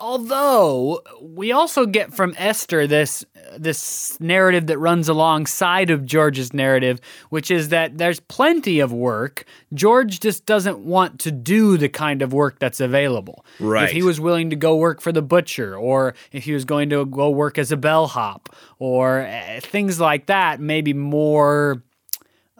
Although 0.00 1.00
we 1.20 1.52
also 1.52 1.86
get 1.86 2.12
from 2.12 2.34
Esther 2.36 2.86
this 2.86 3.24
this 3.56 4.18
narrative 4.20 4.66
that 4.66 4.78
runs 4.78 5.08
alongside 5.08 5.90
of 5.90 6.04
George's 6.04 6.52
narrative, 6.52 7.00
which 7.30 7.50
is 7.50 7.68
that 7.68 7.98
there's 7.98 8.20
plenty 8.20 8.80
of 8.80 8.92
work. 8.92 9.44
George 9.72 10.20
just 10.20 10.46
doesn't 10.46 10.80
want 10.80 11.20
to 11.20 11.30
do 11.30 11.76
the 11.76 11.88
kind 11.88 12.22
of 12.22 12.32
work 12.32 12.58
that's 12.58 12.80
available. 12.80 13.44
Right. 13.60 13.84
If 13.84 13.90
he 13.92 14.02
was 14.02 14.20
willing 14.20 14.50
to 14.50 14.56
go 14.56 14.76
work 14.76 15.00
for 15.00 15.12
the 15.12 15.22
butcher, 15.22 15.76
or 15.76 16.14
if 16.32 16.44
he 16.44 16.52
was 16.52 16.64
going 16.64 16.90
to 16.90 17.04
go 17.06 17.30
work 17.30 17.58
as 17.58 17.70
a 17.70 17.76
bellhop, 17.76 18.48
or 18.78 19.20
uh, 19.20 19.60
things 19.60 20.00
like 20.00 20.26
that, 20.26 20.60
maybe 20.60 20.92
more 20.92 21.82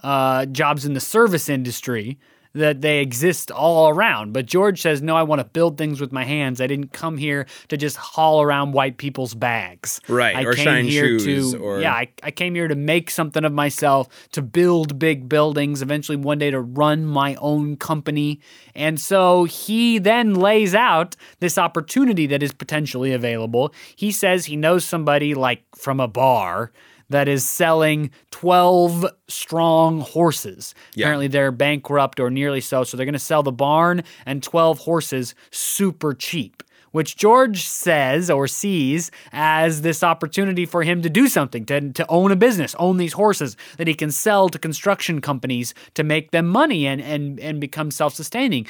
uh, 0.03 0.47
jobs 0.47 0.84
in 0.84 0.95
the 0.95 1.01
service 1.01 1.49
industry 1.49 2.18
that 2.55 2.80
they 2.80 3.00
exist 3.00 3.50
all 3.50 3.88
around. 3.88 4.32
But 4.32 4.46
George 4.46 4.80
says, 4.80 5.02
no, 5.02 5.16
I 5.16 5.24
want 5.24 5.40
to 5.40 5.44
build 5.44 5.76
things 5.76 6.00
with 6.00 6.12
my 6.12 6.24
hands. 6.24 6.61
I 6.61 6.66
didn't 6.66 6.92
come 6.92 7.18
here 7.18 7.46
to 7.68 7.76
just 7.76 7.96
haul 7.96 8.40
around 8.42 8.72
white 8.72 8.96
people's 8.96 9.34
bags. 9.34 10.00
Right, 10.09 10.36
I 10.36 10.44
or 10.44 10.55
came 10.55 10.64
shine 10.64 10.84
here 10.84 11.18
shoes, 11.18 11.52
to, 11.52 11.59
or- 11.59 11.80
yeah, 11.80 11.92
I, 11.92 12.09
I 12.22 12.30
came 12.30 12.55
here 12.55 12.68
to 12.68 12.76
make 12.76 13.11
something 13.11 13.44
of 13.44 13.52
myself, 13.52 14.09
to 14.32 14.42
build 14.42 14.98
big 14.98 15.28
buildings, 15.28 15.82
eventually 15.82 16.16
one 16.16 16.38
day 16.38 16.50
to 16.50 16.61
run 16.61 17.05
my 17.05 17.34
own 17.36 17.76
company. 17.76 18.40
And 18.74 19.00
so 19.00 19.44
he 19.44 19.98
then 19.98 20.34
lays 20.34 20.74
out 20.74 21.16
this 21.40 21.59
opportunity 21.59 22.26
that 22.28 22.42
is 22.42 22.52
potentially 22.52 23.12
available. 23.12 23.74
He 23.96 24.12
says 24.12 24.46
he 24.46 24.57
knows 24.57 24.84
somebody 24.84 25.34
like 25.34 25.64
from 25.74 25.98
a 25.98 26.09
bar 26.09 26.70
that 27.11 27.28
is 27.28 27.46
selling 27.46 28.11
12 28.30 29.07
strong 29.28 30.00
horses. 30.00 30.74
Yeah. 30.94 31.07
Apparently 31.07 31.28
they're 31.28 31.52
bankrupt 31.52 32.20
or 32.20 32.30
nearly 32.30 32.61
so, 32.61 32.84
so 32.84 32.96
they're 32.96 33.07
going 33.07 33.12
to 33.14 33.18
sell 33.18 33.42
the 33.42 33.52
barn 33.52 34.02
and 34.26 34.42
12 34.42 34.80
horses 34.80 35.34
super 35.50 36.14
cheap. 36.14 36.62
Which 36.92 37.16
George 37.16 37.64
says 37.64 38.30
or 38.30 38.46
sees 38.46 39.11
as 39.32 39.82
this 39.82 40.05
opportunity 40.05 40.64
for 40.64 40.84
him 40.84 41.02
to 41.02 41.11
do 41.11 41.26
something, 41.26 41.66
to, 41.66 41.92
to 41.92 42.07
own 42.09 42.30
a 42.30 42.36
business, 42.36 42.76
own 42.78 42.98
these 42.98 43.14
horses 43.14 43.57
that 43.78 43.88
he 43.88 43.94
can 43.94 44.12
sell 44.12 44.48
to 44.48 44.61
construction 44.61 45.20
companies 45.20 45.74
to 45.94 46.05
make 46.05 46.30
them 46.30 46.46
money 46.46 46.86
and, 46.86 47.00
and, 47.02 47.40
and 47.40 47.61
become 47.61 47.90
self 47.90 48.14
sustaining. 48.14 48.68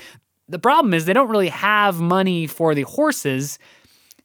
The 0.48 0.58
problem 0.58 0.94
is 0.94 1.04
they 1.04 1.12
don't 1.12 1.28
really 1.28 1.50
have 1.50 2.00
money 2.00 2.46
for 2.46 2.74
the 2.74 2.84
horses, 2.84 3.58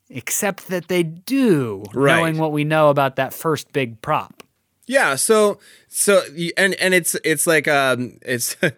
except 0.10 0.68
that 0.68 0.88
they 0.88 1.04
do, 1.04 1.84
Right. 1.94 2.16
knowing 2.18 2.38
what 2.38 2.52
we 2.52 2.64
know 2.64 2.90
about 2.90 3.16
that 3.18 3.34
first 3.34 3.72
big 3.74 4.02
prop. 4.02 4.44
Yeah, 4.88 5.16
so 5.16 5.60
so 5.88 6.24
and 6.58 6.74
and 6.76 6.96
it's 6.96 7.16
it's 7.24 7.46
like 7.46 7.68
um 7.68 8.18
it's 8.24 8.58
a, 8.64 8.72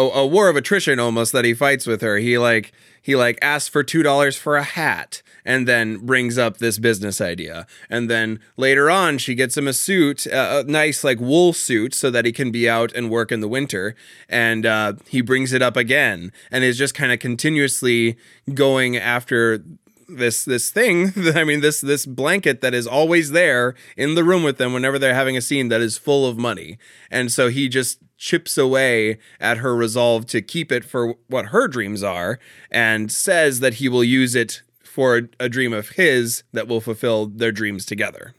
a 0.00 0.26
war 0.26 0.50
of 0.50 0.56
attrition 0.56 0.98
almost 1.00 1.32
that 1.32 1.46
he 1.46 1.54
fights 1.54 1.86
with 1.86 2.02
her. 2.02 2.18
He 2.18 2.36
like 2.36 2.72
he 3.00 3.16
like 3.16 3.38
asks 3.40 3.66
for 3.68 3.82
two 3.82 4.02
dollars 4.02 4.36
for 4.36 4.56
a 4.56 4.62
hat 4.62 5.22
and 5.46 5.66
then 5.66 5.98
brings 6.04 6.36
up 6.36 6.58
this 6.58 6.78
business 6.78 7.20
idea. 7.22 7.66
And 7.88 8.10
then 8.10 8.40
later 8.58 8.90
on, 8.90 9.16
she 9.16 9.34
gets 9.34 9.56
him 9.56 9.66
a 9.68 9.72
suit, 9.72 10.26
uh, 10.26 10.64
a 10.66 10.70
nice 10.70 11.02
like 11.04 11.20
wool 11.20 11.52
suit, 11.54 11.94
so 11.94 12.10
that 12.10 12.26
he 12.26 12.32
can 12.32 12.50
be 12.50 12.68
out 12.68 12.92
and 12.92 13.08
work 13.10 13.30
in 13.32 13.40
the 13.40 13.48
winter. 13.48 13.94
And 14.28 14.66
uh, 14.66 14.94
he 15.08 15.20
brings 15.22 15.52
it 15.54 15.62
up 15.62 15.76
again 15.76 16.32
and 16.50 16.64
is 16.64 16.76
just 16.76 16.94
kind 16.94 17.12
of 17.12 17.18
continuously 17.20 18.16
going 18.52 18.96
after 18.98 19.62
this 20.08 20.44
this 20.44 20.70
thing 20.70 21.12
i 21.34 21.44
mean 21.44 21.60
this 21.60 21.80
this 21.80 22.06
blanket 22.06 22.60
that 22.60 22.74
is 22.74 22.86
always 22.86 23.30
there 23.30 23.74
in 23.96 24.14
the 24.14 24.24
room 24.24 24.42
with 24.42 24.58
them 24.58 24.72
whenever 24.72 24.98
they're 24.98 25.14
having 25.14 25.36
a 25.36 25.40
scene 25.40 25.68
that 25.68 25.80
is 25.80 25.98
full 25.98 26.26
of 26.26 26.38
money 26.38 26.78
and 27.10 27.32
so 27.32 27.48
he 27.48 27.68
just 27.68 27.98
chips 28.16 28.56
away 28.56 29.18
at 29.40 29.58
her 29.58 29.74
resolve 29.74 30.26
to 30.26 30.40
keep 30.40 30.72
it 30.72 30.84
for 30.84 31.14
what 31.28 31.46
her 31.46 31.68
dreams 31.68 32.02
are 32.02 32.38
and 32.70 33.12
says 33.12 33.60
that 33.60 33.74
he 33.74 33.88
will 33.88 34.04
use 34.04 34.34
it 34.34 34.62
for 34.82 35.28
a, 35.38 35.48
dream 35.48 35.74
of 35.74 35.90
his 35.90 36.42
that 36.52 36.66
will 36.66 36.80
fulfill 36.80 37.26
their 37.26 37.52
dreams 37.52 37.84
together 37.84 38.34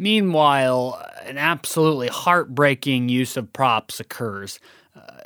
Meanwhile, 0.00 1.06
an 1.26 1.36
absolutely 1.36 2.08
heartbreaking 2.08 3.10
use 3.10 3.36
of 3.36 3.52
props 3.52 4.00
occurs. 4.00 4.58
Uh, 4.96 5.20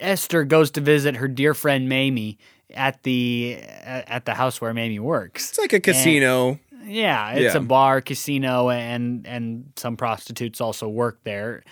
Esther 0.00 0.42
goes 0.44 0.70
to 0.70 0.80
visit 0.80 1.16
her 1.16 1.28
dear 1.28 1.52
friend 1.52 1.86
Mayme 1.86 2.38
at 2.74 3.02
the 3.02 3.56
at 3.60 4.24
the 4.24 4.34
house 4.34 4.60
where 4.60 4.72
Mayme 4.72 5.00
works. 5.00 5.50
it's 5.50 5.58
like 5.58 5.72
a 5.72 5.80
casino 5.80 6.58
Yeah, 6.82 7.32
it's 7.32 7.54
Yeah. 7.54 7.60
a 7.60 7.62
bar, 7.64 8.00
casino, 8.00 8.70
and 8.70 9.26
and 9.26 9.70
some 9.76 9.96
prostitutes 9.98 10.62
also 10.62 10.88
work 10.88 11.18
there. 11.24 11.62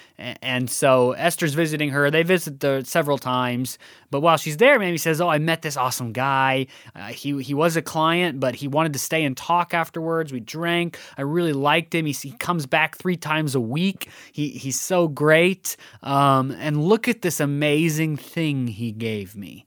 And 0.43 0.69
so 0.69 1.13
Esther's 1.13 1.55
visiting 1.55 1.89
her. 1.91 2.11
They 2.11 2.23
visit 2.23 2.61
the 2.61 2.85
several 2.85 3.17
times, 3.17 3.79
but 4.11 4.21
while 4.21 4.37
she's 4.37 4.59
there, 4.59 4.79
Mayme 4.79 5.01
says, 5.01 5.19
"Oh, 5.21 5.29
I 5.29 5.39
met 5.39 5.63
this 5.63 5.79
awesome 5.79 6.13
guy. 6.13 6.67
Uh, 6.95 7.07
he 7.07 7.43
he 7.43 7.55
was 7.55 7.75
a 7.77 7.83
client, 7.83 8.39
but 8.39 8.55
he 8.57 8.69
wanted 8.69 8.93
to 8.93 8.99
stay 8.99 9.25
and 9.25 9.35
talk 9.35 9.73
afterwards. 9.73 10.31
We 10.31 10.41
drank. 10.41 10.99
I 11.17 11.23
really 11.23 11.55
liked 11.55 11.95
him. 11.95 12.05
He, 12.05 12.13
he 12.13 12.33
comes 12.33 12.67
back 12.67 12.99
three 12.99 13.17
times 13.17 13.55
a 13.55 13.61
week. 13.61 14.11
He 14.31 14.51
he's 14.51 14.79
so 14.79 15.09
great. 15.09 15.77
Um, 16.03 16.51
and 16.51 16.85
look 16.85 17.09
at 17.09 17.23
this 17.23 17.41
amazing 17.41 18.19
thing 18.19 18.67
he 18.69 18.93
gave 18.93 19.35
me." 19.35 19.65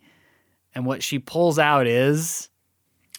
And 0.74 0.86
what 0.86 1.04
she 1.04 1.20
pulls 1.20 1.60
out 1.60 1.88
is 1.88 2.50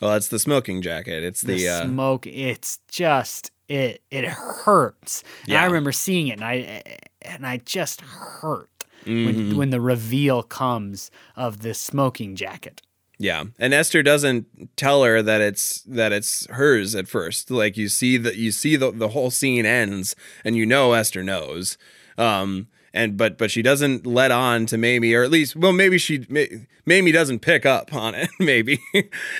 Well, 0.01 0.15
it's 0.15 0.29
the 0.29 0.39
smoking 0.39 0.83
jacket. 0.83 1.23
It's 1.23 1.43
the, 1.43 1.57
the 1.57 1.69
uh, 1.69 1.85
smoke 1.87 2.27
it's 2.27 2.79
just 2.89 3.51
it 3.69 4.03
it 4.11 4.25
hurts 4.27 5.23
and 5.49 5.57
i 5.57 5.65
remember 5.65 5.93
seeing 5.93 6.27
it 6.29 6.33
and 6.33 6.45
i 6.45 6.83
and 7.23 7.47
i 7.47 7.59
just 7.59 8.01
hurt 8.03 8.69
Mm-hmm. 9.07 9.27
when 9.27 9.57
when 9.57 9.71
the 9.71 9.81
reveal 9.81 10.43
comes 10.45 11.11
of 11.35 11.63
this 11.63 11.81
smoking 11.81 12.37
jacket 12.37 12.83
Yeah, 13.19 13.45
and 13.59 13.75
Esther 13.75 14.01
doesn't 14.03 14.77
tell 14.77 15.03
her 15.03 15.23
that 15.23 15.41
it's 15.41 15.83
that 15.83 16.13
it's 16.13 16.47
hers 16.51 16.95
at 16.95 17.09
first. 17.09 17.51
Like 17.51 17.77
you 17.77 17.89
see 17.89 18.17
that 18.19 18.37
you 18.37 18.53
see 18.53 18.77
the 18.77 18.93
the 18.93 19.09
whole 19.09 19.31
scene 19.33 19.67
ends, 19.67 20.15
and 20.45 20.57
you 20.57 20.67
know 20.67 20.93
Esther 20.93 21.25
knows. 21.25 21.77
Um, 22.17 22.69
and 22.95 23.17
but 23.17 23.39
but 23.39 23.51
she 23.51 23.63
doesn't 23.63 24.07
let 24.07 24.31
on 24.31 24.67
to 24.67 24.77
Mayme, 24.77 25.15
or 25.17 25.23
at 25.23 25.31
least 25.31 25.57
well 25.57 25.73
maybe 25.73 25.99
she 25.99 26.27
Ma- 26.29 26.41
Mayme 26.87 27.13
doesn't 27.13 27.41
pick 27.41 27.65
up 27.65 27.95
on 27.95 28.15
it. 28.15 28.29
Maybe 28.39 28.81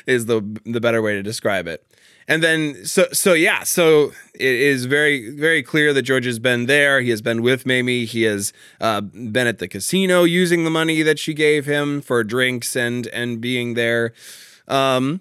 is 0.07 0.27
the 0.27 0.43
the 0.65 0.81
better 0.81 1.03
way 1.03 1.15
to 1.15 1.23
describe 1.23 1.67
it. 1.67 1.85
And 2.29 2.43
then 2.43 2.85
so 2.85 3.07
so 3.13 3.33
yeah, 3.33 3.65
so 3.65 4.13
it 4.35 4.55
is 4.55 4.85
very 4.87 5.31
very 5.31 5.63
clear 5.63 5.93
that 5.93 6.03
George 6.03 6.25
has 6.25 6.39
been 6.39 6.67
there. 6.67 7.01
He 7.01 7.11
has 7.11 7.21
been 7.21 7.43
with 7.43 7.65
Mayme. 7.65 8.07
He 8.07 8.23
has 8.23 8.53
uh, 8.81 9.01
been 9.01 9.47
at 9.47 9.59
the 9.59 9.69
casino 9.69 10.25
using 10.25 10.65
the 10.65 10.71
money 10.71 11.03
that 11.03 11.19
she 11.19 11.35
gave 11.35 11.67
him 11.67 12.01
for 12.01 12.23
drinks 12.23 12.77
and 12.77 13.07
and 13.09 13.41
being 13.41 13.75
there. 13.75 14.13
Um, 14.69 15.21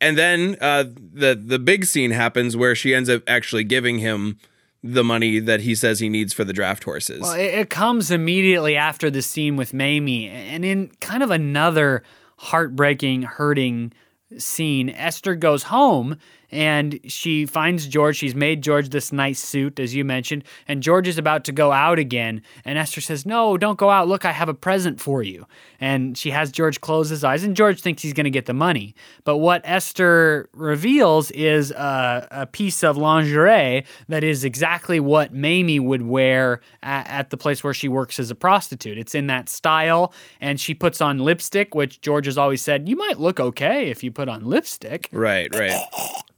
and 0.00 0.16
then 0.16 0.56
uh, 0.60 0.84
the 0.84 1.34
the 1.34 1.58
big 1.58 1.84
scene 1.84 2.12
happens 2.12 2.56
where 2.56 2.74
she 2.74 2.94
ends 2.94 3.10
up 3.10 3.22
actually 3.26 3.64
giving 3.64 3.98
him 3.98 4.38
the 4.82 5.04
money 5.04 5.38
that 5.38 5.60
he 5.60 5.74
says 5.74 6.00
he 6.00 6.08
needs 6.08 6.32
for 6.32 6.44
the 6.44 6.52
draft 6.52 6.84
horses. 6.84 7.20
well 7.20 7.34
it, 7.34 7.54
it 7.54 7.70
comes 7.70 8.10
immediately 8.10 8.76
after 8.76 9.10
the 9.10 9.22
scene 9.22 9.56
with 9.56 9.72
mayme 9.72 10.28
and 10.28 10.64
in 10.64 10.88
kind 11.00 11.22
of 11.22 11.30
another 11.30 12.02
heartbreaking 12.38 13.22
hurting 13.22 13.92
scene 14.38 14.88
esther 14.90 15.34
goes 15.34 15.64
home 15.64 16.16
and 16.50 16.98
she 17.06 17.46
finds 17.46 17.86
George. 17.86 18.16
She's 18.16 18.34
made 18.34 18.62
George 18.62 18.88
this 18.88 19.12
nice 19.12 19.40
suit, 19.40 19.78
as 19.78 19.94
you 19.94 20.04
mentioned, 20.04 20.44
and 20.66 20.82
George 20.82 21.08
is 21.08 21.18
about 21.18 21.44
to 21.44 21.52
go 21.52 21.72
out 21.72 21.98
again. 21.98 22.42
And 22.64 22.78
Esther 22.78 23.00
says, 23.00 23.26
No, 23.26 23.56
don't 23.56 23.78
go 23.78 23.90
out. 23.90 24.08
Look, 24.08 24.24
I 24.24 24.32
have 24.32 24.48
a 24.48 24.54
present 24.54 25.00
for 25.00 25.22
you. 25.22 25.46
And 25.80 26.16
she 26.16 26.30
has 26.30 26.52
George 26.52 26.80
close 26.80 27.08
his 27.08 27.24
eyes, 27.24 27.42
and 27.44 27.56
George 27.56 27.80
thinks 27.80 28.02
he's 28.02 28.12
going 28.12 28.24
to 28.24 28.30
get 28.30 28.46
the 28.46 28.54
money. 28.54 28.94
But 29.24 29.38
what 29.38 29.62
Esther 29.64 30.48
reveals 30.52 31.30
is 31.30 31.70
a, 31.70 32.28
a 32.30 32.46
piece 32.46 32.82
of 32.82 32.96
lingerie 32.96 33.84
that 34.08 34.24
is 34.24 34.44
exactly 34.44 35.00
what 35.00 35.32
Mayme 35.34 35.80
would 35.84 36.02
wear 36.02 36.60
at, 36.82 37.08
at 37.08 37.30
the 37.30 37.36
place 37.36 37.64
where 37.64 37.74
she 37.74 37.88
works 37.88 38.18
as 38.18 38.30
a 38.30 38.34
prostitute. 38.34 38.98
It's 38.98 39.14
in 39.14 39.26
that 39.28 39.48
style, 39.48 40.12
and 40.40 40.60
she 40.60 40.74
puts 40.74 41.00
on 41.00 41.18
lipstick, 41.18 41.74
which 41.74 42.00
George 42.00 42.26
has 42.26 42.36
always 42.36 42.62
said, 42.62 42.88
You 42.88 42.96
might 42.96 43.18
look 43.18 43.40
okay 43.40 43.90
if 43.90 44.02
you 44.02 44.10
put 44.10 44.28
on 44.28 44.44
lipstick. 44.44 45.08
right, 45.12 45.54
right. 45.54 45.80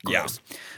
Yeah. 0.09 0.27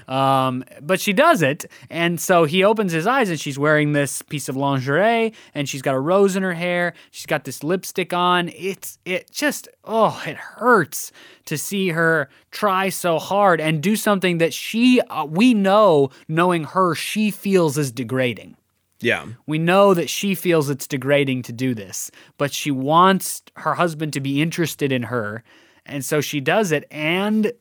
Um, 0.07 0.65
but 0.83 1.01
she 1.01 1.13
does 1.13 1.41
it, 1.41 1.65
and 1.89 2.21
so 2.21 2.45
he 2.45 2.63
opens 2.63 2.93
his 2.93 3.07
eyes, 3.07 3.31
and 3.31 3.41
she's 3.41 3.59
wearing 3.59 3.93
this 3.93 4.23
piece 4.23 4.49
of 4.49 4.57
lingerie, 4.57 5.33
and 5.55 5.69
she's 5.69 5.83
got 5.83 5.95
a 5.95 6.01
rose 6.01 6.37
in 6.37 6.43
her 6.43 6.53
hair. 6.53 6.93
She's 7.11 7.27
got 7.27 7.45
this 7.45 7.65
lipstick 7.65 8.13
on. 8.13 8.51
It's 8.55 8.99
it 9.05 9.31
just 9.31 9.69
oh, 9.85 10.23
it 10.27 10.37
hurts 10.37 11.11
to 11.47 11.57
see 11.57 11.91
her 11.91 12.29
try 12.51 12.89
so 12.91 13.19
hard 13.19 13.61
and 13.61 13.83
do 13.83 13.97
something 13.97 14.39
that 14.39 14.53
she 14.53 15.01
uh, 15.01 15.25
we 15.25 15.55
know, 15.55 16.11
knowing 16.29 16.65
her, 16.65 16.95
she 16.95 17.31
feels 17.31 17.79
is 17.79 17.91
degrading. 17.91 18.57
Yeah. 19.01 19.27
We 19.47 19.59
know 19.59 19.93
that 19.95 20.09
she 20.09 20.35
feels 20.35 20.71
it's 20.71 20.87
degrading 20.87 21.43
to 21.43 21.53
do 21.53 21.75
this, 21.75 22.11
but 22.39 22.53
she 22.53 22.71
wants 22.71 23.43
her 23.57 23.75
husband 23.75 24.13
to 24.15 24.21
be 24.21 24.41
interested 24.41 24.93
in 24.93 25.05
her, 25.05 25.43
and 25.87 26.05
so 26.05 26.21
she 26.21 26.41
does 26.41 26.73
it, 26.73 26.87
and 26.91 27.53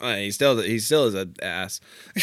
Uh, 0.00 0.16
he 0.16 0.30
still 0.30 0.60
he 0.62 0.78
still 0.78 1.04
is 1.06 1.14
an 1.14 1.34
ass. 1.42 1.80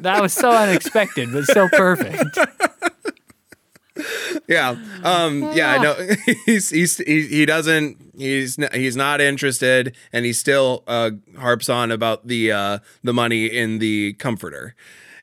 that 0.00 0.18
was 0.20 0.32
so 0.32 0.50
unexpected, 0.50 1.32
but 1.32 1.44
so 1.44 1.68
perfect. 1.68 2.38
Yeah. 4.48 4.74
Um 5.04 5.52
yeah, 5.54 5.70
I 5.70 5.78
know 5.78 5.94
he's 6.46 6.70
he's 6.70 6.96
he, 6.98 7.28
he 7.28 7.46
doesn't 7.46 7.96
he's 8.18 8.58
n- 8.58 8.68
he's 8.74 8.96
not 8.96 9.20
interested 9.20 9.94
and 10.12 10.24
he 10.24 10.32
still 10.32 10.82
uh 10.88 11.12
harps 11.38 11.68
on 11.68 11.92
about 11.92 12.26
the 12.26 12.50
uh 12.50 12.78
the 13.04 13.12
money 13.14 13.46
in 13.46 13.78
the 13.78 14.14
comforter 14.14 14.74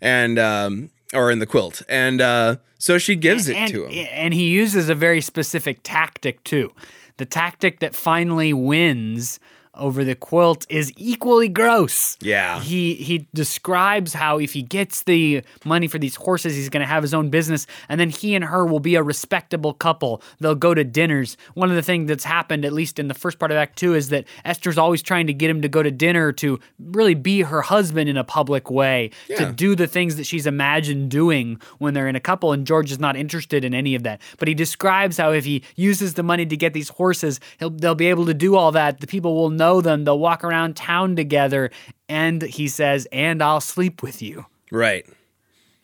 and 0.02 0.40
um 0.40 0.90
or 1.14 1.32
in 1.32 1.40
the 1.40 1.46
quilt. 1.46 1.82
And 1.88 2.22
uh 2.22 2.58
so 2.78 2.98
she 2.98 3.16
gives 3.16 3.48
it 3.48 3.56
and, 3.56 3.72
to 3.72 3.86
him. 3.86 4.08
And 4.12 4.34
he 4.34 4.50
uses 4.50 4.90
a 4.90 4.96
very 4.96 5.22
specific 5.22 5.82
tactic 5.84 6.44
too. 6.44 6.74
The 7.18 7.26
tactic 7.26 7.80
that 7.80 7.94
finally 7.94 8.54
wins 8.54 9.40
over 9.76 10.04
the 10.04 10.16
quilt 10.16 10.66
is 10.70 10.92
equally 10.98 11.48
gross. 11.48 12.18
Yeah. 12.22 12.60
He 12.60 12.96
he 12.96 13.28
describes 13.34 14.14
how 14.14 14.38
if 14.40 14.54
he 14.54 14.62
gets 14.62 15.04
the 15.04 15.44
money 15.64 15.88
for 15.88 15.98
these 15.98 16.16
horses, 16.16 16.56
he's 16.56 16.70
going 16.70 16.82
to 16.82 16.88
have 16.88 17.04
his 17.04 17.14
own 17.14 17.30
business, 17.30 17.68
and 17.88 18.00
then 18.00 18.10
he 18.10 18.36
and 18.36 18.44
her 18.46 18.66
will 18.66 18.80
be 18.82 18.96
a 18.96 19.04
respectable 19.04 19.74
couple. 19.74 20.22
They'll 20.40 20.56
go 20.56 20.74
to 20.74 20.84
dinners. 20.84 21.38
One 21.54 21.70
of 21.70 21.76
the 21.76 21.82
things 21.82 22.08
that's 22.08 22.24
happened, 22.26 22.66
at 22.66 22.74
least 22.74 23.00
in 23.00 23.08
the 23.08 23.14
first 23.14 23.40
part 23.40 23.52
of 23.52 23.58
Act 23.58 23.78
Two, 23.78 23.94
is 23.96 24.10
that 24.10 24.26
Esther's 24.44 24.78
always 24.78 25.02
trying 25.02 25.28
to 25.28 25.34
get 25.34 25.50
him 25.50 25.62
to 25.62 25.70
go 25.70 25.82
to 25.84 25.92
dinner 25.92 26.32
to 26.34 26.60
really 26.80 27.14
be 27.16 27.42
her 27.42 27.62
husband 27.62 28.10
in 28.10 28.18
a 28.18 28.24
public 28.24 28.70
way, 28.70 29.12
Yeah. 29.30 29.38
to 29.46 29.52
do 29.54 29.76
the 29.76 29.88
things 29.88 30.16
that 30.18 30.26
she's 30.26 30.46
imagined 30.46 31.10
doing 31.12 31.62
when 31.78 31.94
they're 31.94 32.08
in 32.10 32.16
a 32.16 32.20
couple, 32.20 32.52
and 32.52 32.68
George 32.68 32.92
is 32.92 33.00
not 33.00 33.16
interested 33.16 33.64
in 33.64 33.74
any 33.74 33.96
of 33.96 34.04
that. 34.04 34.22
But 34.38 34.48
he 34.48 34.54
describes 34.54 35.18
how 35.18 35.32
if 35.32 35.46
he 35.46 35.64
uses 35.76 36.16
the 36.16 36.24
money 36.24 36.46
to 36.46 36.58
get 36.58 36.74
these 36.74 36.90
horses, 36.90 37.40
he'll 37.60 37.70
they'll 37.70 37.96
be 37.96 38.08
able 38.08 38.26
to 38.26 38.34
do 38.34 38.56
all 38.56 38.72
that. 38.74 39.00
The 39.00 39.08
people 39.08 39.36
will 39.36 39.50
know 39.62 39.82
them. 39.82 40.04
They'll 40.06 40.20
walk 40.30 40.44
around 40.44 40.76
town 40.76 41.16
together, 41.16 41.70
and 42.10 42.42
he 42.58 42.68
says, 42.68 43.08
"And 43.12 43.38
I'll 43.42 43.62
sleep 43.62 44.02
with 44.04 44.22
you." 44.22 44.46
Right. 44.72 45.06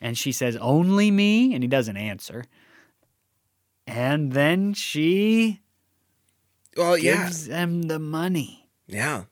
And 0.02 0.18
she 0.18 0.32
says, 0.32 0.56
"Only 0.58 1.10
me?" 1.12 1.54
And 1.54 1.64
he 1.64 1.68
doesn't 1.68 1.98
answer. 2.12 2.40
And 3.86 4.34
then 4.34 4.74
she 4.74 5.62
Well, 6.76 6.98
yeah. 6.98 7.24
gives 7.26 7.48
him 7.48 7.84
the 7.84 8.00
money. 8.00 8.70
Yeah. 8.88 9.24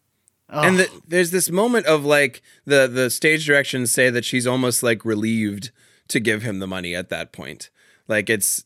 Oh, 0.50 0.62
And 0.62 0.80
the, 0.80 0.89
there's 1.08 1.32
this 1.32 1.50
moment 1.50 1.86
of 1.88 2.06
like 2.06 2.41
the 2.66 2.88
the 2.88 3.10
stage 3.10 3.46
directions 3.46 3.91
say 3.91 4.10
that 4.10 4.24
she's 4.26 4.46
almost 4.48 4.84
like 4.84 5.04
relieved 5.04 5.72
to 6.08 6.20
give 6.20 6.43
him 6.43 6.60
the 6.60 6.68
money 6.68 6.93
at 6.96 7.10
that 7.10 7.32
point. 7.34 7.70
Like 8.08 8.30
it's 8.30 8.64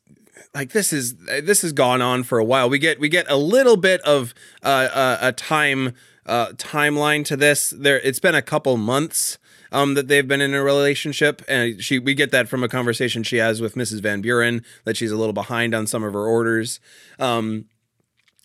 like 0.54 0.72
this 0.72 0.94
is 0.94 1.16
this 1.18 1.62
has 1.62 1.74
gone 1.74 2.02
on 2.02 2.24
for 2.24 2.40
a 2.40 2.44
while. 2.44 2.70
We 2.70 2.80
get 2.80 3.00
we 3.00 3.10
get 3.10 3.30
a 3.30 3.38
little 3.38 3.78
bit 3.78 4.02
of 4.02 4.34
uh, 4.64 4.90
uh, 4.94 5.18
a 5.22 5.32
time 5.32 5.94
uh, 6.26 6.50
timeline 6.54 7.26
to 7.26 7.38
this. 7.38 7.72
There, 7.72 8.00
it's 8.00 8.20
been 8.20 8.36
a 8.36 8.42
couple 8.42 8.78
months 8.78 9.38
um, 9.72 9.94
that 9.96 10.08
they've 10.08 10.28
been 10.28 10.42
in 10.42 10.54
a 10.54 10.64
relationship, 10.64 11.42
and 11.48 11.82
she 11.82 12.00
we 12.00 12.14
get 12.14 12.32
that 12.32 12.48
from 12.48 12.64
a 12.64 12.70
conversation 12.70 13.24
she 13.24 13.38
has 13.38 13.62
with 13.62 13.76
Mrs. 13.76 14.02
Van 14.02 14.22
Buren 14.22 14.64
that 14.86 14.98
she's 14.98 15.12
a 15.12 15.18
little 15.18 15.34
behind 15.34 15.74
on 15.74 15.88
some 15.88 16.04
of 16.04 16.14
her 16.14 16.26
orders. 16.26 16.80
Um, 17.18 17.66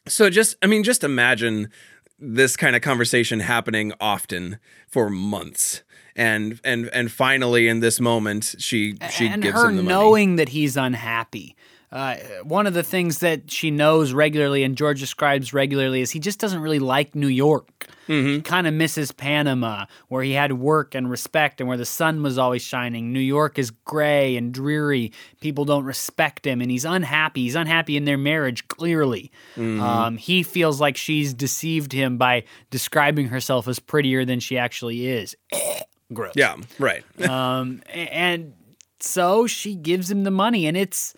so 0.06 0.30
just 0.30 0.56
I 0.62 0.66
mean, 0.66 0.82
just 0.82 1.04
imagine 1.04 1.70
this 2.18 2.56
kind 2.56 2.76
of 2.76 2.82
conversation 2.82 3.40
happening 3.40 3.92
often 4.00 4.58
for 4.88 5.10
months. 5.10 5.82
And 6.16 6.60
and 6.62 6.88
and 6.92 7.10
finally 7.10 7.66
in 7.66 7.80
this 7.80 7.98
moment 7.98 8.54
she 8.58 8.96
she 9.10 9.26
and 9.26 9.42
gives 9.42 9.56
her 9.56 9.68
him 9.68 9.76
the 9.76 9.82
money. 9.82 9.94
knowing 9.94 10.36
that 10.36 10.50
he's 10.50 10.76
unhappy. 10.76 11.56
Uh, 11.92 12.16
one 12.42 12.66
of 12.66 12.74
the 12.74 12.82
things 12.82 13.18
that 13.20 13.50
she 13.50 13.70
knows 13.70 14.12
regularly 14.12 14.64
and 14.64 14.76
George 14.76 15.00
describes 15.00 15.52
regularly 15.52 16.00
is 16.00 16.10
he 16.10 16.18
just 16.18 16.40
doesn't 16.40 16.60
really 16.60 16.78
like 16.78 17.14
New 17.14 17.28
York. 17.28 17.88
Mm-hmm. 18.08 18.28
He 18.28 18.40
kind 18.42 18.66
of 18.66 18.74
misses 18.74 19.12
Panama, 19.12 19.86
where 20.08 20.22
he 20.22 20.32
had 20.32 20.52
work 20.54 20.94
and 20.94 21.08
respect 21.08 21.60
and 21.60 21.68
where 21.68 21.78
the 21.78 21.86
sun 21.86 22.22
was 22.22 22.38
always 22.38 22.62
shining. 22.62 23.12
New 23.12 23.20
York 23.20 23.58
is 23.58 23.70
gray 23.70 24.36
and 24.36 24.52
dreary. 24.52 25.12
People 25.40 25.64
don't 25.64 25.84
respect 25.84 26.46
him, 26.46 26.60
and 26.60 26.70
he's 26.70 26.84
unhappy. 26.84 27.42
He's 27.42 27.54
unhappy 27.54 27.96
in 27.96 28.04
their 28.04 28.18
marriage, 28.18 28.68
clearly. 28.68 29.30
Mm-hmm. 29.56 29.80
Um, 29.80 30.16
he 30.16 30.42
feels 30.42 30.80
like 30.80 30.96
she's 30.96 31.32
deceived 31.32 31.92
him 31.92 32.18
by 32.18 32.44
describing 32.70 33.28
herself 33.28 33.68
as 33.68 33.78
prettier 33.78 34.24
than 34.24 34.40
she 34.40 34.58
actually 34.58 35.06
is. 35.06 35.36
Gross 36.12 36.32
Yeah, 36.36 36.56
right. 36.78 37.02
um, 37.28 37.82
and 37.92 38.52
so 39.00 39.46
she 39.46 39.74
gives 39.74 40.10
him 40.10 40.24
the 40.24 40.30
money, 40.30 40.66
and 40.66 40.76
it's 40.76 41.14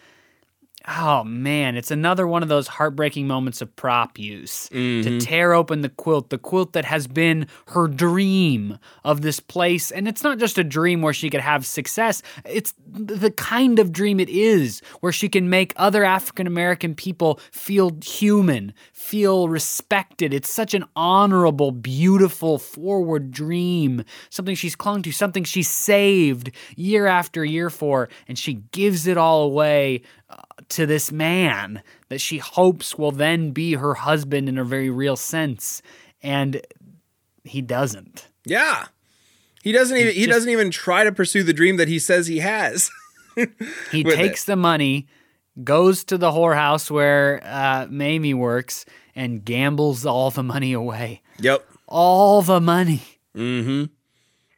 oh 0.89 1.24
man, 1.24 1.76
it's 1.76 1.91
another 1.91 2.26
one 2.26 2.43
of 2.43 2.49
those 2.49 2.68
heartbreaking 2.68 3.26
moments 3.26 3.61
of 3.61 3.74
prop 3.76 4.18
use 4.18 4.68
Mm-hmm. 4.76 5.18
to 5.18 5.24
tear 5.24 5.53
open 5.53 5.80
the 5.80 5.89
quilt, 5.89 6.30
the 6.30 6.39
quilt 6.39 6.72
that 6.72 6.84
has 6.84 7.07
been 7.07 7.47
her 7.68 7.89
dream 7.89 8.78
of 9.05 9.22
this 9.22 9.41
place. 9.41 9.91
And 9.91 10.07
it's 10.07 10.22
not 10.22 10.39
just 10.39 10.59
a 10.59 10.64
dream 10.64 11.03
where 11.03 11.12
she 11.12 11.30
could 11.30 11.41
have 11.41 11.66
success, 11.66 12.22
it's 12.45 12.74
the 12.87 13.30
kind 13.30 13.78
of 13.78 13.93
dream 13.93 14.20
it 14.20 14.28
is 14.28 14.80
where 15.01 15.12
she 15.12 15.28
can 15.28 15.49
make 15.49 15.72
other 15.76 16.05
African 16.05 16.47
American 16.47 16.95
people 16.95 17.41
feel 17.51 17.97
human, 18.05 18.72
feel 18.93 19.49
respected. 19.49 20.34
It's 20.34 20.51
such 20.51 20.74
an 20.74 20.84
honorable, 20.95 21.72
beautiful, 21.72 22.59
forward 22.59 23.30
dream, 23.30 24.05
something 24.30 24.55
she's 24.55 24.76
clung 24.76 25.03
to, 25.03 25.12
something 25.12 25.45
she 25.45 25.62
saved 25.62 26.51
year 26.76 27.07
after 27.07 27.45
year 27.45 27.70
for, 27.70 28.09
and 28.28 28.39
she 28.39 28.55
gives 28.72 29.07
it 29.07 29.16
all 29.16 29.43
away 29.43 30.03
to 30.71 30.87
this 30.87 31.13
man 31.13 31.83
that 32.09 32.21
she 32.21 32.39
hopes 32.39 32.97
will 32.97 33.13
then 33.13 33.51
be 33.51 33.75
her 33.75 33.95
husband 33.95 34.49
in 34.49 34.59
a 34.59 34.65
very 34.65 34.91
real 34.91 35.17
sense. 35.17 35.83
And 36.23 36.61
he 37.45 37.61
doesn't. 37.63 38.29
Yeah. 38.45 38.87
He 39.63 39.73
doesn't 39.73 39.97
even 39.97 40.15
he 40.15 40.21
just- 40.27 40.31
doesn't 40.31 40.51
even 40.51 40.71
try 40.71 41.05
to 41.05 41.13
pursue 41.13 41.43
the 41.43 41.53
dream 41.53 41.77
that 41.77 41.89
he 41.89 41.99
says 41.99 42.27
he 42.27 42.39
has. 42.41 42.91
He 43.93 44.03
takes 44.03 44.45
the 44.45 44.57
money, 44.57 45.09
goes 45.63 46.05
to 46.05 46.17
the 46.17 46.31
whorehouse 46.31 46.91
where 46.91 47.43
uh, 47.45 47.85
Mayme 47.87 48.33
works, 48.35 48.87
and 49.15 49.45
gambles 49.45 50.07
all 50.07 50.31
the 50.31 50.43
money 50.43 50.73
away. 50.73 51.21
yep. 51.39 51.63
All 51.87 52.41
the 52.41 52.63
money. 52.63 53.03
Mm-hmm 53.37 53.93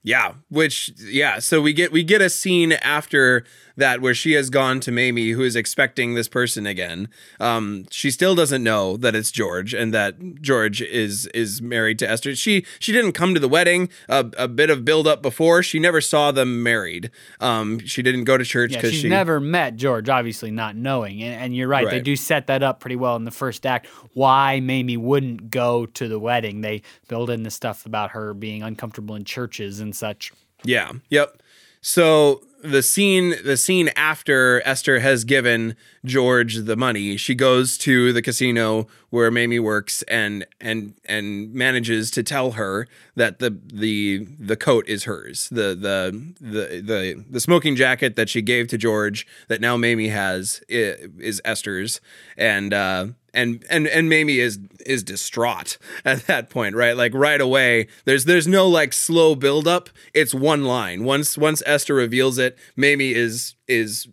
yeah, 0.04 0.34
which 0.48 0.90
yeah, 0.98 1.38
so 1.38 1.60
we 1.60 1.72
get 1.74 1.92
we 1.92 2.02
get 2.02 2.22
a 2.22 2.30
scene 2.30 2.72
after 2.72 3.44
that 3.78 4.00
where 4.00 4.14
she 4.14 4.32
has 4.32 4.50
gone 4.50 4.80
to 4.80 4.90
Mayme 4.90 5.34
who 5.34 5.42
is 5.42 5.56
expecting 5.56 6.14
this 6.14 6.28
person 6.28 6.66
again. 6.66 7.08
Um 7.40 7.86
she 7.90 8.10
still 8.10 8.34
doesn't 8.34 8.62
know 8.62 8.96
that 8.98 9.14
it's 9.14 9.30
George 9.30 9.72
and 9.74 9.94
that 9.94 10.40
George 10.42 10.82
is 10.82 11.26
is 11.28 11.62
married 11.62 11.98
to 12.00 12.10
Esther. 12.10 12.34
She 12.34 12.64
she 12.78 12.92
didn't 12.92 13.12
come 13.12 13.34
to 13.34 13.40
the 13.40 13.48
wedding, 13.48 13.88
a, 14.08 14.26
a 14.36 14.48
bit 14.48 14.70
of 14.70 14.84
build 14.84 15.06
up 15.06 15.22
before. 15.22 15.62
She 15.62 15.78
never 15.78 16.00
saw 16.00 16.30
them 16.30 16.62
married. 16.62 17.10
Um 17.40 17.78
she 17.80 18.02
didn't 18.02 18.24
go 18.24 18.36
to 18.36 18.44
church 18.44 18.72
Yeah, 18.72 18.80
cuz 18.80 18.92
she's 18.92 19.00
she 19.02 19.08
never 19.08 19.40
met 19.40 19.76
George, 19.76 20.08
obviously 20.08 20.50
not 20.50 20.76
knowing. 20.76 21.22
And, 21.22 21.42
and 21.42 21.56
you're 21.56 21.68
right, 21.68 21.88
they 21.88 22.00
do 22.00 22.16
set 22.16 22.48
that 22.48 22.62
up 22.62 22.80
pretty 22.80 22.96
well 22.96 23.16
in 23.16 23.24
the 23.24 23.30
first 23.30 23.64
act. 23.64 23.86
Why 24.14 24.60
Mayme 24.62 24.98
wouldn't 24.98 25.50
go 25.50 25.86
to 25.86 26.08
the 26.08 26.18
wedding. 26.18 26.60
They 26.60 26.82
build 27.08 27.30
in 27.30 27.44
the 27.44 27.50
stuff 27.50 27.86
about 27.86 28.10
her 28.10 28.34
being 28.34 28.62
uncomfortable 28.62 29.14
in 29.14 29.24
churches 29.24 29.80
and 29.80 29.94
such. 29.94 30.32
Yeah. 30.64 30.92
Yep. 31.10 31.42
So 31.80 32.42
the 32.62 32.82
scene 32.82 33.34
the 33.44 33.56
scene 33.56 33.90
after 33.96 34.62
Esther 34.64 35.00
has 35.00 35.24
given 35.24 35.76
George 36.08 36.56
the 36.56 36.76
money, 36.76 37.16
she 37.16 37.34
goes 37.34 37.78
to 37.78 38.12
the 38.12 38.22
casino 38.22 38.86
where 39.10 39.30
Mayme 39.30 39.60
works 39.60 40.02
and 40.02 40.46
and 40.60 40.94
and 41.04 41.52
manages 41.52 42.10
to 42.12 42.22
tell 42.22 42.52
her 42.52 42.86
that 43.14 43.38
the 43.38 43.58
the 43.72 44.26
the 44.38 44.56
coat 44.56 44.86
is 44.88 45.04
hers. 45.04 45.48
The 45.50 45.74
the 45.74 46.34
the 46.40 46.82
the 46.82 47.24
the 47.28 47.40
smoking 47.40 47.76
jacket 47.76 48.16
that 48.16 48.28
she 48.28 48.42
gave 48.42 48.68
to 48.68 48.78
George 48.78 49.26
that 49.48 49.60
now 49.60 49.76
Mayme 49.76 50.10
has 50.10 50.60
is 50.68 51.40
Esther's 51.44 52.00
and 52.36 52.74
uh 52.74 53.06
and 53.34 53.64
and 53.70 53.86
and 53.86 54.10
Mayme 54.10 54.36
is 54.36 54.58
is 54.84 55.02
distraught 55.02 55.78
at 56.04 56.26
that 56.26 56.50
point, 56.50 56.74
right? 56.74 56.96
Like 56.96 57.14
right 57.14 57.40
away, 57.40 57.88
there's 58.04 58.24
there's 58.24 58.46
no 58.46 58.66
like 58.68 58.92
slow 58.92 59.34
build 59.34 59.68
up. 59.68 59.90
It's 60.14 60.34
one 60.34 60.64
line. 60.64 61.04
Once 61.04 61.38
once 61.38 61.62
Esther 61.66 61.94
reveals 61.94 62.38
it, 62.38 62.58
Mayme 62.76 63.12
is 63.12 63.54
is 63.66 64.08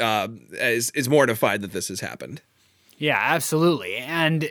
uh 0.00 0.28
is 0.52 0.90
is 0.90 1.08
mortified 1.08 1.60
that 1.62 1.72
this 1.72 1.88
has 1.88 2.00
happened. 2.00 2.40
Yeah, 2.98 3.18
absolutely. 3.20 3.96
And 3.96 4.50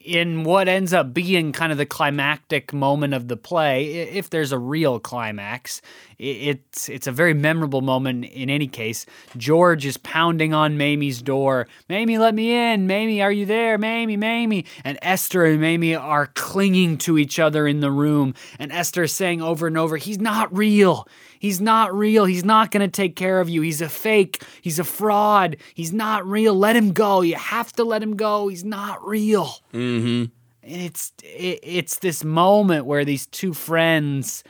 in 0.00 0.44
what 0.44 0.66
ends 0.66 0.92
up 0.92 1.12
being 1.12 1.52
kind 1.52 1.72
of 1.72 1.78
the 1.78 1.86
climactic 1.86 2.72
moment 2.72 3.12
of 3.12 3.28
the 3.28 3.36
play, 3.36 3.92
if 3.92 4.30
there's 4.30 4.50
a 4.50 4.58
real 4.58 4.98
climax, 4.98 5.82
it's 6.18 6.88
it's 6.88 7.06
a 7.06 7.12
very 7.12 7.34
memorable 7.34 7.82
moment 7.82 8.24
in 8.26 8.48
any 8.48 8.66
case. 8.66 9.04
George 9.36 9.84
is 9.84 9.96
pounding 9.98 10.54
on 10.54 10.78
Mayme's 10.78 11.20
door. 11.20 11.66
Mayme, 11.88 12.18
let 12.18 12.34
me 12.34 12.52
in. 12.52 12.88
Mayme, 12.88 13.22
are 13.22 13.32
you 13.32 13.46
there? 13.46 13.78
Mayme, 13.78 14.18
Mayme. 14.18 14.66
And 14.84 14.98
Esther 15.02 15.44
and 15.44 15.60
Mayme 15.60 15.98
are 15.98 16.28
clinging 16.28 16.98
to 16.98 17.18
each 17.18 17.38
other 17.38 17.66
in 17.66 17.80
the 17.80 17.90
room. 17.90 18.34
And 18.58 18.72
Esther 18.72 19.04
is 19.04 19.12
saying 19.12 19.42
over 19.42 19.66
and 19.66 19.76
over, 19.78 19.96
he's 19.96 20.18
not 20.18 20.54
real. 20.54 21.06
He's 21.38 21.58
not 21.58 21.94
real. 21.94 22.26
He's 22.26 22.44
not 22.44 22.70
going 22.70 22.82
to 22.82 22.88
take 22.88 23.16
care 23.16 23.40
of 23.40 23.48
you. 23.48 23.62
He's 23.62 23.80
a 23.80 23.88
fake. 23.88 24.42
He's 24.60 24.78
a 24.78 24.84
fraud. 24.84 25.56
He's 25.72 25.90
not 25.90 26.26
real. 26.26 26.54
Let 26.54 26.76
him 26.76 26.92
go. 26.92 27.22
You 27.22 27.36
have 27.36 27.72
to 27.72 27.84
let 27.84 28.02
him 28.02 28.14
go. 28.14 28.48
He's 28.48 28.62
not 28.62 29.06
real. 29.06 29.54
Hmm. 29.72 29.89
Mm-hmm. 29.98 30.24
And 30.62 30.82
it's 30.82 31.12
it, 31.22 31.60
it's 31.62 31.98
this 31.98 32.24
moment 32.24 32.86
where 32.86 33.04
these 33.04 33.26
two 33.26 33.54
friends 33.54 34.44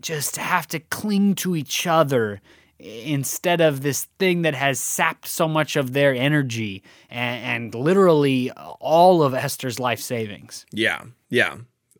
just 0.00 0.36
have 0.36 0.66
to 0.68 0.80
cling 0.80 1.34
to 1.36 1.54
each 1.56 1.86
other 1.86 2.40
instead 2.78 3.60
of 3.60 3.82
this 3.82 4.04
thing 4.18 4.42
that 4.42 4.54
has 4.54 4.80
sapped 4.80 5.28
so 5.28 5.46
much 5.46 5.76
of 5.76 5.92
their 5.92 6.14
energy 6.14 6.82
and, 7.10 7.74
and 7.74 7.74
literally 7.74 8.50
all 8.52 9.22
of 9.22 9.34
Esther's 9.34 9.78
life 9.78 10.00
savings. 10.00 10.64
Yeah. 10.72 11.02
Yeah. 11.28 11.58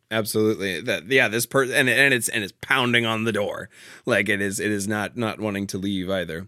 Absolutely. 0.09 0.81
That 0.81 1.09
yeah, 1.09 1.29
this 1.29 1.45
person 1.45 1.73
and 1.73 1.89
and 1.89 2.13
it's 2.13 2.27
and 2.27 2.43
it's 2.43 2.53
pounding 2.59 3.05
on 3.05 3.23
the 3.23 3.31
door. 3.31 3.69
Like 4.05 4.27
it 4.27 4.41
is 4.41 4.59
it 4.59 4.69
is 4.69 4.85
not 4.85 5.15
not 5.15 5.39
wanting 5.39 5.67
to 5.67 5.77
leave 5.77 6.09
either. 6.09 6.47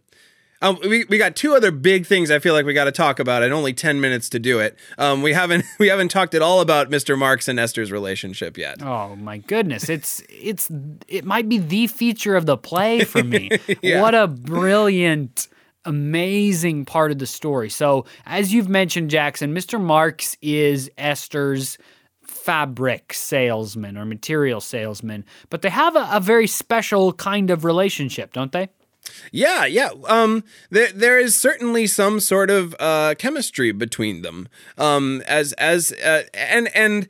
Um, 0.64 0.80
we, 0.82 1.04
we 1.10 1.18
got 1.18 1.36
two 1.36 1.56
other 1.56 1.72
big 1.72 2.06
things 2.06 2.32
I 2.32 2.40
feel 2.40 2.54
like 2.54 2.66
we 2.66 2.74
got 2.74 2.86
to 2.86 2.92
talk 2.92 3.20
about 3.20 3.44
and 3.44 3.54
only 3.54 3.74
10 3.74 4.00
minutes 4.00 4.30
to 4.30 4.40
do 4.40 4.60
it. 4.60 4.78
Um, 4.98 5.22
we 5.22 5.34
haven't 5.34 5.66
we 5.80 5.90
haven't 5.90 6.10
talked 6.10 6.34
at 6.34 6.42
all 6.42 6.62
about 6.62 6.90
Mr. 6.90 7.18
Marks 7.18 7.50
and 7.50 7.60
Esther's 7.60 7.92
relationship 7.92 8.58
yet. 8.58 8.82
Oh 8.82 9.16
my 9.18 9.40
goodness. 9.40 9.90
It's 9.90 10.24
it's 10.30 10.72
it 11.08 11.26
might 11.26 11.50
be 11.50 11.58
the 11.58 11.88
feature 11.88 12.36
of 12.38 12.46
the 12.46 12.58
play 12.58 13.04
for 13.04 13.24
me. 13.24 13.50
Yeah. 13.82 14.02
What 14.02 14.16
a 14.16 14.28
brilliant 14.28 15.48
amazing 15.84 16.86
part 16.86 17.12
of 17.12 17.20
the 17.20 17.26
story. 17.26 17.70
So, 17.70 18.06
as 18.26 18.54
you've 18.54 18.70
mentioned 18.70 19.10
Jackson, 19.10 19.54
Mr. 19.54 19.82
Marks 19.82 20.38
is 20.42 20.90
Esther's 20.98 21.78
fabric 22.22 23.14
salesman 23.14 23.98
or 23.98 24.06
material 24.06 24.62
salesman, 24.62 25.26
but 25.50 25.62
they 25.64 25.70
have 25.70 25.96
a, 25.96 26.08
a 26.14 26.20
very 26.20 26.48
special 26.48 27.14
kind 27.14 27.50
of 27.50 27.66
relationship, 27.66 28.32
don't 28.32 28.52
they? 28.52 28.70
Yeah, 29.32 29.66
yeah. 29.66 29.90
Um, 30.06 30.44
there 30.70 30.92
there 30.92 31.20
is 31.20 31.36
certainly 31.36 31.88
some 31.88 32.20
sort 32.20 32.50
of 32.50 32.76
uh, 32.80 33.16
chemistry 33.18 33.72
between 33.72 34.22
them. 34.22 34.48
Um, 34.78 35.22
as 35.28 35.54
as 35.54 35.92
uh, 35.94 36.24
and 36.34 36.74
and 36.76 37.08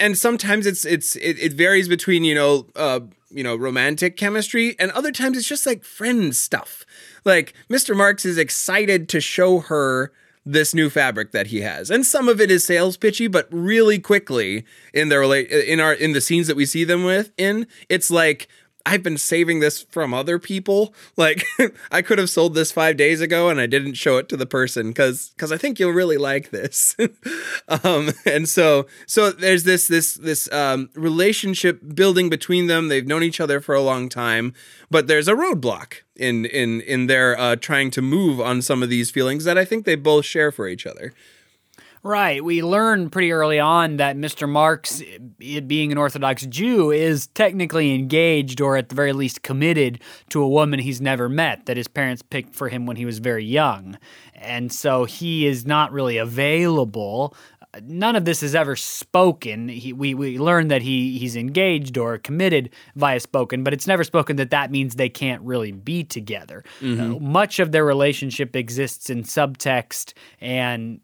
and 0.00 0.16
sometimes 0.18 0.66
it's 0.66 0.84
it's 0.84 1.16
it, 1.16 1.38
it 1.38 1.52
varies 1.52 1.88
between 1.88 2.24
you 2.24 2.34
know 2.34 2.66
uh 2.76 3.00
you 3.30 3.42
know 3.42 3.56
romantic 3.56 4.16
chemistry 4.16 4.76
and 4.78 4.90
other 4.92 5.12
times 5.12 5.36
it's 5.36 5.48
just 5.48 5.66
like 5.66 5.84
friend 5.84 6.34
stuff. 6.34 6.84
Like 7.24 7.54
Mr. 7.70 7.96
Marks 7.96 8.24
is 8.24 8.38
excited 8.38 9.08
to 9.10 9.20
show 9.20 9.60
her 9.60 10.12
this 10.46 10.74
new 10.74 10.90
fabric 10.90 11.32
that 11.32 11.46
he 11.46 11.62
has 11.62 11.88
and 11.90 12.04
some 12.04 12.28
of 12.28 12.38
it 12.38 12.50
is 12.50 12.62
sales 12.62 12.98
pitchy 12.98 13.26
but 13.26 13.48
really 13.50 13.98
quickly 13.98 14.62
in 14.92 15.08
their 15.08 15.22
rela- 15.22 15.48
in 15.48 15.80
our 15.80 15.94
in 15.94 16.12
the 16.12 16.20
scenes 16.20 16.46
that 16.48 16.54
we 16.54 16.66
see 16.66 16.84
them 16.84 17.02
with 17.02 17.32
in 17.38 17.66
it's 17.88 18.10
like 18.10 18.46
I've 18.86 19.02
been 19.02 19.16
saving 19.16 19.60
this 19.60 19.82
from 19.82 20.12
other 20.12 20.38
people. 20.38 20.94
Like 21.16 21.44
I 21.90 22.02
could 22.02 22.18
have 22.18 22.28
sold 22.28 22.54
this 22.54 22.70
five 22.70 22.96
days 22.96 23.20
ago 23.20 23.48
and 23.48 23.60
I 23.60 23.66
didn't 23.66 23.94
show 23.94 24.18
it 24.18 24.28
to 24.28 24.36
the 24.36 24.46
person 24.46 24.88
because 24.88 25.30
because 25.30 25.50
I 25.52 25.56
think 25.56 25.78
you'll 25.78 25.92
really 25.92 26.18
like 26.18 26.50
this. 26.50 26.94
um, 27.68 28.10
and 28.26 28.48
so 28.48 28.86
so 29.06 29.30
there's 29.30 29.64
this 29.64 29.88
this 29.88 30.14
this 30.14 30.52
um, 30.52 30.90
relationship 30.94 31.80
building 31.94 32.28
between 32.28 32.66
them. 32.66 32.88
They've 32.88 33.06
known 33.06 33.22
each 33.22 33.40
other 33.40 33.60
for 33.60 33.74
a 33.74 33.80
long 33.80 34.08
time, 34.08 34.52
but 34.90 35.06
there's 35.06 35.28
a 35.28 35.34
roadblock 35.34 36.02
in 36.16 36.44
in 36.44 36.82
in 36.82 37.06
their 37.06 37.38
uh, 37.38 37.56
trying 37.56 37.90
to 37.92 38.02
move 38.02 38.38
on 38.38 38.60
some 38.60 38.82
of 38.82 38.90
these 38.90 39.10
feelings 39.10 39.44
that 39.44 39.56
I 39.56 39.64
think 39.64 39.86
they 39.86 39.96
both 39.96 40.26
share 40.26 40.52
for 40.52 40.68
each 40.68 40.86
other. 40.86 41.14
Right. 42.04 42.44
We 42.44 42.62
learn 42.62 43.08
pretty 43.08 43.32
early 43.32 43.58
on 43.58 43.96
that 43.96 44.14
Mr. 44.14 44.46
Marks, 44.46 45.02
it 45.40 45.66
being 45.66 45.90
an 45.90 45.96
Orthodox 45.96 46.44
Jew, 46.44 46.90
is 46.90 47.28
technically 47.28 47.94
engaged 47.94 48.60
or 48.60 48.76
at 48.76 48.90
the 48.90 48.94
very 48.94 49.14
least 49.14 49.42
committed 49.42 50.02
to 50.28 50.42
a 50.42 50.48
woman 50.48 50.80
he's 50.80 51.00
never 51.00 51.30
met 51.30 51.64
that 51.64 51.78
his 51.78 51.88
parents 51.88 52.20
picked 52.20 52.54
for 52.54 52.68
him 52.68 52.84
when 52.84 52.98
he 52.98 53.06
was 53.06 53.20
very 53.20 53.44
young. 53.46 53.96
And 54.34 54.70
so 54.70 55.06
he 55.06 55.46
is 55.46 55.64
not 55.64 55.92
really 55.92 56.18
available. 56.18 57.34
None 57.82 58.16
of 58.16 58.26
this 58.26 58.42
is 58.42 58.54
ever 58.54 58.76
spoken. 58.76 59.68
He, 59.70 59.94
we, 59.94 60.12
we 60.12 60.38
learn 60.38 60.68
that 60.68 60.82
he, 60.82 61.18
he's 61.18 61.36
engaged 61.36 61.96
or 61.96 62.18
committed 62.18 62.68
via 62.96 63.18
spoken, 63.18 63.64
but 63.64 63.72
it's 63.72 63.86
never 63.86 64.04
spoken 64.04 64.36
that 64.36 64.50
that 64.50 64.70
means 64.70 64.96
they 64.96 65.08
can't 65.08 65.40
really 65.40 65.72
be 65.72 66.04
together. 66.04 66.64
Uh, 67.00 67.18
much 67.18 67.60
of 67.60 67.72
their 67.72 67.84
relationship 67.84 68.54
exists 68.54 69.08
in 69.08 69.22
subtext 69.22 70.12
and 70.38 71.00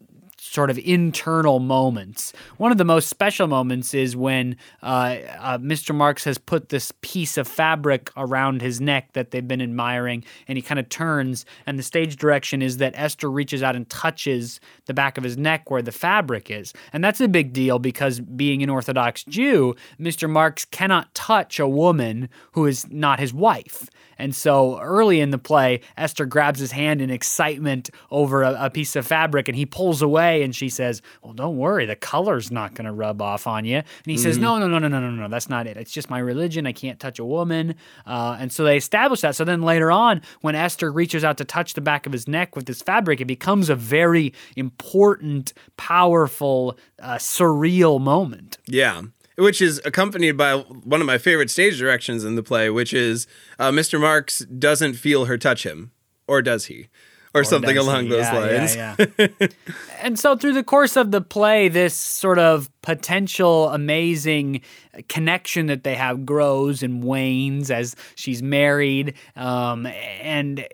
sort 0.51 0.69
of 0.69 0.77
internal 0.79 1.59
moments. 1.59 2.33
One 2.57 2.73
of 2.73 2.77
the 2.77 2.83
most 2.83 3.07
special 3.07 3.47
moments 3.47 3.93
is 3.93 4.17
when 4.17 4.57
uh, 4.83 5.15
uh, 5.39 5.57
Mr. 5.59 5.95
Marks 5.95 6.25
has 6.25 6.37
put 6.37 6.67
this 6.67 6.91
piece 6.99 7.37
of 7.37 7.47
fabric 7.47 8.11
around 8.17 8.61
his 8.61 8.81
neck 8.81 9.13
that 9.13 9.31
they've 9.31 9.47
been 9.47 9.61
admiring, 9.61 10.25
and 10.49 10.57
he 10.57 10.61
kind 10.61 10.77
of 10.77 10.89
turns, 10.89 11.45
and 11.65 11.79
the 11.79 11.83
stage 11.83 12.17
direction 12.17 12.61
is 12.61 12.77
that 12.77 12.93
Esther 12.97 13.31
reaches 13.31 13.63
out 13.63 13.77
and 13.77 13.89
touches 13.89 14.59
the 14.87 14.93
back 14.93 15.17
of 15.17 15.23
his 15.23 15.37
neck 15.37 15.71
where 15.71 15.81
the 15.81 15.91
fabric 15.91 16.51
is. 16.51 16.73
And 16.91 17.01
that's 17.01 17.21
a 17.21 17.29
big 17.29 17.53
deal 17.53 17.79
because 17.79 18.19
being 18.19 18.61
an 18.61 18.69
Orthodox 18.69 19.23
Jew, 19.23 19.73
Mr. 19.99 20.29
Marks 20.29 20.65
cannot 20.65 21.13
touch 21.13 21.59
a 21.59 21.67
woman 21.67 22.27
who 22.51 22.65
is 22.65 22.89
not 22.91 23.21
his 23.21 23.33
wife. 23.33 23.87
And 24.21 24.35
so 24.35 24.79
early 24.79 25.19
in 25.19 25.31
the 25.31 25.39
play, 25.39 25.81
Esther 25.97 26.27
grabs 26.27 26.59
his 26.59 26.71
hand 26.71 27.01
in 27.01 27.09
excitement 27.09 27.89
over 28.11 28.43
a, 28.43 28.65
a, 28.65 28.69
piece 28.69 28.95
of 28.95 29.07
fabric 29.07 29.47
and 29.47 29.57
he 29.57 29.65
pulls 29.65 30.03
away 30.03 30.40
and 30.43 30.55
she 30.55 30.69
says, 30.69 31.01
Well, 31.21 31.33
don't 31.33 31.57
worry, 31.57 31.85
the 31.85 31.95
color's 31.95 32.51
not 32.51 32.73
going 32.73 32.85
to 32.85 32.91
rub 32.91 33.21
off 33.21 33.47
on 33.47 33.65
you. 33.65 33.77
And 33.77 33.85
he 34.05 34.15
mm-hmm. 34.15 34.23
says, 34.23 34.37
No, 34.37 34.59
no, 34.59 34.67
no, 34.67 34.79
no, 34.79 34.87
no, 34.87 34.99
no, 34.99 35.09
no, 35.09 35.27
that's 35.27 35.49
not 35.49 35.67
it. 35.67 35.77
It's 35.77 35.91
just 35.91 36.09
my 36.09 36.19
religion. 36.19 36.67
I 36.67 36.73
can't 36.73 36.99
touch 36.99 37.19
a 37.19 37.25
woman. 37.25 37.75
Uh, 38.05 38.37
and 38.39 38.51
so 38.51 38.63
they 38.63 38.77
establish 38.77 39.21
that. 39.21 39.35
So 39.35 39.43
then 39.43 39.61
later 39.61 39.91
on, 39.91 40.21
when 40.41 40.55
Esther 40.55 40.91
reaches 40.91 41.23
out 41.23 41.37
to 41.37 41.45
touch 41.45 41.73
the 41.73 41.81
back 41.81 42.05
of 42.05 42.11
his 42.11 42.27
neck 42.27 42.55
with 42.55 42.65
this 42.65 42.81
fabric, 42.81 43.21
it 43.21 43.25
becomes 43.25 43.69
a 43.69 43.75
very 43.75 44.33
important, 44.55 45.53
powerful, 45.77 46.77
uh, 47.01 47.15
surreal 47.15 47.99
moment. 47.99 48.57
Yeah 48.67 49.03
which 49.37 49.61
is 49.61 49.81
accompanied 49.85 50.33
by 50.33 50.57
one 50.57 51.01
of 51.01 51.07
my 51.07 51.17
favorite 51.17 51.49
stage 51.49 51.79
directions 51.79 52.23
in 52.23 52.35
the 52.35 52.43
play, 52.43 52.69
which 52.69 52.93
is 52.93 53.27
uh, 53.57 53.71
Mr. 53.71 53.99
Marks 53.99 54.39
doesn't 54.39 54.93
feel 54.93 55.25
her 55.25 55.37
touch 55.37 55.65
him, 55.65 55.91
or 56.27 56.41
does 56.41 56.65
he? 56.65 56.89
Or, 57.33 57.41
or 57.41 57.43
something 57.45 57.77
along 57.77 58.09
those 58.09 58.25
yeah, 58.25 58.37
lines. 58.37 58.75
Yeah, 58.75 58.95
yeah. 59.17 59.47
and 60.01 60.19
so 60.19 60.35
through 60.35 60.53
the 60.53 60.65
course 60.65 60.97
of 60.97 61.11
the 61.11 61.21
play, 61.21 61.69
this 61.69 61.93
sort 61.93 62.39
of 62.39 62.69
potential 62.81 63.69
amazing 63.69 64.61
connection 65.07 65.67
that 65.67 65.85
they 65.85 65.95
have 65.95 66.25
grows 66.25 66.83
and 66.83 67.01
wanes 67.03 67.71
as 67.71 67.95
she's 68.15 68.43
married. 68.43 69.13
Um, 69.37 69.85
and 69.85 70.67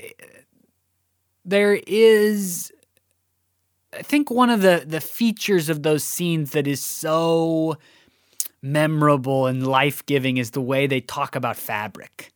there 1.46 1.80
is 1.86 2.72
I 3.98 4.02
think 4.02 4.30
one 4.30 4.50
of 4.50 4.62
the 4.62 4.84
the 4.86 5.02
features 5.02 5.70
of 5.70 5.84
those 5.84 6.04
scenes 6.04 6.52
that 6.52 6.68
is 6.68 6.82
so 6.82 7.78
memorable 8.62 9.48
and 9.48 9.66
life 9.66 10.06
giving 10.06 10.38
is 10.38 10.52
the 10.52 10.62
way 10.62 10.88
they 10.88 11.02
talk 11.02 11.36
about 11.36 11.56
fabric. 11.56 12.32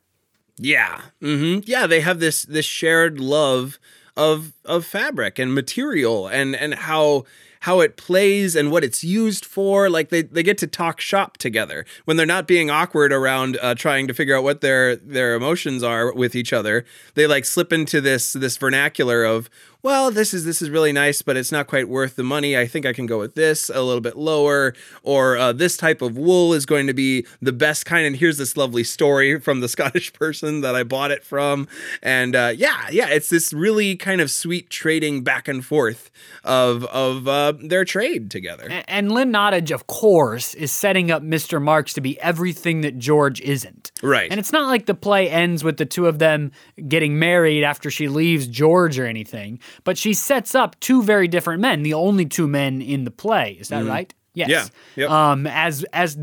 Yeah. 0.58 1.02
Mm-hmm. 1.22 1.62
Yeah, 1.66 1.88
they 1.88 2.02
have 2.02 2.20
this 2.20 2.44
this 2.44 2.66
shared 2.66 3.20
love 3.20 3.80
of 4.18 4.54
of 4.66 4.86
fabric 4.86 5.40
and 5.40 5.54
material 5.54 6.28
and 6.28 6.56
and 6.56 6.74
how 6.74 7.26
how 7.62 7.80
it 7.80 7.96
plays 7.96 8.56
and 8.56 8.72
what 8.72 8.84
it's 8.84 9.04
used 9.04 9.46
for. 9.46 9.90
Like 9.90 10.10
they, 10.10 10.24
they 10.24 10.42
get 10.42 10.58
to 10.60 10.68
talk 10.68 11.00
shop 11.00 11.38
together 11.38 11.86
when 12.06 12.18
they're 12.18 12.26
not 12.26 12.48
being 12.48 12.72
awkward 12.72 13.14
around 13.14 13.58
uh, 13.62 13.76
trying 13.76 14.08
to 14.08 14.14
figure 14.14 14.36
out 14.36 14.44
what 14.44 14.62
their 14.62 14.96
their 14.96 15.36
emotions 15.36 15.84
are 15.84 16.12
with 16.12 16.36
each 16.36 16.54
other. 16.54 16.86
They 17.14 17.28
like 17.28 17.46
slip 17.46 17.72
into 17.72 18.02
this 18.02 18.34
this 18.34 18.58
vernacular 18.58 19.24
of 19.24 19.50
well, 19.84 20.12
this 20.12 20.34
is 20.34 20.46
this 20.46 20.62
is 20.62 20.70
really 20.70 20.92
nice, 20.92 21.22
but 21.22 21.38
it's 21.38 21.52
not 21.52 21.68
quite 21.68 21.90
worth 21.90 22.16
the 22.16 22.24
money. 22.24 22.58
I 22.58 22.68
think 22.68 22.86
I 22.86 22.94
can 22.94 23.06
go 23.06 23.18
with 23.18 23.36
this 23.36 23.70
a 23.70 23.82
little 23.82 24.02
bit 24.02 24.16
lower, 24.16 24.74
or 25.04 25.38
uh, 25.38 25.54
this 25.54 25.78
type 25.78 26.02
of 26.02 26.18
wool 26.18 26.54
is 26.54 26.66
going 26.66 26.88
to 26.88 26.94
be 26.94 27.26
the 27.42 27.52
best 27.52 27.86
kind. 27.86 28.06
And 28.06 28.16
here's 28.16 28.38
this 28.38 28.56
lovely 28.56 28.84
story 28.84 29.40
from 29.40 29.60
the 29.60 29.68
Scottish 29.72 30.14
person 30.14 30.62
that 30.62 30.76
I 30.76 30.84
bought 30.84 31.12
it 31.12 31.24
from, 31.24 31.68
and 32.04 32.36
uh, 32.36 32.54
yeah, 32.56 32.88
yeah, 32.92 33.10
it's 33.10 33.30
this 33.30 33.54
really 33.54 33.96
kind 33.96 34.22
of 34.22 34.30
sweet 34.30 34.70
trading 34.70 35.24
back 35.24 35.48
and 35.48 35.66
forth 35.66 36.12
of 36.44 36.86
of 36.86 37.28
uh, 37.28 37.54
their 37.60 37.86
trade 37.86 38.30
together. 38.30 38.68
And, 38.70 38.86
and 38.88 39.12
Lynn 39.12 39.32
Nottage, 39.32 39.72
of 39.72 39.88
course, 39.88 40.54
is 40.54 40.72
setting 40.72 41.10
up 41.12 41.24
Mr. 41.24 41.62
Marks 41.62 41.94
to 41.94 42.02
be 42.02 42.20
everything 42.22 42.82
that 42.82 42.98
George 42.98 43.42
isn't. 43.42 43.92
Right. 44.04 44.30
And 44.30 44.40
it's 44.40 44.52
not 44.52 44.68
like 44.68 44.86
the 44.86 44.96
play 44.96 45.30
ends 45.30 45.64
with 45.64 45.78
the 45.78 45.86
two 45.86 46.08
of 46.08 46.20
them 46.20 46.52
getting 46.88 47.20
married 47.20 47.64
after 47.64 47.92
she 47.92 48.08
leaves 48.08 48.48
George 48.48 48.98
or 49.00 49.06
anything 49.06 49.60
but 49.84 49.98
she 49.98 50.14
sets 50.14 50.56
up 50.56 50.80
two 50.80 51.04
very 51.04 51.28
different 51.28 51.62
men, 51.62 51.84
the 51.84 51.94
only 51.94 52.26
two 52.26 52.48
men 52.48 52.82
in 52.82 53.04
the 53.04 53.12
play. 53.12 53.58
Is 53.60 53.70
that 53.70 53.84
mm. 53.84 53.90
right? 53.90 54.14
Yes. 54.34 54.50
Yeah. 54.50 54.66
Yep. 54.96 55.10
Um, 55.10 55.48
as 55.48 55.84
as 55.94 56.18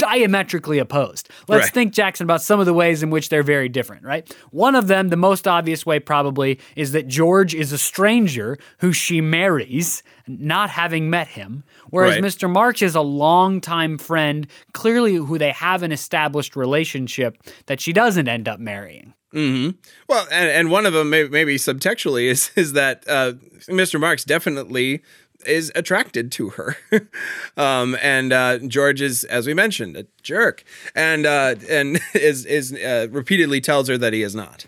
diametrically 0.00 0.78
opposed. 0.78 1.28
Let's 1.46 1.64
right. 1.64 1.74
think, 1.74 1.92
Jackson, 1.92 2.24
about 2.24 2.40
some 2.40 2.58
of 2.58 2.64
the 2.64 2.72
ways 2.72 3.02
in 3.02 3.10
which 3.10 3.28
they're 3.28 3.42
very 3.42 3.68
different, 3.68 4.02
right? 4.02 4.34
One 4.50 4.74
of 4.74 4.86
them, 4.86 5.10
the 5.10 5.16
most 5.16 5.46
obvious 5.46 5.84
way 5.84 6.00
probably, 6.00 6.58
is 6.74 6.92
that 6.92 7.06
George 7.06 7.54
is 7.54 7.70
a 7.70 7.78
stranger 7.78 8.56
who 8.78 8.94
she 8.94 9.20
marries, 9.20 10.02
not 10.26 10.70
having 10.70 11.10
met 11.10 11.28
him, 11.28 11.64
whereas 11.90 12.14
right. 12.14 12.24
Mr. 12.24 12.50
March 12.50 12.80
is 12.80 12.94
a 12.94 13.02
longtime 13.02 13.98
friend, 13.98 14.46
clearly 14.72 15.16
who 15.16 15.36
they 15.36 15.52
have 15.52 15.82
an 15.82 15.92
established 15.92 16.56
relationship 16.56 17.36
that 17.66 17.78
she 17.78 17.92
doesn't 17.92 18.26
end 18.26 18.48
up 18.48 18.58
marrying. 18.58 19.12
Mm-hmm. 19.34 19.78
Well, 20.08 20.26
and, 20.30 20.50
and 20.50 20.70
one 20.70 20.86
of 20.86 20.92
them 20.92 21.10
may, 21.10 21.24
maybe 21.24 21.56
subtextually 21.56 22.24
is 22.30 22.50
is 22.56 22.72
that 22.72 23.04
uh, 23.08 23.34
Mr. 23.68 24.00
Marks 24.00 24.24
definitely 24.24 25.02
is 25.46 25.72
attracted 25.74 26.30
to 26.32 26.50
her, 26.50 26.76
um, 27.56 27.96
and 28.02 28.32
uh, 28.32 28.58
George 28.58 29.00
is, 29.00 29.24
as 29.24 29.46
we 29.46 29.54
mentioned, 29.54 29.96
a 29.96 30.06
jerk, 30.22 30.64
and 30.94 31.26
uh, 31.26 31.54
and 31.68 32.00
is 32.14 32.44
is 32.44 32.72
uh, 32.72 33.06
repeatedly 33.10 33.60
tells 33.60 33.88
her 33.88 33.96
that 33.98 34.12
he 34.12 34.22
is 34.22 34.34
not. 34.34 34.66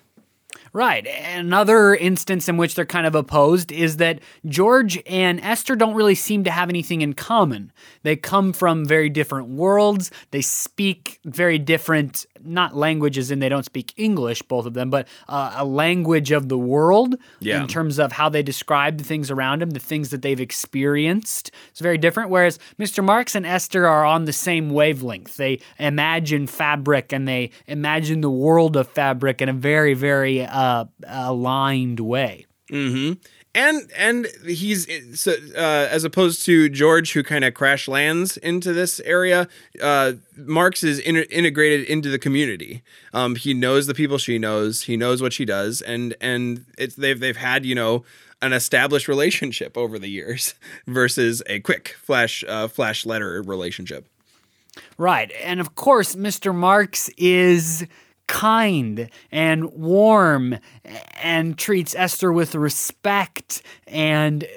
Right. 0.74 1.06
Another 1.06 1.94
instance 1.94 2.48
in 2.48 2.56
which 2.56 2.74
they're 2.74 2.86
kind 2.86 3.06
of 3.06 3.14
opposed 3.14 3.70
is 3.70 3.98
that 3.98 4.20
George 4.46 4.98
and 5.06 5.38
Esther 5.40 5.76
don't 5.76 5.94
really 5.94 6.14
seem 6.14 6.44
to 6.44 6.50
have 6.50 6.70
anything 6.70 7.02
in 7.02 7.12
common. 7.12 7.72
They 8.04 8.16
come 8.16 8.54
from 8.54 8.86
very 8.86 9.10
different 9.10 9.48
worlds. 9.48 10.10
They 10.30 10.40
speak 10.40 11.20
very 11.26 11.58
different, 11.58 12.24
not 12.44 12.76
languages, 12.76 13.30
and 13.30 13.42
they 13.42 13.48
don't 13.48 13.64
speak 13.64 13.92
English, 13.96 14.42
both 14.42 14.66
of 14.66 14.74
them, 14.74 14.90
but 14.90 15.08
uh, 15.28 15.54
a 15.56 15.64
language 15.64 16.30
of 16.30 16.48
the 16.48 16.58
world 16.58 17.16
yeah. 17.40 17.60
in 17.60 17.68
terms 17.68 17.98
of 17.98 18.12
how 18.12 18.28
they 18.28 18.42
describe 18.42 18.98
the 18.98 19.04
things 19.04 19.30
around 19.30 19.62
them, 19.62 19.70
the 19.70 19.80
things 19.80 20.10
that 20.10 20.22
they've 20.22 20.40
experienced. 20.40 21.50
It's 21.70 21.80
very 21.80 21.98
different. 21.98 22.30
Whereas 22.30 22.58
Mr. 22.78 23.04
Marks 23.04 23.34
and 23.34 23.46
Esther 23.46 23.86
are 23.86 24.04
on 24.04 24.24
the 24.24 24.32
same 24.32 24.70
wavelength. 24.70 25.36
They 25.36 25.60
imagine 25.78 26.46
fabric 26.46 27.12
and 27.12 27.26
they 27.26 27.50
imagine 27.66 28.20
the 28.20 28.30
world 28.30 28.76
of 28.76 28.88
fabric 28.88 29.40
in 29.40 29.48
a 29.48 29.52
very, 29.52 29.94
very 29.94 30.44
uh, 30.44 30.52
uh, 30.52 30.86
aligned 31.06 32.00
way. 32.00 32.46
Mm-hmm. 32.70 33.20
And 33.54 33.90
and 33.94 34.28
he's 34.46 34.88
so, 35.20 35.32
uh, 35.54 35.88
as 35.90 36.04
opposed 36.04 36.42
to 36.46 36.70
George, 36.70 37.12
who 37.12 37.22
kind 37.22 37.44
of 37.44 37.52
crash 37.52 37.86
lands 37.86 38.38
into 38.38 38.72
this 38.72 38.98
area. 39.00 39.46
Uh, 39.80 40.14
Marks 40.36 40.82
is 40.82 40.98
in- 40.98 41.16
integrated 41.16 41.86
into 41.86 42.08
the 42.08 42.18
community. 42.18 42.82
Um, 43.12 43.36
he 43.36 43.52
knows 43.52 43.86
the 43.86 43.94
people 43.94 44.16
she 44.16 44.38
knows. 44.38 44.82
He 44.82 44.96
knows 44.96 45.20
what 45.20 45.34
she 45.34 45.44
does, 45.44 45.82
and 45.82 46.14
and 46.18 46.64
it's 46.78 46.94
they've 46.94 47.20
they've 47.20 47.36
had 47.36 47.66
you 47.66 47.74
know 47.74 48.04
an 48.40 48.54
established 48.54 49.06
relationship 49.06 49.76
over 49.76 49.98
the 49.98 50.08
years 50.08 50.54
versus 50.86 51.42
a 51.46 51.60
quick 51.60 51.94
flash 52.00 52.42
uh, 52.48 52.68
flash 52.68 53.04
letter 53.04 53.42
relationship. 53.42 54.06
Right, 54.96 55.30
and 55.42 55.60
of 55.60 55.74
course, 55.74 56.14
Mr. 56.14 56.54
Marks 56.54 57.10
is 57.18 57.86
kind 58.32 59.10
and 59.30 59.70
warm 59.74 60.58
and 61.22 61.58
treats 61.58 61.94
Esther 61.94 62.32
with 62.32 62.54
respect 62.54 63.62
and 63.86 64.48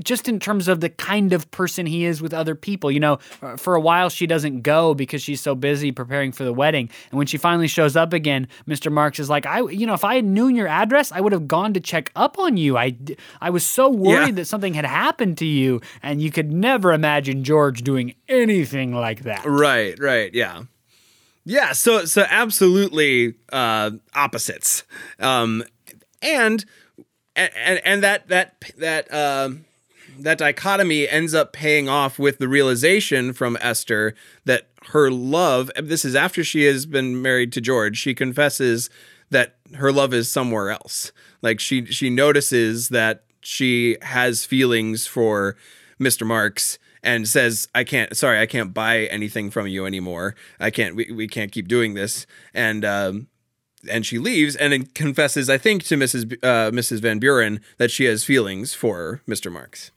just 0.00 0.28
in 0.28 0.38
terms 0.38 0.68
of 0.68 0.80
the 0.80 0.88
kind 0.88 1.32
of 1.32 1.50
person 1.50 1.86
he 1.86 2.04
is 2.04 2.22
with 2.22 2.32
other 2.32 2.54
people. 2.54 2.92
You 2.92 3.00
know, 3.00 3.16
for 3.56 3.74
a 3.74 3.80
while 3.80 4.08
she 4.08 4.28
doesn't 4.28 4.62
go 4.62 4.94
because 4.94 5.22
she's 5.22 5.40
so 5.40 5.56
busy 5.56 5.90
preparing 5.90 6.30
for 6.30 6.44
the 6.44 6.52
wedding. 6.52 6.88
And 7.10 7.18
when 7.18 7.26
she 7.26 7.36
finally 7.36 7.66
shows 7.66 7.96
up 7.96 8.12
again, 8.12 8.46
Mr. 8.68 8.92
Marks 8.92 9.18
is 9.18 9.28
like, 9.28 9.44
I, 9.44 9.68
you 9.68 9.88
know, 9.88 9.94
if 9.94 10.04
I 10.04 10.14
had 10.14 10.24
known 10.24 10.54
your 10.54 10.68
address, 10.68 11.10
I 11.10 11.20
would 11.20 11.32
have 11.32 11.48
gone 11.48 11.74
to 11.74 11.80
check 11.80 12.12
up 12.14 12.38
on 12.38 12.56
you. 12.56 12.76
I, 12.76 12.96
I 13.40 13.50
was 13.50 13.66
so 13.66 13.88
worried 13.88 14.28
yeah. 14.28 14.34
that 14.34 14.44
something 14.46 14.74
had 14.74 14.86
happened 14.86 15.36
to 15.38 15.46
you. 15.46 15.80
And 16.00 16.22
you 16.22 16.30
could 16.30 16.52
never 16.52 16.92
imagine 16.92 17.42
George 17.42 17.82
doing 17.82 18.14
anything 18.28 18.94
like 18.94 19.22
that. 19.22 19.44
Right, 19.44 19.98
right. 19.98 20.32
Yeah. 20.32 20.62
Yeah, 21.44 21.72
so 21.72 22.06
so 22.06 22.24
absolutely 22.28 23.34
uh, 23.52 23.92
opposites, 24.14 24.84
um, 25.20 25.62
and 26.22 26.64
and 27.36 27.80
and 27.84 28.02
that 28.02 28.28
that 28.28 28.64
that 28.78 29.12
uh, 29.12 29.50
that 30.18 30.38
dichotomy 30.38 31.06
ends 31.06 31.34
up 31.34 31.52
paying 31.52 31.86
off 31.88 32.18
with 32.18 32.38
the 32.38 32.48
realization 32.48 33.34
from 33.34 33.58
Esther 33.60 34.14
that 34.46 34.68
her 34.86 35.10
love. 35.10 35.70
This 35.76 36.04
is 36.06 36.14
after 36.14 36.42
she 36.42 36.64
has 36.64 36.86
been 36.86 37.20
married 37.20 37.52
to 37.52 37.60
George. 37.60 37.98
She 37.98 38.14
confesses 38.14 38.88
that 39.30 39.56
her 39.74 39.92
love 39.92 40.14
is 40.14 40.30
somewhere 40.30 40.70
else. 40.70 41.12
Like 41.42 41.60
she 41.60 41.84
she 41.86 42.08
notices 42.08 42.88
that 42.88 43.24
she 43.42 43.98
has 44.00 44.46
feelings 44.46 45.06
for 45.06 45.56
Mr. 46.00 46.26
Marks 46.26 46.78
and 47.04 47.28
says, 47.28 47.68
"I 47.74 47.84
can't. 47.84 48.16
Sorry, 48.16 48.40
I 48.40 48.46
can't 48.46 48.74
buy 48.74 49.04
anything 49.04 49.50
from 49.50 49.68
you 49.68 49.86
anymore. 49.86 50.34
I 50.58 50.70
can't. 50.70 50.96
We, 50.96 51.12
we 51.12 51.28
can't 51.28 51.52
keep 51.52 51.68
doing 51.68 51.94
this." 51.94 52.26
And 52.52 52.84
um, 52.84 53.28
and 53.88 54.04
she 54.04 54.18
leaves 54.18 54.56
and 54.56 54.72
then 54.72 54.86
confesses, 54.86 55.48
I 55.48 55.58
think, 55.58 55.84
to 55.84 55.96
Mrs. 55.96 56.32
Uh, 56.42 56.70
Mrs. 56.70 57.00
Van 57.00 57.18
Buren 57.18 57.60
that 57.78 57.90
she 57.90 58.04
has 58.04 58.24
feelings 58.24 58.74
for 58.74 59.22
Mr. 59.28 59.52
Marks. 59.52 59.92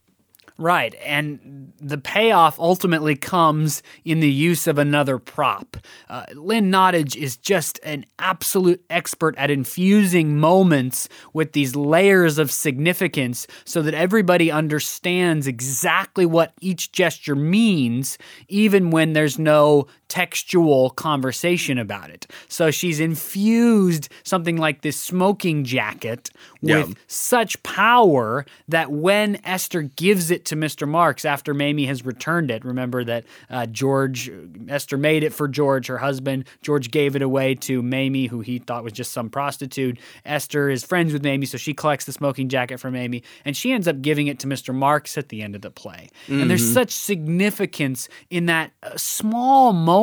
Right. 0.59 0.95
And 1.05 1.71
the 1.79 1.99
payoff 1.99 2.59
ultimately 2.59 3.15
comes 3.15 3.83
in 4.03 4.21
the 4.21 4.31
use 4.31 4.65
of 4.65 4.79
another 4.79 5.19
prop. 5.19 5.77
Uh, 6.09 6.25
Lynn 6.33 6.71
Nottage 6.71 7.15
is 7.15 7.37
just 7.37 7.79
an 7.83 8.05
absolute 8.17 8.83
expert 8.89 9.35
at 9.37 9.51
infusing 9.51 10.39
moments 10.39 11.09
with 11.33 11.51
these 11.51 11.75
layers 11.75 12.39
of 12.39 12.51
significance 12.51 13.45
so 13.65 13.83
that 13.83 13.93
everybody 13.93 14.49
understands 14.49 15.45
exactly 15.45 16.25
what 16.25 16.53
each 16.59 16.91
gesture 16.91 17.35
means, 17.35 18.17
even 18.47 18.89
when 18.89 19.13
there's 19.13 19.37
no 19.37 19.85
textual 20.09 20.89
conversation 20.91 21.77
about 21.77 22.09
it. 22.09 22.27
So 22.47 22.71
she's 22.71 22.99
infused 22.99 24.09
something 24.23 24.57
like 24.57 24.81
this 24.81 24.99
smoking 24.99 25.63
jacket 25.63 26.29
with 26.61 26.87
Yeah. 26.89 26.93
such 27.07 27.61
power 27.63 28.45
that 28.67 28.91
when 28.91 29.39
Esther 29.43 29.81
gives 29.83 30.31
it 30.31 30.45
to 30.45 30.55
Mr. 30.55 30.87
Marks 30.87 31.25
after 31.25 31.53
Mayme 31.53 31.85
has 31.87 32.05
returned 32.05 32.49
it, 32.51 32.63
remember 32.65 33.03
that 33.03 33.25
uh, 33.49 33.65
George, 33.65 34.31
Esther 34.69 34.97
made 34.97 35.23
it 35.23 35.33
for 35.33 35.47
George, 35.47 35.87
her 35.87 35.97
husband. 35.97 36.45
George 36.61 36.89
gave 36.91 37.15
it 37.15 37.21
away 37.21 37.53
to 37.55 37.81
Mayme, 37.83 38.29
who 38.29 38.39
he 38.41 38.59
thought 38.59 38.83
was 38.83 38.93
just 38.93 39.11
some 39.11 39.29
prostitute. 39.29 39.99
Esther 40.25 40.69
is 40.69 40.83
friends 40.83 41.13
with 41.13 41.23
Mayme, 41.23 41.45
so 41.47 41.57
she 41.57 41.73
collects 41.73 42.05
the 42.05 42.13
smoking 42.13 42.49
jacket 42.49 42.79
from 42.79 42.93
Mayme, 42.93 43.21
and 43.45 43.55
she 43.57 43.71
ends 43.71 43.87
up 43.87 44.01
giving 44.01 44.27
it 44.27 44.39
to 44.39 44.47
Mr. 44.47 44.73
Marks 44.73 45.17
at 45.17 45.29
the 45.29 45.41
end 45.41 45.55
of 45.55 45.61
the 45.61 45.71
play. 45.71 46.09
And 46.27 46.49
there's 46.49 46.73
such 46.73 46.91
significance 46.91 48.07
in 48.29 48.45
that 48.47 48.71
uh, 48.83 48.95
small 48.95 49.73
moment 49.73 49.96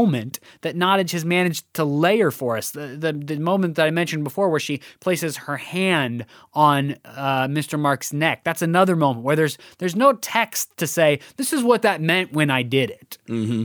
that 0.63 0.77
Nottage 0.77 1.13
has 1.13 1.25
managed 1.25 1.73
to 1.75 1.85
layer 1.85 2.31
for 2.31 2.57
us. 2.57 2.71
The, 2.71 2.89
the, 2.89 3.13
the 3.13 3.39
moment 3.39 3.77
that 3.77 3.87
I 3.87 3.91
mentioned 3.91 4.25
before, 4.25 4.49
where 4.49 4.61
she 4.61 4.81
places 5.01 5.37
her 5.37 5.57
hand 5.57 6.27
on 6.53 6.97
uh, 7.05 7.47
Mr. 7.49 7.79
Mark's 7.79 8.13
neck. 8.13 8.43
That's 8.45 8.63
another 8.63 8.97
moment 8.97 9.25
where 9.25 9.37
there's 9.37 9.59
there's 9.79 9.97
no 9.97 10.13
text 10.13 10.77
to 10.79 10.87
say 10.87 11.21
this 11.37 11.53
is 11.53 11.63
what 11.63 11.83
that 11.83 12.01
meant 12.01 12.33
when 12.33 12.51
I 12.51 12.63
did 12.63 12.91
it, 12.91 13.19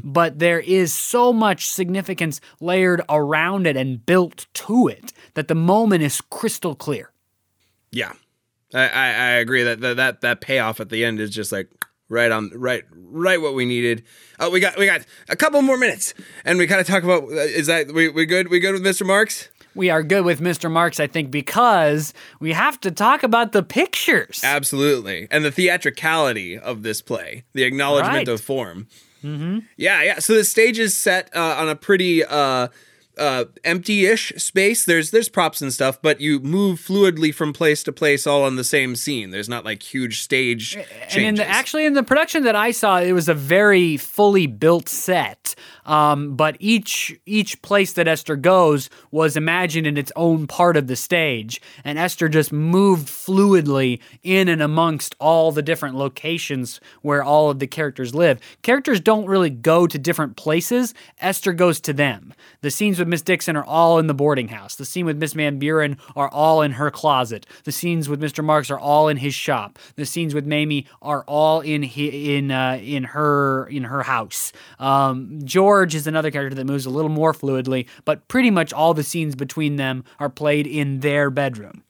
but 0.03 0.39
there 0.39 0.59
is 0.59 0.93
so 0.93 1.33
much 1.33 1.69
significance 1.69 2.41
layered 2.59 3.01
around 3.09 3.67
it 3.67 3.75
and 3.75 4.05
built 4.05 4.47
to 4.53 4.87
it 4.87 5.13
that 5.33 5.47
the 5.47 5.55
moment 5.55 6.03
is 6.03 6.21
crystal 6.21 6.75
clear. 6.75 7.11
Yeah, 7.91 8.13
I, 8.73 8.87
I, 8.87 9.07
I 9.07 9.29
agree 9.41 9.63
that, 9.63 9.81
that 9.81 9.97
that 9.97 10.21
that 10.21 10.41
payoff 10.41 10.79
at 10.79 10.89
the 10.89 11.03
end 11.03 11.19
is 11.19 11.29
just 11.29 11.51
like 11.51 11.69
right 12.09 12.31
on 12.31 12.51
right 12.55 12.83
right 12.91 13.41
what 13.41 13.53
we 13.53 13.65
needed. 13.65 14.03
Oh, 14.39 14.49
we 14.49 14.59
got 14.59 14.77
we 14.77 14.85
got 14.85 15.05
a 15.29 15.35
couple 15.35 15.61
more 15.61 15.77
minutes, 15.77 16.13
and 16.43 16.57
we 16.59 16.67
kind 16.67 16.81
of 16.81 16.87
talk 16.87 17.03
about 17.03 17.23
uh, 17.23 17.35
is 17.35 17.67
that 17.67 17.91
we 17.93 18.09
we 18.09 18.25
good 18.25 18.49
we 18.49 18.59
good 18.59 18.73
with 18.73 18.83
Mr. 18.83 19.05
Marks? 19.05 19.47
We 19.75 19.91
are 19.91 20.01
good 20.03 20.25
with 20.25 20.41
Mr. 20.41 20.69
Marks, 20.69 20.99
I 20.99 21.05
think, 21.07 21.29
because 21.29 22.13
we 22.39 22.53
have 22.53 22.79
to 22.81 22.89
talk 22.91 23.21
about 23.23 23.51
the 23.51 23.61
pictures. 23.63 24.41
Absolutely, 24.43 25.27
and 25.31 25.45
the 25.45 25.51
theatricality 25.51 26.57
of 26.57 26.81
this 26.83 27.01
play, 27.01 27.43
the 27.53 27.63
acknowledgement 27.63 28.15
Right. 28.17 28.27
of 28.27 28.41
form. 28.41 28.87
Mm-hmm. 29.23 29.59
Yeah, 29.77 30.01
yeah. 30.01 30.19
So 30.19 30.33
the 30.33 30.43
stage 30.43 30.79
is 30.79 30.97
set 30.97 31.29
uh, 31.35 31.55
on 31.59 31.69
a 31.69 31.75
pretty 31.75 32.23
uh, 33.19 33.45
empty-ish 33.63 34.33
space. 34.37 34.85
There's 34.85 35.11
there's 35.11 35.29
props 35.29 35.61
and 35.61 35.73
stuff, 35.73 36.01
but 36.01 36.21
you 36.21 36.39
move 36.39 36.79
fluidly 36.79 37.33
from 37.33 37.53
place 37.53 37.83
to 37.83 37.91
place, 37.91 38.25
all 38.25 38.43
on 38.43 38.55
the 38.55 38.63
same 38.63 38.95
scene. 38.95 39.29
There's 39.29 39.49
not 39.49 39.65
like 39.65 39.83
huge 39.83 40.21
stage 40.21 40.71
changes. 40.71 41.15
And 41.15 41.25
in 41.25 41.35
the, 41.35 41.47
actually, 41.47 41.85
in 41.85 41.93
the 41.93 42.03
production 42.03 42.43
that 42.43 42.55
I 42.55 42.71
saw, 42.71 42.99
it 42.99 43.11
was 43.11 43.29
a 43.29 43.33
very 43.33 43.97
fully 43.97 44.47
built 44.47 44.89
set. 44.89 45.55
Um, 45.89 46.35
but 46.35 46.55
each 46.59 47.19
each 47.25 47.59
place 47.63 47.93
that 47.93 48.07
Esther 48.07 48.35
goes 48.35 48.91
was 49.09 49.35
imagined 49.35 49.87
in 49.87 49.97
its 49.97 50.11
own 50.15 50.45
part 50.45 50.77
of 50.77 50.85
the 50.85 50.95
stage, 50.95 51.59
and 51.83 51.97
Esther 51.97 52.29
just 52.29 52.53
moved 52.53 53.07
fluidly 53.07 53.99
in 54.21 54.47
and 54.49 54.61
amongst 54.61 55.15
all 55.19 55.51
the 55.51 55.63
different 55.63 55.95
locations 55.95 56.79
where 57.01 57.23
all 57.23 57.49
of 57.49 57.57
the 57.57 57.65
characters 57.65 58.13
live. 58.13 58.39
Characters 58.61 58.99
don't 58.99 59.25
really 59.25 59.49
go 59.49 59.87
to 59.87 59.97
different 59.97 60.35
places. 60.35 60.93
Esther 61.19 61.53
goes 61.53 61.81
to 61.81 61.91
them. 61.91 62.35
The 62.61 62.69
scenes 62.69 62.99
with 62.99 63.07
Miss 63.07 63.23
Dickson 63.23 63.55
are 63.55 63.65
all 63.65 63.97
in 63.97 64.05
the 64.05 64.13
boarding 64.13 64.49
house. 64.49 64.75
The 64.75 64.85
scene 64.85 65.07
with 65.07 65.17
Miss 65.17 65.33
Van 65.33 65.57
Buren 65.57 65.97
are 66.15 66.29
all 66.29 66.61
in 66.61 66.73
her 66.73 66.91
closet. 66.91 67.47
The 67.63 67.71
scenes 67.71 68.07
with 68.07 68.21
Mr. 68.21 68.43
Marks 68.43 68.69
are 68.69 68.79
all 68.79 69.07
in 69.07 69.17
his 69.17 69.33
shop. 69.33 69.79
The 69.95 70.05
scenes 70.05 70.35
with 70.35 70.45
Mayme 70.45 70.85
are 71.01 71.23
all 71.23 71.61
in 71.61 71.83
in 71.83 72.51
uh, 72.51 72.79
in 72.79 73.05
her 73.05 73.65
in 73.65 73.85
her 73.85 74.03
house. 74.03 74.53
Um, 74.77 75.39
George 75.43 75.78
is 75.85 76.07
another 76.07 76.31
character 76.31 76.55
that 76.55 76.65
moves 76.65 76.85
a 76.85 76.89
little 76.89 77.09
more 77.09 77.33
fluidly, 77.33 77.87
but 78.05 78.27
pretty 78.27 78.51
much 78.51 78.73
all 78.73 78.93
the 78.93 79.03
scenes 79.03 79.35
between 79.35 79.75
them 79.75 80.03
are 80.19 80.29
played 80.29 80.67
in 80.67 80.99
their 80.99 81.29
bedroom. 81.29 81.83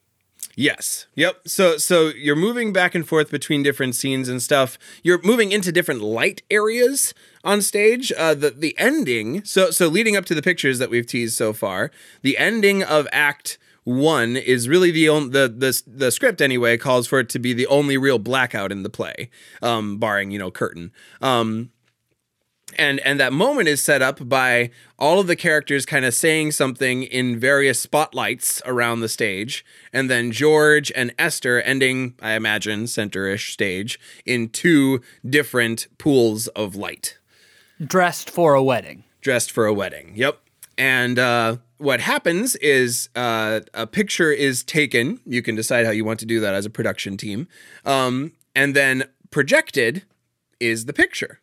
Yes. 0.56 1.06
Yep. 1.14 1.48
So 1.48 1.78
so 1.78 2.08
you're 2.08 2.36
moving 2.36 2.72
back 2.72 2.94
and 2.94 3.08
forth 3.08 3.30
between 3.30 3.62
different 3.62 3.94
scenes 3.94 4.28
and 4.28 4.42
stuff. 4.42 4.78
You're 5.02 5.22
moving 5.22 5.52
into 5.52 5.72
different 5.72 6.02
light 6.02 6.42
areas 6.50 7.14
on 7.44 7.62
stage. 7.62 8.12
Uh, 8.12 8.34
the 8.34 8.50
the 8.50 8.78
ending. 8.78 9.42
So 9.44 9.70
so 9.70 9.88
leading 9.88 10.16
up 10.16 10.26
to 10.26 10.34
the 10.34 10.42
pictures 10.42 10.78
that 10.78 10.90
we've 10.90 11.06
teased 11.06 11.36
so 11.36 11.52
far, 11.52 11.90
the 12.20 12.36
ending 12.36 12.82
of 12.82 13.08
Act 13.10 13.58
One 13.84 14.36
is 14.36 14.68
really 14.68 14.90
the 14.90 15.08
only 15.08 15.30
the 15.30 15.48
the 15.48 15.82
the 15.86 16.10
script 16.10 16.42
anyway 16.42 16.76
calls 16.76 17.06
for 17.06 17.20
it 17.20 17.30
to 17.30 17.38
be 17.38 17.52
the 17.54 17.66
only 17.68 17.96
real 17.96 18.18
blackout 18.18 18.70
in 18.70 18.82
the 18.82 18.90
play, 18.90 19.30
um, 19.62 19.98
barring 19.98 20.30
you 20.30 20.38
know 20.38 20.50
curtain. 20.50 20.92
Um, 21.22 21.70
and 22.76 23.00
and 23.00 23.18
that 23.20 23.32
moment 23.32 23.68
is 23.68 23.82
set 23.82 24.02
up 24.02 24.28
by 24.28 24.70
all 24.98 25.18
of 25.18 25.26
the 25.26 25.36
characters 25.36 25.86
kind 25.86 26.04
of 26.04 26.14
saying 26.14 26.52
something 26.52 27.02
in 27.02 27.38
various 27.38 27.80
spotlights 27.80 28.60
around 28.66 29.00
the 29.00 29.08
stage 29.08 29.64
and 29.92 30.10
then 30.10 30.30
george 30.32 30.92
and 30.94 31.12
esther 31.18 31.60
ending 31.62 32.14
i 32.20 32.32
imagine 32.32 32.86
center-ish 32.86 33.52
stage 33.52 33.98
in 34.24 34.48
two 34.48 35.00
different 35.28 35.86
pools 35.98 36.48
of 36.48 36.74
light. 36.74 37.18
Dressed 37.84 38.30
for 38.30 38.54
a 38.54 38.62
wedding. 38.62 39.04
dressed 39.20 39.50
for 39.50 39.66
a 39.66 39.74
wedding 39.74 40.12
yep. 40.14 40.40
And 40.78 41.18
uh, 41.18 41.58
what 41.76 42.00
happens 42.00 42.56
is 42.56 43.10
uh, 43.14 43.60
a 43.74 43.86
picture 43.86 44.32
is 44.32 44.62
taken 44.62 45.20
you 45.26 45.42
can 45.42 45.54
decide 45.54 45.84
how 45.86 45.92
you 45.92 46.04
want 46.04 46.20
to 46.20 46.26
do 46.26 46.40
that 46.40 46.54
as 46.54 46.64
a 46.66 46.70
production 46.70 47.16
team 47.16 47.48
um, 47.84 48.32
and 48.54 48.74
then 48.74 49.04
projected 49.30 50.04
is 50.58 50.84
the 50.86 50.92
picture 50.92 51.40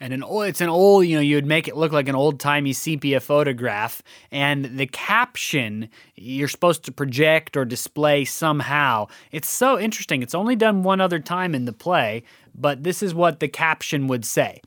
And 0.00 0.12
an 0.12 0.22
old, 0.22 0.46
it's 0.46 0.60
an 0.60 0.68
old, 0.68 1.06
you 1.06 1.16
know, 1.16 1.22
you 1.22 1.36
would 1.36 1.46
make 1.46 1.68
it 1.68 1.76
look 1.76 1.92
like 1.92 2.08
an 2.08 2.14
old 2.14 2.40
timey 2.40 2.72
sepia 2.72 3.20
photograph. 3.20 4.02
And 4.30 4.78
the 4.78 4.86
caption 4.86 5.88
you're 6.16 6.48
supposed 6.48 6.84
to 6.84 6.92
project 6.92 7.56
or 7.56 7.64
display 7.64 8.24
somehow. 8.24 9.06
It's 9.30 9.48
so 9.48 9.78
interesting. 9.78 10.22
It's 10.22 10.34
only 10.34 10.56
done 10.56 10.82
one 10.82 11.00
other 11.00 11.20
time 11.20 11.54
in 11.54 11.64
the 11.64 11.72
play, 11.72 12.24
but 12.54 12.82
this 12.82 13.02
is 13.02 13.14
what 13.14 13.40
the 13.40 13.48
caption 13.48 14.08
would 14.08 14.24
say 14.24 14.60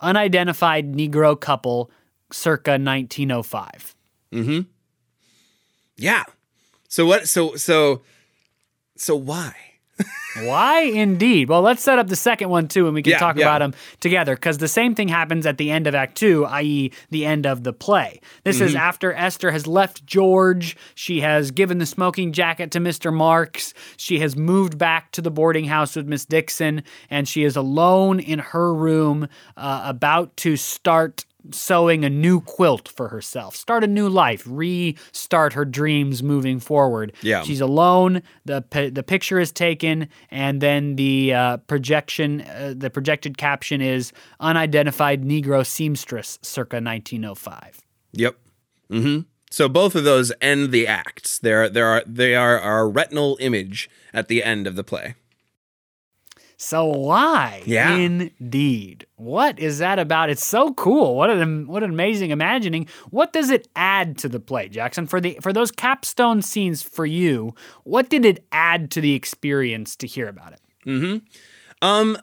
Unidentified 0.00 0.92
Negro 0.92 1.40
couple 1.40 1.90
circa 2.32 2.72
1905. 2.72 3.94
Mm-hmm. 4.32 4.60
Yeah. 5.96 6.24
So 6.88 7.06
what? 7.06 7.28
So 7.28 7.54
so 7.56 8.02
so 8.96 9.14
why? 9.14 9.54
Why 10.44 10.80
indeed? 10.80 11.48
Well, 11.50 11.60
let's 11.60 11.82
set 11.82 11.98
up 11.98 12.08
the 12.08 12.16
second 12.16 12.48
one 12.48 12.66
too, 12.66 12.86
and 12.86 12.94
we 12.94 13.02
can 13.02 13.10
Yeah, 13.12 13.18
talk 13.18 13.36
yeah. 13.36 13.44
about 13.44 13.58
them 13.58 13.74
together 14.00 14.34
because 14.34 14.58
the 14.58 14.68
same 14.68 14.94
thing 14.94 15.08
happens 15.08 15.44
at 15.44 15.58
the 15.58 15.70
end 15.70 15.86
of 15.86 15.94
Act 15.94 16.16
Two, 16.16 16.46
i.e., 16.46 16.90
the 17.10 17.26
end 17.26 17.46
of 17.46 17.64
the 17.64 17.72
play. 17.72 18.20
This 18.44 18.60
is 18.60 18.70
Mm-hmm. 18.72 18.78
after 18.80 19.12
Esther 19.12 19.50
has 19.50 19.66
left 19.66 20.06
George. 20.06 20.76
She 20.94 21.20
has 21.20 21.50
given 21.50 21.78
the 21.78 21.86
smoking 21.86 22.32
jacket 22.32 22.70
to 22.70 22.80
Mr. 22.80 23.12
Marks. 23.12 23.74
She 23.98 24.20
has 24.20 24.34
moved 24.36 24.78
back 24.78 25.10
to 25.12 25.20
the 25.20 25.30
boarding 25.30 25.66
house 25.66 25.96
with 25.96 26.06
Miss 26.06 26.24
Dickson, 26.24 26.82
and 27.10 27.28
she 27.28 27.44
is 27.44 27.54
alone 27.56 28.18
in 28.18 28.38
her 28.38 28.72
room, 28.72 29.28
uh, 29.58 29.82
about 29.84 30.34
to 30.38 30.56
start 30.56 31.26
sewing 31.50 32.04
a 32.04 32.10
new 32.10 32.40
quilt 32.40 32.88
for 32.88 33.08
herself, 33.08 33.56
start 33.56 33.84
a 33.84 33.86
new 33.86 34.08
life, 34.08 34.44
restart 34.46 35.52
her 35.52 35.64
dreams 35.64 36.22
moving 36.22 36.60
forward. 36.60 37.12
Yeah. 37.22 37.42
She's 37.42 37.60
alone. 37.60 38.22
the 38.44 38.64
The 38.70 39.02
picture 39.02 39.38
is 39.38 39.52
taken, 39.52 40.08
and 40.30 40.60
then 40.60 40.96
the 40.96 41.34
uh, 41.34 41.56
projection, 41.58 42.42
uh, 42.42 42.74
the 42.76 42.90
projected 42.90 43.38
caption 43.38 43.80
is 43.80 44.12
"Unidentified 44.40 45.22
Negro 45.22 45.66
seamstress, 45.66 46.38
circa 46.42 46.76
1905." 46.76 47.82
Yep. 48.12 48.36
Mm-hmm. 48.90 49.20
So 49.50 49.68
both 49.68 49.94
of 49.94 50.04
those 50.04 50.32
end 50.40 50.72
the 50.72 50.86
acts. 50.86 51.38
There, 51.38 51.68
there 51.68 51.86
are 51.86 52.02
they 52.06 52.34
are 52.34 52.58
our 52.58 52.88
retinal 52.88 53.36
image 53.40 53.90
at 54.14 54.28
the 54.28 54.42
end 54.42 54.66
of 54.66 54.76
the 54.76 54.84
play. 54.84 55.14
So 56.62 56.84
why? 56.84 57.64
Yeah. 57.66 57.96
Indeed. 57.96 59.04
What 59.16 59.58
is 59.58 59.78
that 59.78 59.98
about? 59.98 60.30
It's 60.30 60.46
so 60.46 60.72
cool. 60.74 61.16
What 61.16 61.28
an 61.28 61.66
what 61.66 61.82
an 61.82 61.90
amazing 61.90 62.30
imagining. 62.30 62.86
What 63.10 63.32
does 63.32 63.50
it 63.50 63.66
add 63.74 64.16
to 64.18 64.28
the 64.28 64.38
play, 64.38 64.68
Jackson? 64.68 65.08
For 65.08 65.20
the 65.20 65.36
for 65.42 65.52
those 65.52 65.72
capstone 65.72 66.40
scenes 66.40 66.80
for 66.80 67.04
you, 67.04 67.52
what 67.82 68.08
did 68.08 68.24
it 68.24 68.46
add 68.52 68.92
to 68.92 69.00
the 69.00 69.14
experience 69.14 69.96
to 69.96 70.06
hear 70.06 70.28
about 70.28 70.52
it? 70.52 70.60
Hmm. 70.84 71.16
Um, 71.82 72.16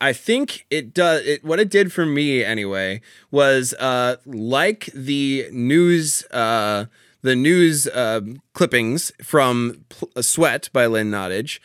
I 0.00 0.14
think 0.14 0.66
it 0.68 0.92
does. 0.92 1.24
It 1.24 1.44
what 1.44 1.60
it 1.60 1.70
did 1.70 1.92
for 1.92 2.04
me 2.04 2.42
anyway 2.42 3.00
was 3.30 3.72
uh 3.74 4.16
like 4.26 4.86
the 4.86 5.46
news 5.52 6.24
uh 6.32 6.86
the 7.22 7.36
news 7.36 7.86
uh, 7.86 8.20
clippings 8.54 9.12
from 9.22 9.84
Sweat 10.20 10.70
by 10.72 10.86
Lynn 10.86 11.10
Nottage. 11.10 11.60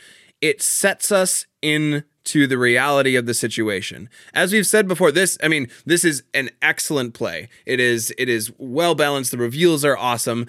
It 0.45 0.61
sets 0.61 1.11
us 1.11 1.47
in 1.63 2.03
to 2.25 2.45
the 2.45 2.57
reality 2.59 3.15
of 3.15 3.25
the 3.25 3.33
situation. 3.33 4.09
As 4.31 4.53
we've 4.53 4.67
said 4.67 4.87
before, 4.87 5.11
this 5.11 5.39
I 5.41 5.47
mean, 5.47 5.69
this 5.87 6.03
is 6.03 6.21
an 6.35 6.51
excellent 6.61 7.15
play. 7.15 7.49
It 7.65 7.79
is 7.79 8.13
it 8.19 8.29
is 8.29 8.51
well 8.59 8.93
balanced. 8.93 9.31
The 9.31 9.37
reveals 9.37 9.83
are 9.83 9.97
awesome. 9.97 10.45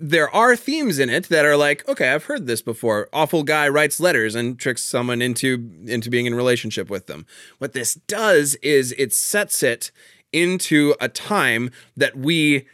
There 0.00 0.34
are 0.34 0.56
themes 0.56 0.98
in 0.98 1.10
it 1.10 1.28
that 1.28 1.44
are 1.44 1.56
like, 1.56 1.88
okay, 1.88 2.10
I've 2.12 2.24
heard 2.24 2.48
this 2.48 2.60
before. 2.60 3.08
Awful 3.12 3.44
guy 3.44 3.68
writes 3.68 4.00
letters 4.00 4.34
and 4.34 4.58
tricks 4.58 4.82
someone 4.82 5.22
into 5.22 5.70
into 5.86 6.10
being 6.10 6.26
in 6.26 6.34
relationship 6.34 6.90
with 6.90 7.06
them. 7.06 7.24
What 7.58 7.72
this 7.72 7.94
does 7.94 8.56
is 8.56 8.92
it 8.98 9.12
sets 9.12 9.62
it 9.62 9.92
into 10.32 10.96
a 11.00 11.08
time 11.08 11.70
that 11.96 12.16
we 12.16 12.66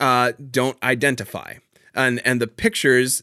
uh, 0.00 0.32
don't 0.50 0.76
identify, 0.82 1.54
and 1.94 2.20
and 2.26 2.42
the 2.42 2.46
pictures 2.46 3.22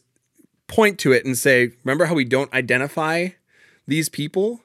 point 0.66 0.98
to 1.00 1.12
it 1.12 1.24
and 1.24 1.36
say, 1.36 1.72
remember 1.84 2.06
how 2.06 2.14
we 2.14 2.24
don't 2.24 2.52
identify 2.52 3.28
these 3.86 4.08
people? 4.08 4.62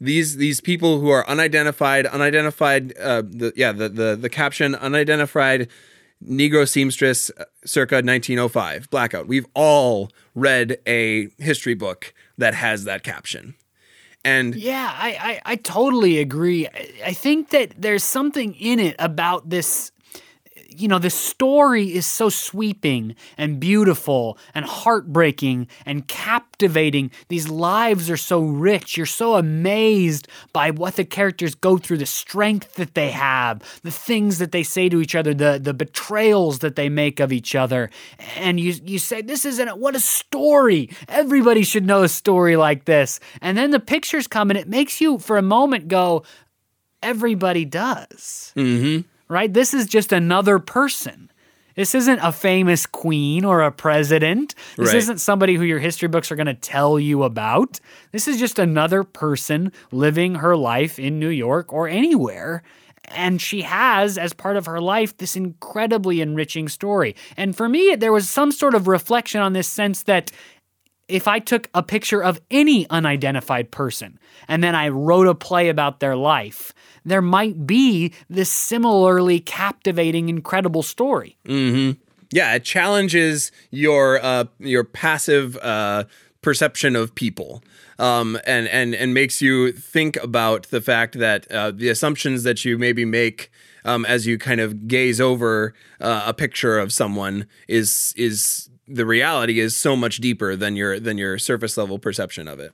These 0.00 0.36
these 0.36 0.60
people 0.60 1.00
who 1.00 1.10
are 1.10 1.28
unidentified, 1.28 2.06
unidentified. 2.06 2.96
Uh, 2.98 3.22
the 3.22 3.52
yeah 3.56 3.72
the 3.72 3.88
the 3.88 4.16
the 4.16 4.28
caption 4.28 4.74
unidentified 4.76 5.68
Negro 6.24 6.68
seamstress 6.68 7.30
uh, 7.36 7.44
circa 7.64 7.96
1905 7.96 8.90
blackout. 8.90 9.26
We've 9.26 9.46
all 9.54 10.10
read 10.34 10.78
a 10.86 11.28
history 11.38 11.74
book 11.74 12.14
that 12.36 12.54
has 12.54 12.84
that 12.84 13.02
caption. 13.02 13.54
And 14.24 14.54
yeah, 14.54 14.92
I, 14.94 15.40
I, 15.46 15.52
I 15.52 15.56
totally 15.56 16.18
agree. 16.18 16.66
I, 16.66 16.90
I 17.06 17.12
think 17.12 17.50
that 17.50 17.74
there's 17.78 18.04
something 18.04 18.54
in 18.54 18.78
it 18.78 18.96
about 18.98 19.48
this 19.48 19.92
you 20.78 20.88
know, 20.88 20.98
the 20.98 21.10
story 21.10 21.92
is 21.92 22.06
so 22.06 22.28
sweeping 22.28 23.16
and 23.36 23.58
beautiful 23.58 24.38
and 24.54 24.64
heartbreaking 24.64 25.68
and 25.84 26.06
captivating. 26.06 27.10
These 27.28 27.48
lives 27.48 28.08
are 28.10 28.16
so 28.16 28.40
rich. 28.40 28.96
You're 28.96 29.06
so 29.06 29.34
amazed 29.34 30.28
by 30.52 30.70
what 30.70 30.96
the 30.96 31.04
characters 31.04 31.54
go 31.54 31.78
through, 31.78 31.98
the 31.98 32.06
strength 32.06 32.74
that 32.74 32.94
they 32.94 33.10
have, 33.10 33.62
the 33.82 33.90
things 33.90 34.38
that 34.38 34.52
they 34.52 34.62
say 34.62 34.88
to 34.88 35.00
each 35.00 35.14
other, 35.14 35.34
the, 35.34 35.58
the 35.62 35.74
betrayals 35.74 36.60
that 36.60 36.76
they 36.76 36.88
make 36.88 37.20
of 37.20 37.32
each 37.32 37.54
other. 37.54 37.90
And 38.36 38.60
you, 38.60 38.74
you 38.84 38.98
say, 38.98 39.20
This 39.22 39.44
isn't 39.44 39.78
what 39.78 39.96
a 39.96 40.00
story. 40.00 40.90
Everybody 41.08 41.62
should 41.62 41.86
know 41.86 42.02
a 42.02 42.08
story 42.08 42.56
like 42.56 42.84
this. 42.84 43.20
And 43.40 43.58
then 43.58 43.70
the 43.70 43.80
pictures 43.80 44.26
come 44.26 44.50
and 44.50 44.58
it 44.58 44.68
makes 44.68 45.00
you, 45.00 45.18
for 45.18 45.36
a 45.36 45.42
moment, 45.42 45.88
go, 45.88 46.24
Everybody 47.02 47.64
does. 47.64 48.52
mm-hmm 48.56 49.08
right? 49.28 49.52
This 49.52 49.74
is 49.74 49.86
just 49.86 50.12
another 50.12 50.58
person. 50.58 51.30
This 51.74 51.94
isn't 51.94 52.18
a 52.18 52.32
famous 52.32 52.86
queen 52.86 53.44
or 53.44 53.62
a 53.62 53.70
president. 53.70 54.56
This 54.76 54.88
Right. 54.88 54.96
isn't 54.96 55.18
somebody 55.18 55.54
who 55.54 55.62
your 55.62 55.78
history 55.78 56.08
books 56.08 56.32
are 56.32 56.36
going 56.36 56.46
to 56.48 56.54
tell 56.54 56.98
you 56.98 57.22
about. 57.22 57.78
This 58.10 58.26
is 58.26 58.38
just 58.38 58.58
another 58.58 59.04
person 59.04 59.70
living 59.92 60.36
her 60.36 60.56
life 60.56 60.98
in 60.98 61.20
New 61.20 61.28
York 61.28 61.72
or 61.72 61.86
anywhere. 61.86 62.64
And 63.10 63.40
she 63.40 63.62
has, 63.62 64.18
as 64.18 64.32
part 64.32 64.56
of 64.56 64.66
her 64.66 64.80
life, 64.80 65.16
this 65.16 65.36
incredibly 65.36 66.20
enriching 66.20 66.68
story. 66.68 67.14
And 67.36 67.56
for 67.56 67.68
me, 67.68 67.94
there 67.94 68.12
was 68.12 68.28
some 68.28 68.50
sort 68.52 68.74
of 68.74 68.88
reflection 68.88 69.40
on 69.40 69.52
this 69.52 69.68
sense 69.68 70.02
that 70.02 70.30
if 71.08 71.26
I 71.26 71.38
took 71.38 71.68
a 71.74 71.82
picture 71.82 72.22
of 72.22 72.40
any 72.50 72.88
unidentified 72.90 73.70
person 73.70 74.18
and 74.46 74.62
then 74.62 74.74
I 74.74 74.88
wrote 74.88 75.26
a 75.26 75.34
play 75.34 75.68
about 75.68 76.00
their 76.00 76.16
life, 76.16 76.72
there 77.04 77.22
might 77.22 77.66
be 77.66 78.12
this 78.28 78.50
similarly 78.50 79.40
captivating, 79.40 80.28
incredible 80.28 80.82
story. 80.82 81.38
Mm-hmm. 81.46 81.98
yeah, 82.30 82.54
it 82.54 82.64
challenges 82.64 83.50
your 83.70 84.22
uh, 84.22 84.44
your 84.58 84.84
passive 84.84 85.56
uh, 85.58 86.04
perception 86.42 86.94
of 86.94 87.14
people. 87.14 87.62
Um, 88.00 88.38
and, 88.46 88.68
and 88.68 88.94
and 88.94 89.12
makes 89.12 89.42
you 89.42 89.72
think 89.72 90.16
about 90.22 90.68
the 90.68 90.80
fact 90.80 91.18
that 91.18 91.50
uh, 91.50 91.72
the 91.72 91.88
assumptions 91.88 92.44
that 92.44 92.64
you 92.64 92.78
maybe 92.78 93.04
make 93.04 93.50
um, 93.84 94.06
as 94.06 94.24
you 94.24 94.38
kind 94.38 94.60
of 94.60 94.86
gaze 94.86 95.20
over 95.20 95.74
uh, 96.00 96.22
a 96.26 96.32
picture 96.32 96.78
of 96.78 96.92
someone 96.92 97.48
is 97.66 98.14
is 98.16 98.70
the 98.88 99.06
reality 99.06 99.60
is 99.60 99.76
so 99.76 99.94
much 99.94 100.16
deeper 100.16 100.56
than 100.56 100.76
your 100.76 100.98
than 100.98 101.18
your 101.18 101.38
surface 101.38 101.76
level 101.76 101.98
perception 101.98 102.48
of 102.48 102.58
it. 102.58 102.72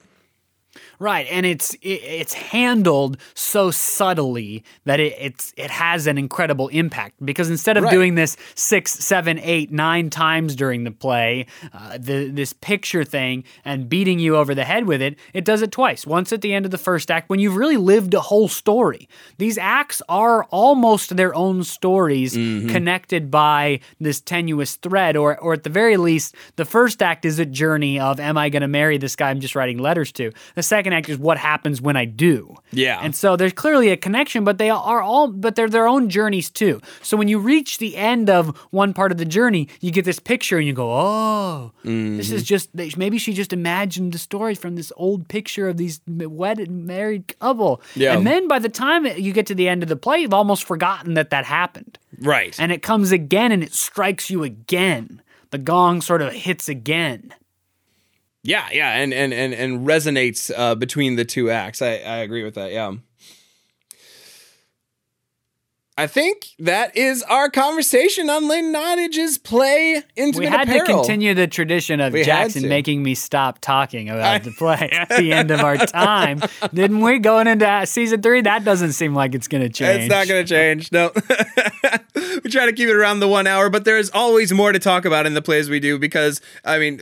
Right, 0.98 1.26
and 1.30 1.44
it's 1.46 1.74
it, 1.74 2.00
it's 2.02 2.32
handled 2.34 3.16
so 3.34 3.70
subtly 3.70 4.62
that 4.84 5.00
it 5.00 5.14
it's 5.18 5.52
it 5.56 5.70
has 5.70 6.06
an 6.06 6.18
incredible 6.18 6.68
impact 6.68 7.24
because 7.24 7.50
instead 7.50 7.76
of 7.76 7.84
Right. 7.84 7.92
doing 7.92 8.14
this 8.14 8.36
six, 8.54 8.92
seven, 8.94 9.38
eight, 9.40 9.70
nine 9.70 10.08
times 10.10 10.54
during 10.56 10.84
the 10.84 10.90
play, 10.90 11.46
uh, 11.72 11.98
the 11.98 12.28
this 12.30 12.52
picture 12.52 13.04
thing 13.04 13.44
and 13.64 13.88
beating 13.88 14.18
you 14.18 14.36
over 14.36 14.54
the 14.54 14.64
head 14.64 14.86
with 14.86 15.02
it, 15.02 15.18
it 15.32 15.44
does 15.44 15.62
it 15.62 15.72
twice. 15.72 16.06
Once 16.06 16.32
at 16.32 16.40
the 16.40 16.54
end 16.54 16.64
of 16.64 16.70
the 16.70 16.78
first 16.78 17.10
act 17.10 17.28
when 17.28 17.40
you've 17.40 17.56
really 17.56 17.76
lived 17.76 18.14
a 18.14 18.20
whole 18.20 18.48
story. 18.48 19.08
These 19.38 19.58
acts 19.58 20.00
are 20.08 20.44
almost 20.44 21.16
their 21.16 21.34
own 21.34 21.64
stories 21.64 22.34
connected 22.34 23.30
by 23.30 23.80
this 24.00 24.20
tenuous 24.20 24.76
thread, 24.76 25.16
or 25.16 25.38
or 25.38 25.52
at 25.54 25.62
the 25.64 25.70
very 25.70 25.96
least, 25.96 26.34
the 26.56 26.64
first 26.64 27.02
act 27.02 27.24
is 27.24 27.38
a 27.38 27.46
journey 27.46 27.98
of 27.98 28.20
am 28.20 28.38
I 28.38 28.48
going 28.48 28.62
to 28.62 28.68
marry 28.68 28.98
this 28.98 29.16
guy 29.16 29.30
I'm 29.30 29.40
just 29.40 29.54
writing 29.54 29.78
letters 29.78 30.12
to. 30.12 30.30
The 30.54 30.62
second 30.62 30.83
act 30.92 31.08
is 31.08 31.18
what 31.18 31.38
happens 31.38 31.80
when 31.80 31.96
I 31.96 32.04
do. 32.04 32.56
Yeah. 32.72 33.00
And 33.02 33.14
so 33.14 33.36
there's 33.36 33.52
clearly 33.52 33.90
a 33.90 33.96
connection, 33.96 34.44
but 34.44 34.58
they 34.58 34.70
are 34.70 35.00
all, 35.00 35.28
but 35.28 35.56
they're 35.56 35.68
their 35.68 35.88
own 35.88 36.08
journeys 36.08 36.50
too. 36.50 36.80
So 37.02 37.16
when 37.16 37.28
you 37.28 37.38
reach 37.38 37.78
the 37.78 37.96
end 37.96 38.28
of 38.28 38.56
one 38.70 38.92
part 38.92 39.12
of 39.12 39.18
the 39.18 39.24
journey, 39.24 39.68
you 39.80 39.90
get 39.90 40.04
this 40.04 40.18
picture 40.18 40.58
and 40.58 40.66
you 40.66 40.72
go, 40.72 40.90
oh, 40.92 41.72
this 41.82 42.30
is 42.30 42.42
mm-hmm. 42.42 42.84
just, 42.84 42.98
maybe 42.98 43.18
she 43.18 43.32
just 43.32 43.52
imagined 43.52 44.12
the 44.12 44.18
story 44.18 44.54
from 44.54 44.76
this 44.76 44.92
old 44.96 45.28
picture 45.28 45.68
of 45.68 45.76
these 45.76 46.00
wedded, 46.06 46.70
married 46.70 47.38
couple. 47.38 47.80
Yeah. 47.94 48.16
And 48.16 48.26
then 48.26 48.48
by 48.48 48.58
the 48.58 48.68
time 48.68 49.06
you 49.06 49.32
get 49.32 49.46
to 49.46 49.54
the 49.54 49.68
end 49.68 49.82
of 49.82 49.88
the 49.88 49.96
play, 49.96 50.18
you've 50.18 50.34
almost 50.34 50.64
forgotten 50.64 51.14
that 51.14 51.30
that 51.30 51.44
happened. 51.44 51.98
Right. 52.20 52.54
And 52.58 52.72
it 52.72 52.82
comes 52.82 53.12
again 53.12 53.52
and 53.52 53.62
it 53.62 53.72
strikes 53.72 54.30
you 54.30 54.42
again. 54.42 55.22
The 55.50 55.58
gong 55.58 56.00
sort 56.00 56.20
of 56.20 56.32
hits 56.32 56.68
again. 56.68 57.32
Yeah, 58.44 58.68
yeah, 58.72 58.90
and 58.92 59.12
and 59.14 59.32
and 59.32 59.54
and 59.54 59.86
resonates 59.86 60.52
uh, 60.54 60.74
between 60.74 61.16
the 61.16 61.24
two 61.24 61.50
acts. 61.50 61.80
I 61.80 61.94
I 61.96 62.16
agree 62.18 62.44
with 62.44 62.54
that. 62.54 62.72
Yeah. 62.72 62.92
I 65.96 66.08
think 66.08 66.48
that 66.58 66.96
is 66.96 67.22
our 67.22 67.48
conversation 67.48 68.28
on 68.28 68.48
Lynn 68.48 68.72
Nottage's 68.72 69.38
play 69.38 70.02
Intimate 70.16 70.40
We 70.40 70.46
had 70.46 70.68
Apparel. 70.68 70.86
to 70.86 70.92
continue 70.92 71.34
the 71.34 71.46
tradition 71.46 72.00
of 72.00 72.12
We 72.12 72.24
Jackson 72.24 72.68
making 72.68 73.00
me 73.04 73.14
stop 73.14 73.60
talking 73.60 74.10
about 74.10 74.42
the 74.42 74.50
play 74.50 74.88
at 74.92 75.08
the 75.10 75.32
end 75.32 75.52
of 75.52 75.60
our 75.60 75.76
time, 75.76 76.42
didn't 76.72 77.00
we? 77.00 77.20
Going 77.20 77.46
into 77.46 77.86
season 77.86 78.22
three, 78.22 78.40
that 78.40 78.64
doesn't 78.64 78.94
seem 78.94 79.14
like 79.14 79.36
it's 79.36 79.46
going 79.46 79.62
to 79.62 79.68
change. 79.68 80.02
It's 80.02 80.10
not 80.10 80.26
going 80.26 80.44
to 80.44 80.48
change. 80.48 80.90
No. 80.90 81.12
try 82.54 82.66
to 82.66 82.72
keep 82.72 82.88
it 82.88 82.96
around 82.96 83.20
the 83.20 83.28
one 83.28 83.46
hour, 83.46 83.68
but 83.68 83.84
there's 83.84 84.08
always 84.10 84.52
more 84.52 84.72
to 84.72 84.78
talk 84.78 85.04
about 85.04 85.26
in 85.26 85.34
the 85.34 85.42
plays 85.42 85.68
we 85.68 85.80
do 85.80 85.98
because, 85.98 86.40
I 86.64 86.78
mean, 86.78 87.00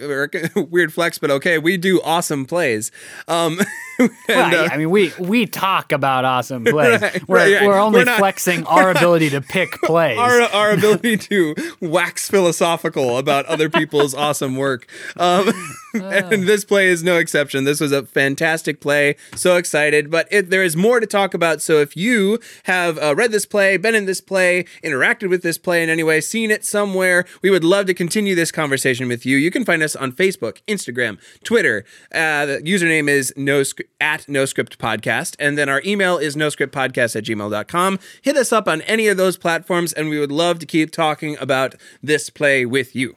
weird 0.70 0.92
flex, 0.92 1.18
but 1.18 1.30
okay, 1.30 1.59
we 1.59 1.76
do 1.76 2.00
awesome 2.03 2.44
plays. 2.46 2.90
Um, 3.28 3.61
and, 3.98 4.11
Right, 4.28 4.55
uh, 4.55 4.68
I 4.72 4.76
mean, 4.78 4.90
we 4.90 5.12
we 5.20 5.46
talk 5.46 5.92
about 5.92 6.24
awesome 6.24 6.64
plays. 6.64 7.00
Right, 7.03 7.28
we're, 7.28 7.36
right. 7.36 7.66
we're 7.66 7.78
only 7.78 8.00
We're 8.00 8.05
not- 8.07 8.18
flexing 8.18 8.64
our 8.66 8.90
ability 8.90 9.30
to 9.30 9.40
pick 9.40 9.70
plays. 9.82 10.18
our 10.18 10.40
our 10.42 10.70
ability 10.72 11.18
to 11.18 11.55
wax 11.80 12.28
philosophical 12.28 13.18
about 13.18 13.46
other 13.46 13.68
people's 13.68 14.14
awesome 14.14 14.57
work. 14.57 14.86
Um, 15.16 15.53
and 16.32 16.45
this 16.45 16.64
play 16.64 16.88
is 16.88 17.03
no 17.03 17.16
exception. 17.16 17.64
This 17.64 17.80
was 17.80 17.93
a 17.93 18.05
fantastic 18.05 18.80
play. 18.80 19.16
So 19.34 19.57
excited, 19.57 20.11
but 20.11 20.26
it, 20.30 20.51
there 20.51 20.62
is 20.62 20.76
more 20.76 21.01
to 21.01 21.07
talk 21.07 21.34
about. 21.34 21.61
So 21.62 21.78
if 21.80 21.97
you 21.97 22.38
have 22.64 22.99
uh, 22.99 23.14
read 23.14 23.32
this 23.32 23.47
play, 23.47 23.76
been 23.76 23.95
in 23.95 24.07
this 24.07 24.20
play, 24.20 24.64
interacted 24.82 25.28
with 25.28 25.43
this 25.43 25.59
play 25.59 25.82
in 25.82 25.88
any 25.88 26.03
way, 26.03 26.20
seen 26.20 26.51
it 26.51 26.64
somewhere, 26.64 27.24
we 27.43 27.51
would 27.51 27.64
love 27.64 27.86
to 27.86 27.95
continue 27.95 28.34
this 28.34 28.53
conversation 28.53 29.09
with 29.09 29.26
you. 29.26 29.36
You 29.36 29.51
can 29.51 29.64
find 29.64 29.82
us 29.82 29.95
on 29.97 30.12
Facebook, 30.12 30.61
Instagram, 30.66 31.18
Twitter. 31.45 31.84
Uh, 32.14 32.47
the 32.47 32.62
username 32.62 33.09
is 33.09 33.32
no 33.36 33.62
at 34.01 34.28
no 34.28 34.45
script 34.45 34.78
podcast, 34.78 35.36
and 35.38 35.57
then 35.57 35.68
our 35.68 35.82
email 35.84 36.18
is 36.18 36.36
no 36.36 36.49
script 36.49 36.74
podcast 36.74 37.16
at 37.16 37.24
gmail.com. 37.24 37.99
Hit 38.22 38.36
us 38.36 38.53
up 38.53 38.68
on 38.68 38.82
any 38.82 39.09
of 39.09 39.16
those 39.16 39.36
platforms, 39.36 39.93
and 39.93 40.09
we 40.09 40.18
would 40.18 40.32
love 40.32 40.59
to 40.61 40.66
keep 40.66 40.90
talking 40.90 41.36
about 41.40 41.74
this 42.03 42.30
play 42.30 42.64
with 42.66 42.97
you. 42.97 43.16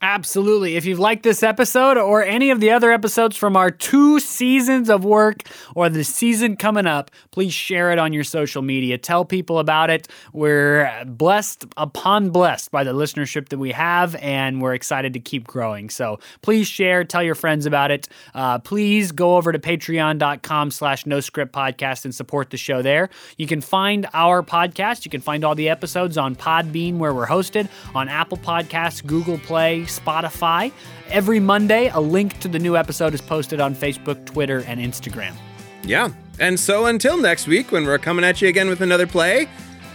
Absolutely. 0.00 0.76
If 0.76 0.84
you've 0.84 0.98
liked 0.98 1.24
this 1.24 1.42
episode 1.42 1.96
or 1.96 2.22
any 2.22 2.50
of 2.50 2.60
the 2.60 2.70
other 2.70 2.92
episodes 2.92 3.36
from 3.36 3.56
our 3.56 3.70
two 3.70 4.20
seasons 4.20 4.88
of 4.88 5.04
work 5.04 5.42
or 5.74 5.88
the 5.88 6.04
season 6.04 6.56
coming 6.56 6.86
up, 6.86 7.10
please 7.32 7.52
share 7.52 7.90
it 7.90 7.98
on 7.98 8.12
your 8.12 8.22
social 8.22 8.62
media. 8.62 8.96
Tell 8.96 9.24
people 9.24 9.58
about 9.58 9.90
it. 9.90 10.06
We're 10.32 11.04
blessed 11.04 11.66
upon 11.76 12.30
blessed 12.30 12.70
by 12.70 12.84
the 12.84 12.92
listenership 12.92 13.48
that 13.48 13.58
we 13.58 13.72
have, 13.72 14.14
and 14.16 14.62
we're 14.62 14.74
excited 14.74 15.14
to 15.14 15.20
keep 15.20 15.46
growing. 15.46 15.90
So 15.90 16.20
please 16.42 16.68
share, 16.68 17.02
tell 17.02 17.22
your 17.22 17.34
friends 17.34 17.66
about 17.66 17.90
it. 17.90 18.08
Uh, 18.34 18.58
please 18.60 19.10
go 19.10 19.36
over 19.36 19.50
to 19.50 19.58
patreon.com 19.58 20.70
slash 20.70 21.06
no 21.06 21.18
script 21.20 21.52
podcast 21.52 22.04
and 22.04 22.14
support 22.14 22.50
the 22.50 22.56
show 22.56 22.82
there. 22.82 23.08
You 23.36 23.48
can 23.48 23.60
find 23.60 24.06
our 24.14 24.44
podcast. 24.44 25.04
You 25.04 25.10
can 25.10 25.20
find 25.20 25.44
all 25.44 25.56
the 25.56 25.68
episodes 25.68 26.16
on 26.16 26.36
Podbean 26.36 26.98
where 26.98 27.12
we're 27.12 27.26
hosted, 27.26 27.68
on 27.94 28.08
Apple 28.08 28.38
Podcasts, 28.38 29.04
Google 29.04 29.38
Play, 29.38 29.86
Spotify. 29.88 30.72
Every 31.10 31.40
Monday, 31.40 31.88
a 31.88 32.00
link 32.00 32.38
to 32.40 32.48
the 32.48 32.58
new 32.58 32.76
episode 32.76 33.14
is 33.14 33.20
posted 33.20 33.60
on 33.60 33.74
Facebook, 33.74 34.24
Twitter, 34.24 34.64
and 34.66 34.80
Instagram. 34.80 35.34
Yeah. 35.82 36.10
And 36.38 36.58
so 36.58 36.86
until 36.86 37.16
next 37.16 37.46
week, 37.46 37.72
when 37.72 37.84
we're 37.84 37.98
coming 37.98 38.24
at 38.24 38.40
you 38.40 38.48
again 38.48 38.68
with 38.68 38.80
another 38.80 39.06
play, 39.06 39.48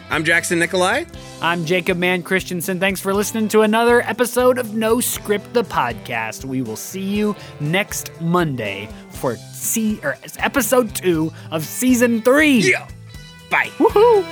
I'm 0.09 0.23
Jackson 0.23 0.59
Nikolai. 0.59 1.05
I'm 1.41 1.65
Jacob 1.65 1.97
Mann 1.97 2.23
Christensen. 2.23 2.79
Thanks 2.79 2.99
for 3.01 3.13
listening 3.13 3.47
to 3.49 3.61
another 3.61 4.01
episode 4.01 4.57
of 4.57 4.75
No 4.75 4.99
Script 4.99 5.53
the 5.53 5.63
podcast. 5.63 6.45
We 6.45 6.61
will 6.61 6.75
see 6.75 7.01
you 7.01 7.35
next 7.59 8.11
Monday 8.21 8.89
for 9.09 9.37
see 9.37 9.99
or 10.03 10.17
episode 10.37 10.93
two 10.93 11.31
of 11.51 11.63
season 11.63 12.21
three. 12.21 12.59
Yeah. 12.59 12.87
Bye. 13.49 13.69
Woohoo! 13.77 14.23